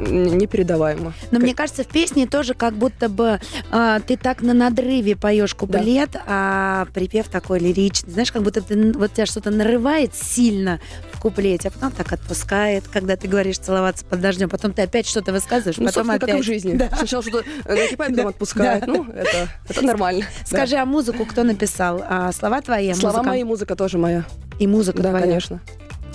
непередаваемо. 0.00 1.12
Но 1.30 1.38
мне 1.38 1.54
кажется, 1.54 1.84
в 1.84 1.86
песне 1.88 2.26
тоже 2.32 2.54
как 2.54 2.72
будто 2.74 3.08
бы 3.10 3.38
а, 3.70 4.00
ты 4.00 4.16
так 4.16 4.40
на 4.40 4.54
надрыве 4.54 5.14
поешь 5.16 5.54
куплет, 5.54 6.16
а 6.26 6.86
припев 6.94 7.28
такой 7.28 7.58
лиричный. 7.60 8.10
Знаешь, 8.10 8.32
как 8.32 8.42
будто 8.42 8.62
ты, 8.62 8.92
вот 8.92 9.12
тебя 9.12 9.26
что-то 9.26 9.50
нарывает 9.50 10.14
сильно 10.14 10.80
в 11.12 11.20
куплете, 11.20 11.68
а 11.68 11.70
потом 11.70 11.92
так 11.92 12.10
отпускает, 12.12 12.88
когда 12.88 13.16
ты 13.16 13.28
говоришь 13.28 13.58
целоваться 13.58 14.04
под 14.06 14.20
дождем, 14.22 14.48
потом 14.48 14.72
ты 14.72 14.82
опять 14.82 15.06
что-то 15.06 15.30
высказываешь, 15.32 15.76
Ну, 15.76 15.84
потом 15.86 16.10
опять. 16.10 16.30
как 16.30 16.40
в 16.40 16.42
жизни. 16.42 16.72
Да. 16.74 16.88
Сначала 16.96 17.22
что-то 17.22 17.44
э, 17.66 17.74
накипает, 17.74 18.10
потом 18.12 18.14
Да. 18.24 18.28
отпускает. 18.30 18.80
Да. 18.80 18.86
Ну, 18.86 19.04
это, 19.12 19.48
это 19.68 19.82
нормально. 19.84 20.24
Скажи, 20.46 20.76
а 20.76 20.86
музыку 20.86 21.26
кто 21.26 21.42
написал? 21.44 22.02
А, 22.08 22.32
слова 22.32 22.62
твои? 22.62 22.88
Да. 22.88 22.94
Слова 22.94 23.18
музыка? 23.18 23.28
мои, 23.30 23.44
музыка 23.44 23.76
тоже 23.76 23.98
моя. 23.98 24.24
И 24.58 24.66
музыка 24.66 25.02
Да, 25.02 25.10
твоя? 25.10 25.24
конечно. 25.26 25.60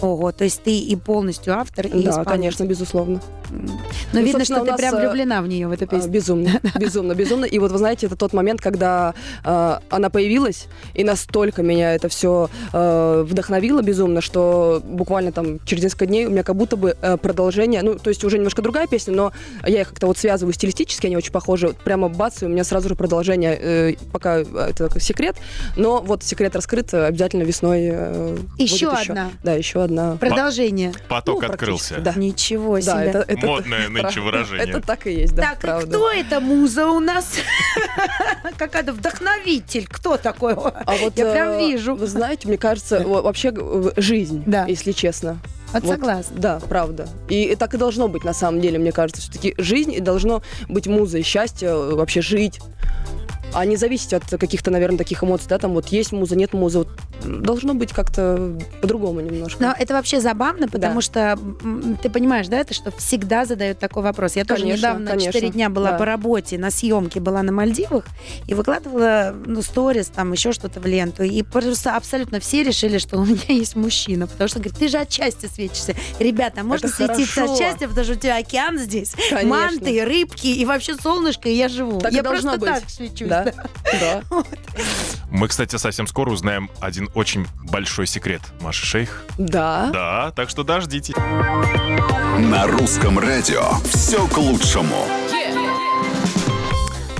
Ого, 0.01 0.31
то 0.31 0.43
есть 0.43 0.61
ты 0.63 0.77
и 0.77 0.95
полностью 0.95 1.55
автор, 1.55 1.87
и 1.87 2.03
Да, 2.03 2.23
конечно, 2.23 2.63
безусловно. 2.65 3.21
Но 3.49 3.73
Ну, 4.13 4.19
видно, 4.19 4.39
собственно, 4.39 4.65
что 4.65 4.71
ты 4.71 4.77
прям 4.77 4.95
э, 4.95 4.99
влюблена 4.99 5.41
в 5.41 5.47
нее, 5.47 5.67
в 5.67 5.71
эту 5.71 5.85
А, 5.85 5.87
песню. 5.87 6.11
Безумно, 6.11 6.61
безумно, 6.79 7.13
безумно. 7.13 7.45
И 7.45 7.59
вот 7.59 7.71
вы 7.71 7.77
знаете, 7.77 8.07
это 8.07 8.15
тот 8.15 8.33
момент, 8.33 8.61
когда 8.61 9.13
э, 9.43 9.77
она 9.89 10.09
появилась, 10.09 10.67
и 10.93 11.03
настолько 11.03 11.63
меня 11.63 11.93
это 11.95 12.09
все 12.09 12.49
вдохновило 12.71 13.81
безумно, 13.81 14.21
что 14.21 14.81
буквально 14.83 15.31
там 15.31 15.59
через 15.65 15.83
несколько 15.83 16.05
дней 16.05 16.25
у 16.25 16.29
меня 16.29 16.43
как 16.43 16.55
будто 16.55 16.75
бы 16.77 16.95
э, 17.01 17.17
продолжение, 17.17 17.81
ну, 17.81 17.95
то 17.95 18.09
есть 18.09 18.23
уже 18.23 18.37
немножко 18.37 18.61
другая 18.61 18.87
песня, 18.87 19.13
но 19.13 19.31
я 19.65 19.81
их 19.81 19.89
как-то 19.89 20.07
вот 20.07 20.17
связываю 20.17 20.53
стилистически, 20.53 21.07
они 21.07 21.17
очень 21.17 21.31
похожи. 21.31 21.67
Вот 21.67 21.77
прямо 21.77 22.09
бац, 22.09 22.41
и 22.41 22.45
у 22.45 22.49
меня 22.49 22.63
сразу 22.63 22.89
же 22.89 22.95
продолжение, 22.95 23.57
э, 23.59 23.93
пока 24.11 24.37
это 24.39 24.87
такой 24.87 25.01
секрет, 25.01 25.35
но 25.75 26.01
вот 26.01 26.23
секрет 26.23 26.55
раскрыт, 26.55 26.93
э, 26.93 27.05
обязательно 27.05 27.43
весной 27.43 27.89
э, 27.91 28.37
Еще 28.57 28.89
будет 28.89 29.09
одна. 29.09 29.31
Да, 29.43 29.53
еще 29.53 29.83
одна. 29.83 30.17
Продолжение. 30.17 30.93
Поток 31.07 31.41
Ну, 31.41 31.49
открылся. 31.49 31.99
Да. 31.99 32.13
Ничего 32.15 32.79
себе. 32.79 32.91
Да, 32.91 33.03
это, 33.03 33.19
это 33.37 33.47
Модное 33.47 33.89
нынче 33.89 34.19
выражение. 34.21 34.67
Это 34.67 34.81
так 34.81 35.07
и 35.07 35.11
есть, 35.13 35.35
да, 35.35 35.43
так, 35.51 35.59
правда. 35.59 35.87
кто 35.87 36.11
это 36.11 36.39
муза 36.39 36.87
у 36.87 36.99
нас? 36.99 37.33
Какая-то 38.57 38.93
вдохновитель. 38.93 39.87
Кто 39.87 40.17
такой? 40.17 40.53
А 40.53 40.95
вот, 41.01 41.17
Я 41.17 41.31
прям 41.31 41.49
э, 41.53 41.59
вижу. 41.59 41.95
Вы 41.95 42.07
знаете, 42.07 42.47
мне 42.47 42.57
кажется, 42.57 42.99
во- 43.05 43.21
вообще 43.21 43.51
э, 43.55 43.91
жизнь, 43.97 44.43
Да. 44.45 44.65
если 44.65 44.91
честно. 44.91 45.39
Вот 45.73 45.83
Вот, 45.83 45.95
согласна. 45.95 46.35
Да, 46.37 46.59
правда. 46.59 47.07
И 47.29 47.55
так 47.55 47.73
и 47.73 47.77
должно 47.77 48.07
быть, 48.07 48.23
на 48.23 48.33
самом 48.33 48.61
деле, 48.61 48.79
мне 48.79 48.91
кажется. 48.91 49.21
Все-таки 49.21 49.53
жизнь 49.57 49.91
и 49.93 49.99
должно 49.99 50.41
быть 50.69 50.87
музой, 50.87 51.23
счастье, 51.23 51.67
э, 51.69 51.93
вообще 51.95 52.21
жить. 52.21 52.59
А 53.53 53.65
не 53.65 53.75
зависеть 53.75 54.13
от 54.13 54.23
каких-то, 54.29 54.71
наверное, 54.71 54.97
таких 54.97 55.23
эмоций, 55.23 55.47
да, 55.49 55.57
там 55.57 55.71
вот 55.71 55.87
есть 55.87 56.11
муза, 56.11 56.35
нет 56.35 56.53
музы. 56.53 56.79
Вот 56.79 56.89
должно 57.23 57.73
быть 57.73 57.91
как-то 57.93 58.57
по-другому 58.81 59.21
немножко. 59.21 59.63
Но 59.63 59.73
это 59.77 59.93
вообще 59.93 60.19
забавно, 60.21 60.67
потому 60.67 60.95
Да. 60.95 61.01
что 61.01 61.39
ты 62.03 62.09
понимаешь, 62.09 62.47
да, 62.47 62.57
это 62.59 62.73
что 62.73 62.91
всегда 62.91 63.45
задают 63.45 63.79
такой 63.79 64.03
вопрос. 64.03 64.35
Я 64.35 64.45
тоже 64.45 64.61
Конечно, 64.63 64.77
недавно 64.77 65.09
конечно. 65.11 65.31
4 65.33 65.49
дня 65.51 65.69
была 65.69 65.91
Да. 65.91 65.97
по 65.97 66.05
работе, 66.05 66.57
на 66.57 66.69
съемке 66.69 67.19
была 67.19 67.41
на 67.41 67.51
Мальдивах 67.51 68.05
и 68.47 68.53
выкладывала, 68.53 69.33
ну, 69.45 69.61
сторис, 69.61 70.07
там 70.07 70.31
еще 70.33 70.51
что-то 70.51 70.79
в 70.79 70.85
ленту. 70.85 71.23
И 71.23 71.41
просто 71.41 71.95
абсолютно 71.95 72.39
все 72.39 72.63
решили, 72.63 72.97
что 72.99 73.17
у 73.17 73.25
меня 73.25 73.39
есть 73.47 73.75
мужчина, 73.75 74.27
потому 74.27 74.47
что, 74.49 74.59
говорит, 74.59 74.77
ты 74.77 74.87
же 74.87 74.97
от 74.97 75.11
счастья 75.11 75.47
светишься. 75.47 75.95
Ребята, 76.19 76.63
можно 76.63 76.87
Это 76.87 76.95
светиться 76.95 77.43
от 77.43 77.47
хорошо. 77.49 77.57
счастья, 77.57 77.87
потому 77.87 78.03
что 78.05 78.13
у 78.13 78.17
тебя 78.17 78.37
океан 78.37 78.77
здесь, 78.77 79.13
Конечно. 79.29 79.49
манты, 79.49 80.05
рыбки 80.05 80.47
и 80.47 80.65
вообще 80.65 80.95
солнышко, 80.95 81.49
и 81.49 81.55
я 81.55 81.67
живу. 81.69 81.99
Так 81.99 82.13
я 82.13 82.23
просто 82.23 82.51
быть. 82.57 82.69
так 82.69 82.89
свечусь. 82.89 83.27
Да, 83.27 83.46
да. 83.91 84.21
да. 84.29 84.43
Мы, 85.29 85.47
кстати, 85.47 85.75
совсем 85.75 86.07
скоро 86.07 86.31
узнаем 86.31 86.69
один 86.79 87.09
очень 87.13 87.45
большой 87.69 88.07
секрет 88.07 88.41
Маши 88.61 88.85
Шейх. 88.85 89.23
Да. 89.37 89.89
Да, 89.91 90.31
так 90.31 90.49
что 90.49 90.63
дождитесь. 90.63 91.15
На 92.39 92.67
русском 92.67 93.19
радио 93.19 93.71
все 93.85 94.27
к 94.27 94.37
лучшему. 94.37 95.05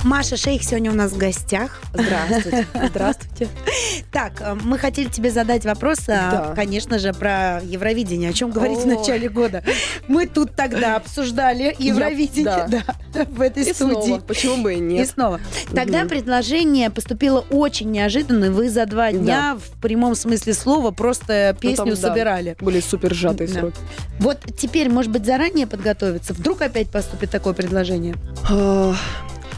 Маша 0.04 0.36
Шейх 0.36 0.62
сегодня 0.62 0.92
у 0.92 0.94
нас 0.94 1.10
в 1.12 1.18
гостях. 1.18 1.80
Здравствуйте. 1.92 2.66
Здравствуйте. 2.88 3.48
Так, 4.12 4.40
э, 4.40 4.54
мы 4.62 4.78
хотели 4.78 5.08
тебе 5.08 5.30
задать 5.30 5.64
вопрос, 5.64 5.98
э, 6.06 6.06
Да. 6.08 6.52
конечно 6.54 6.98
же, 6.98 7.12
про 7.12 7.60
Евровидение. 7.64 8.30
О 8.30 8.32
чем 8.32 8.50
говорить 8.50 8.78
в 8.78 8.84
О. 8.84 8.96
начале 8.96 9.28
года? 9.28 9.62
Мы 10.06 10.26
тут 10.26 10.54
тогда 10.54 10.96
обсуждали 10.96 11.74
Евровидение 11.78 12.66
да. 12.68 12.82
да, 13.12 13.24
в 13.24 13.40
этой 13.40 13.64
И 13.64 13.72
студии. 13.74 13.92
снова. 14.06 14.20
Почему 14.20 14.62
бы 14.62 14.74
и 14.74 14.76
И 14.78 14.80
нет? 14.80 15.08
снова. 15.10 15.40
Тогда 15.74 16.00
Мгм. 16.00 16.08
предложение 16.10 16.90
поступило 16.90 17.44
очень 17.50 17.90
неожиданно. 17.90 18.46
и 18.46 18.48
Вы 18.50 18.70
за 18.70 18.86
два 18.86 19.10
дня 19.12 19.56
в 19.56 19.80
прямом 19.80 20.14
смысле 20.14 20.54
слова 20.54 20.90
просто 20.92 21.50
Ну, 21.54 21.60
песню 21.60 21.76
там, 21.76 21.88
да, 21.90 21.96
собирали. 21.96 22.56
Были 22.60 22.80
супер 22.80 23.12
сжатые 23.14 23.48
Да. 23.48 23.54
сроки. 23.60 23.76
Вот 24.20 24.38
теперь, 24.56 24.88
может 24.90 25.10
быть, 25.10 25.26
заранее 25.26 25.66
подготовиться? 25.66 26.32
Вдруг 26.34 26.62
опять 26.62 26.88
поступит 26.88 27.30
такое 27.30 27.52
предложение? 27.52 28.14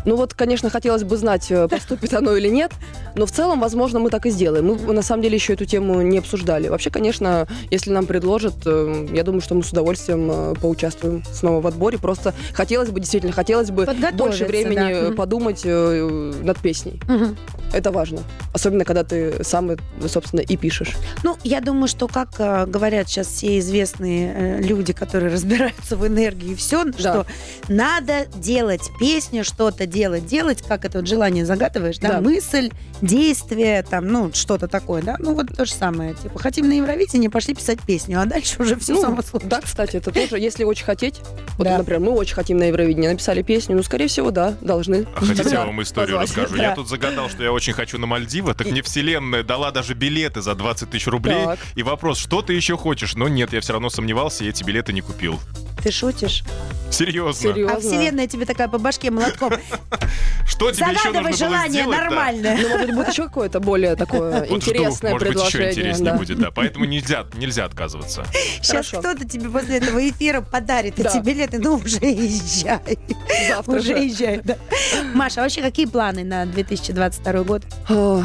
Ну 0.04 0.16
вот, 0.16 0.34
конечно, 0.34 0.70
хотелось 0.70 1.04
бы 1.04 1.16
знать, 1.16 1.50
э, 1.50 1.68
поступит 1.68 2.14
оно 2.14 2.36
или 2.36 2.48
нет, 2.48 2.72
но 3.14 3.26
в 3.26 3.32
целом, 3.32 3.60
возможно, 3.60 3.98
мы 3.98 4.10
так 4.10 4.26
и 4.26 4.30
сделаем. 4.30 4.66
Мы 4.66 4.92
на 4.92 5.02
самом 5.02 5.22
деле 5.22 5.34
еще 5.34 5.54
эту 5.54 5.64
тему 5.64 6.00
не 6.02 6.18
обсуждали. 6.18 6.68
Вообще, 6.68 6.90
конечно, 6.90 7.46
если 7.70 7.90
нам 7.90 8.06
предложат, 8.06 8.54
э, 8.64 9.08
я 9.12 9.22
думаю, 9.24 9.40
что 9.40 9.54
мы 9.54 9.62
с 9.62 9.70
удовольствием 9.70 10.30
э, 10.30 10.54
поучаствуем 10.60 11.22
снова 11.32 11.60
в 11.60 11.66
отборе. 11.66 11.98
Просто 11.98 12.34
хотелось 12.52 12.90
бы, 12.90 13.00
действительно, 13.00 13.32
хотелось 13.32 13.70
бы 13.70 13.86
больше 14.12 14.46
времени 14.46 15.10
да. 15.10 15.14
подумать 15.14 15.64
над 15.64 16.58
песней. 16.60 17.00
Мгм. 17.08 17.36
Это 17.72 17.92
важно. 17.92 18.22
Особенно, 18.52 18.84
когда 18.84 19.04
ты 19.04 19.44
сам, 19.44 19.76
собственно, 20.08 20.40
и 20.40 20.56
пишешь. 20.56 20.96
Ну, 21.22 21.36
я 21.44 21.60
думаю, 21.60 21.88
что, 21.88 22.08
как 22.08 22.30
говорят 22.68 23.08
сейчас 23.08 23.28
все 23.28 23.58
известные 23.58 24.60
люди, 24.60 24.92
которые 24.92 25.30
разбираются 25.32 25.96
в 25.96 26.06
энергии 26.06 26.52
и 26.52 26.54
все, 26.54 26.90
что 26.98 27.26
надо 27.68 28.26
делать 28.36 28.90
песню, 28.98 29.44
что-то 29.44 29.86
делать, 29.90 30.24
делать, 30.26 30.62
как 30.62 30.84
это 30.84 30.98
вот 30.98 31.08
желание 31.08 31.44
загадываешь, 31.44 31.98
да, 31.98 32.08
Да. 32.14 32.20
мысль, 32.20 32.70
действие, 33.02 33.82
там, 33.82 34.06
ну, 34.06 34.30
что-то 34.32 34.68
такое, 34.68 35.02
да, 35.02 35.16
ну, 35.18 35.34
вот 35.34 35.48
то 35.56 35.64
же 35.64 35.72
самое. 35.72 36.14
Типа, 36.14 36.38
хотим 36.38 36.68
на 36.68 36.72
Евровидение, 36.74 37.28
пошли 37.30 37.54
писать 37.54 37.80
песню, 37.82 38.20
а 38.20 38.24
дальше 38.24 38.62
уже 38.62 38.76
все 38.76 38.94
Ну, 38.94 39.02
само 39.02 39.22
случится. 39.22 39.48
Да, 39.50 39.60
кстати, 39.60 39.96
это 39.96 40.10
тоже, 40.12 40.38
если 40.38 40.64
очень 40.64 40.84
хотеть. 40.84 41.20
Вот, 41.58 41.64
Да. 41.64 41.78
например, 41.78 42.00
мы 42.00 42.12
очень 42.12 42.34
хотим 42.34 42.58
на 42.58 42.64
Евровидение, 42.64 43.10
написали 43.10 43.42
песню, 43.42 43.76
ну, 43.76 43.82
скорее 43.82 44.06
всего, 44.08 44.30
да, 44.30 44.54
должны. 44.60 45.06
А 45.14 45.20
хотите, 45.24 45.50
я 45.50 45.64
вам 45.66 45.82
историю 45.82 46.18
Позвать. 46.18 46.38
расскажу? 46.38 46.56
Да. 46.56 46.62
Я 46.70 46.74
тут 46.74 46.88
загадал, 46.88 47.28
что 47.28 47.42
я 47.42 47.52
очень 47.52 47.72
хочу 47.72 47.98
на 47.98 48.06
Мальдивы, 48.06 48.54
так 48.54 48.66
мне 48.70 48.82
вселенная 48.82 49.42
дала 49.42 49.70
даже 49.70 49.94
билеты 49.94 50.40
за 50.42 50.54
20 50.54 50.90
тысяч 50.90 51.06
рублей. 51.06 51.44
Так. 51.44 51.58
И 51.74 51.82
вопрос, 51.82 52.18
что 52.18 52.42
ты 52.42 52.52
еще 52.54 52.76
хочешь? 52.76 53.14
Но 53.16 53.28
нет, 53.28 53.52
я 53.52 53.60
все 53.60 53.72
равно 53.72 53.90
сомневался 53.90 54.44
и 54.44 54.48
эти 54.48 54.62
билеты 54.62 54.92
не 54.92 55.00
купил. 55.00 55.40
Ты 55.82 55.90
шутишь? 55.90 56.44
Серьезно. 56.90 57.52
Серьезно. 57.52 57.76
А 57.76 57.80
вселенная 57.80 58.26
тебе 58.26 58.44
такая 58.44 58.68
по 58.68 58.78
башке 58.78 59.10
молотком. 59.10 59.52
Что 60.46 60.72
тебе 60.72 60.92
еще 60.92 61.10
нужно 61.10 61.32
желание 61.32 61.86
нормальное. 61.86 62.56
Ну, 62.60 62.68
может 62.68 62.86
быть, 62.86 62.96
будет 62.96 63.08
еще 63.08 63.24
какое-то 63.24 63.60
более 63.60 63.94
такое 63.96 64.40
Вот 64.40 64.46
жду, 64.46 64.56
интересное 64.56 65.12
может 65.12 65.28
быть, 65.28 65.44
еще 65.46 65.70
интереснее 65.70 66.12
да. 66.12 66.18
будет, 66.18 66.38
да. 66.38 66.50
Поэтому 66.50 66.84
нельзя, 66.84 67.24
нельзя 67.34 67.64
отказываться. 67.64 68.24
Сейчас 68.60 68.88
Хорошо. 68.90 68.98
кто-то 68.98 69.28
тебе 69.28 69.48
после 69.48 69.76
этого 69.78 70.06
эфира 70.06 70.40
подарит 70.40 70.94
Да. 70.96 71.08
эти 71.08 71.24
билеты, 71.24 71.58
ну 71.60 71.76
уже 71.76 71.98
езжай. 72.04 72.98
Завтра 73.48 73.72
Уже 73.72 73.96
же. 73.96 74.04
езжай, 74.04 74.40
да. 74.42 74.56
Маша, 75.14 75.40
а 75.40 75.44
вообще 75.44 75.62
какие 75.62 75.86
планы 75.86 76.24
на 76.24 76.44
2022 76.46 77.42
год? 77.44 77.62
А, 77.88 78.24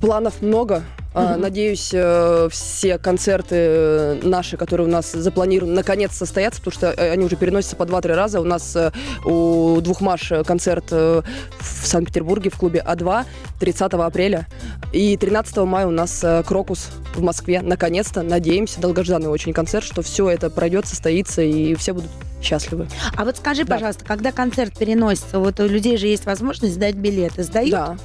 Планов 0.00 0.42
много. 0.42 0.82
Мгм. 1.14 1.40
Надеюсь, 1.40 1.90
э, 1.92 2.48
все 2.52 2.98
концерты 2.98 3.56
э, 3.56 4.20
наши, 4.22 4.56
которые 4.56 4.86
у 4.86 4.90
нас 4.90 5.10
запланированы, 5.10 5.74
наконец 5.74 6.12
состоятся, 6.12 6.60
потому 6.62 6.72
что 6.72 6.86
э, 7.02 7.10
они 7.12 7.24
уже 7.24 7.34
переносятся 7.36 7.74
по 7.76 7.82
2-3 7.82 8.14
раза. 8.14 8.40
У 8.40 8.44
нас 8.44 8.76
у 9.24 9.80
двух 9.80 10.00
Маш 10.00 10.32
концерт 10.46 10.90
в 10.92 11.24
Санкт-Петербурге 11.60 12.50
в 12.50 12.56
клубе 12.56 12.84
А2 12.86 13.24
30 13.58 13.92
апреля. 13.94 14.46
И 14.92 15.16
13 15.16 15.56
мая 15.58 15.86
у 15.86 15.90
нас 15.90 16.24
Крокус 16.46 16.88
в 17.14 17.22
Москве. 17.22 17.60
Наконец-то, 17.60 18.22
надеемся, 18.22 18.80
долгожданный 18.80 19.28
очень 19.28 19.52
концерт, 19.52 19.84
что 19.84 20.02
все 20.02 20.30
это 20.30 20.48
пройдет, 20.48 20.86
состоится, 20.86 21.42
и 21.42 21.74
все 21.74 21.92
будут 21.92 22.10
счастливы. 22.42 22.88
А 23.16 23.24
вот 23.24 23.36
скажи, 23.36 23.64
Да. 23.64 23.74
пожалуйста, 23.74 24.04
когда 24.04 24.32
концерт 24.32 24.78
переносится, 24.78 25.38
вот 25.40 25.58
у 25.60 25.66
людей 25.66 25.96
же 25.96 26.06
есть 26.06 26.24
возможность 26.24 26.74
сдать 26.74 26.94
билеты. 26.94 27.42
Сдают? 27.42 27.70
Да. 27.70 27.96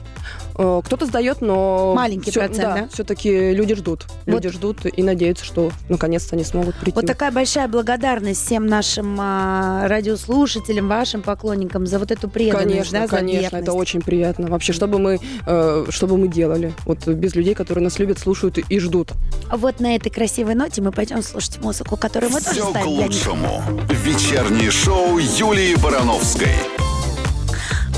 Э, 0.58 0.82
Кто-то 0.86 1.06
сдает, 1.06 1.41
но... 1.41 1.93
Маленький 1.95 2.32
процент, 2.32 2.58
да? 2.58 2.88
все-таки 2.91 3.53
люди 3.53 3.76
ждут. 3.76 4.06
Вот. 4.26 4.36
Люди 4.36 4.49
ждут 4.49 4.86
и 4.86 5.03
надеются, 5.03 5.43
что 5.45 5.72
наконец-то 5.89 6.36
они 6.36 6.45
смогут 6.45 6.76
прийти. 6.76 6.95
Вот 6.95 7.06
такая 7.06 7.32
большая 7.32 7.68
благодарность 7.68 8.45
всем 8.45 8.68
нашим 8.68 9.18
а, 9.20 9.88
радиослушателям, 9.88 10.88
вашим 10.88 11.22
поклонникам 11.22 11.86
за 11.86 11.99
вот 11.99 12.12
эту 12.12 12.30
преданность, 12.30 12.66
Конечно, 12.91 12.99
да, 13.01 13.08
конечно, 13.08 13.58
это 13.58 13.74
очень 13.74 14.01
приятно. 14.01 14.47
Вообще, 14.47 14.74
чтобы 14.74 14.99
мы, 14.99 15.20
э, 15.45 15.86
чтобы 15.89 16.18
мы 16.18 16.28
делали? 16.28 16.74
Вот 16.86 17.06
без 17.08 17.36
людей, 17.36 17.53
которые 17.53 17.84
нас 17.84 17.99
любят, 17.99 18.20
слушают 18.20 18.58
и- 18.58 18.80
ждут. 18.80 19.12
Вот 19.51 19.80
на 19.80 19.95
этой 19.95 20.10
красивой 20.10 20.56
ноте 20.56 20.82
мы 20.82 20.91
пойдем 20.91 21.22
слушать 21.24 21.60
музыку, 21.62 21.97
которую 21.97 22.32
мы 22.32 22.39
тоже 22.39 22.62
Все 22.62 22.66
к 22.68 22.70
ставим 22.72 22.88
для 22.95 23.08
них. 23.08 23.08
лучшему. 23.08 23.64
Вечернее 23.89 24.72
шоу 24.72 25.18
Юлии 25.18 25.76
Барановской. 25.76 26.56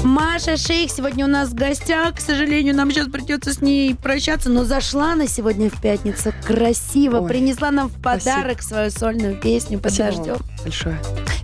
Маша 0.03 0.57
Шейх 0.57 0.91
сегодня 0.91 1.25
у 1.25 1.27
нас 1.27 1.49
в 1.49 1.55
гостях. 1.55 2.15
К 2.15 2.19
сожалению, 2.19 2.75
нам 2.75 2.91
сейчас 2.91 3.07
придется 3.07 3.53
с 3.53 3.61
ней 3.61 3.95
прощаться, 3.95 4.49
но 4.49 4.63
зашла 4.63 5.13
она 5.13 5.27
сегодня 5.27 5.69
в 5.69 5.81
пятницу 5.81 6.33
красиво. 6.45 7.21
Ой, 7.21 7.27
принесла 7.27 7.71
нам 7.71 7.89
в 7.89 7.93
спасибо. 7.99 8.35
подарок 8.35 8.61
свою 8.61 8.91
сольную 8.91 9.39
песню 9.39 9.79
под 9.79 9.93
Спасибо 9.93 10.37
большое. 10.67 10.99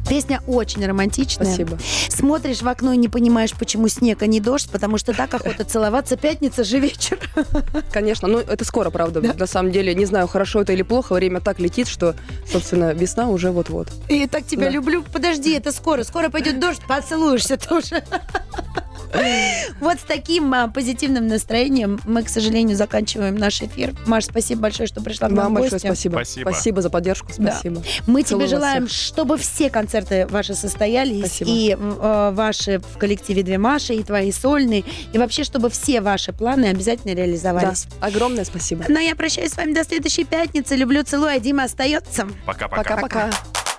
Песня 0.09 0.41
очень 0.47 0.85
романтичная. 0.85 1.45
Спасибо. 1.45 1.77
Смотришь 2.09 2.61
в 2.61 2.67
окно 2.67 2.91
и 2.91 2.97
не 2.97 3.07
понимаешь, 3.07 3.53
почему 3.53 3.87
снег, 3.87 4.21
а 4.21 4.27
не 4.27 4.41
дождь, 4.41 4.69
потому 4.69 4.97
что 4.97 5.13
так 5.13 5.33
охота 5.33 5.63
целоваться. 5.63 6.17
Пятница 6.17 6.63
же 6.65 6.79
вечер. 6.79 7.17
Конечно, 7.91 8.27
ну 8.27 8.39
это 8.39 8.65
скоро, 8.65 8.89
правда. 8.89 9.21
На 9.21 9.47
самом 9.47 9.71
деле, 9.71 9.95
не 9.95 10.05
знаю, 10.05 10.27
хорошо 10.27 10.61
это 10.61 10.73
или 10.73 10.81
плохо, 10.81 11.13
время 11.13 11.39
так 11.39 11.59
летит, 11.59 11.87
что, 11.87 12.15
собственно, 12.51 12.93
весна 12.93 13.29
уже 13.29 13.51
вот-вот. 13.51 13.87
И 14.09 14.27
так 14.27 14.45
тебя 14.45 14.65
Да. 14.65 14.71
люблю. 14.71 15.03
Подожди, 15.13 15.53
это 15.53 15.71
скоро. 15.71 16.03
Скоро 16.03 16.29
пойдет 16.29 16.59
дождь, 16.59 16.81
поцелуешься 16.87 17.57
тоже. 17.57 18.03
Вот 19.79 19.99
с 19.99 20.03
таким 20.03 20.53
а, 20.53 20.67
позитивным 20.67 21.27
настроением 21.27 21.99
мы, 22.05 22.23
к 22.23 22.29
сожалению, 22.29 22.77
заканчиваем 22.77 23.35
наш 23.35 23.61
эфир. 23.61 23.93
Маш, 24.05 24.25
спасибо 24.25 24.61
большое, 24.61 24.87
что 24.87 25.01
пришла 25.01 25.27
к 25.27 25.31
нам 25.31 25.45
Вам 25.45 25.53
большое 25.55 25.79
спасибо. 25.79 26.21
Спасибо. 26.23 26.81
за 26.81 26.89
поддержку, 26.89 27.31
спасибо. 27.33 27.83
Мы 28.07 28.23
тебе 28.23 28.47
желаем, 28.47 28.87
чтобы 28.87 29.37
все 29.37 29.69
концерты 29.69 30.27
ваши 30.27 30.53
состоялись, 30.53 31.19
Спасибо. 31.19 31.49
и 31.49 31.77
э, 31.77 32.31
ваши 32.33 32.79
в 32.79 32.97
коллективе 32.97 33.43
«Две 33.43 33.57
Маши», 33.57 33.95
и 33.95 34.03
твои 34.03 34.31
сольные, 34.31 34.83
и 35.11 35.17
вообще, 35.17 35.43
чтобы 35.43 35.69
все 35.69 36.01
ваши 36.01 36.33
планы 36.33 36.65
обязательно 36.65 37.13
реализовались. 37.13 37.87
огромное 37.99 38.45
спасибо. 38.45 38.85
Ну, 38.87 38.99
а 38.99 39.01
я 39.01 39.15
прощаюсь 39.15 39.51
с 39.51 39.57
вами 39.57 39.73
до 39.73 39.83
следующей 39.83 40.23
пятницы. 40.23 40.75
Люблю, 40.75 41.03
целую, 41.03 41.31
а 41.31 41.39
Дима 41.39 41.63
остается. 41.63 42.27
Пока-пока. 42.45 42.83
Пока-пока. 42.83 43.29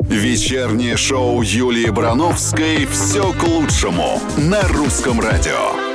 Вечернее 0.08 0.96
шоу 0.98 1.40
Юлии 1.40 1.88
Барановской 1.88 2.86
«Все 2.86 3.32
к 3.32 3.42
лучшему» 3.42 4.20
на 4.36 4.60
русском 4.68 5.18
радио. 5.18 5.93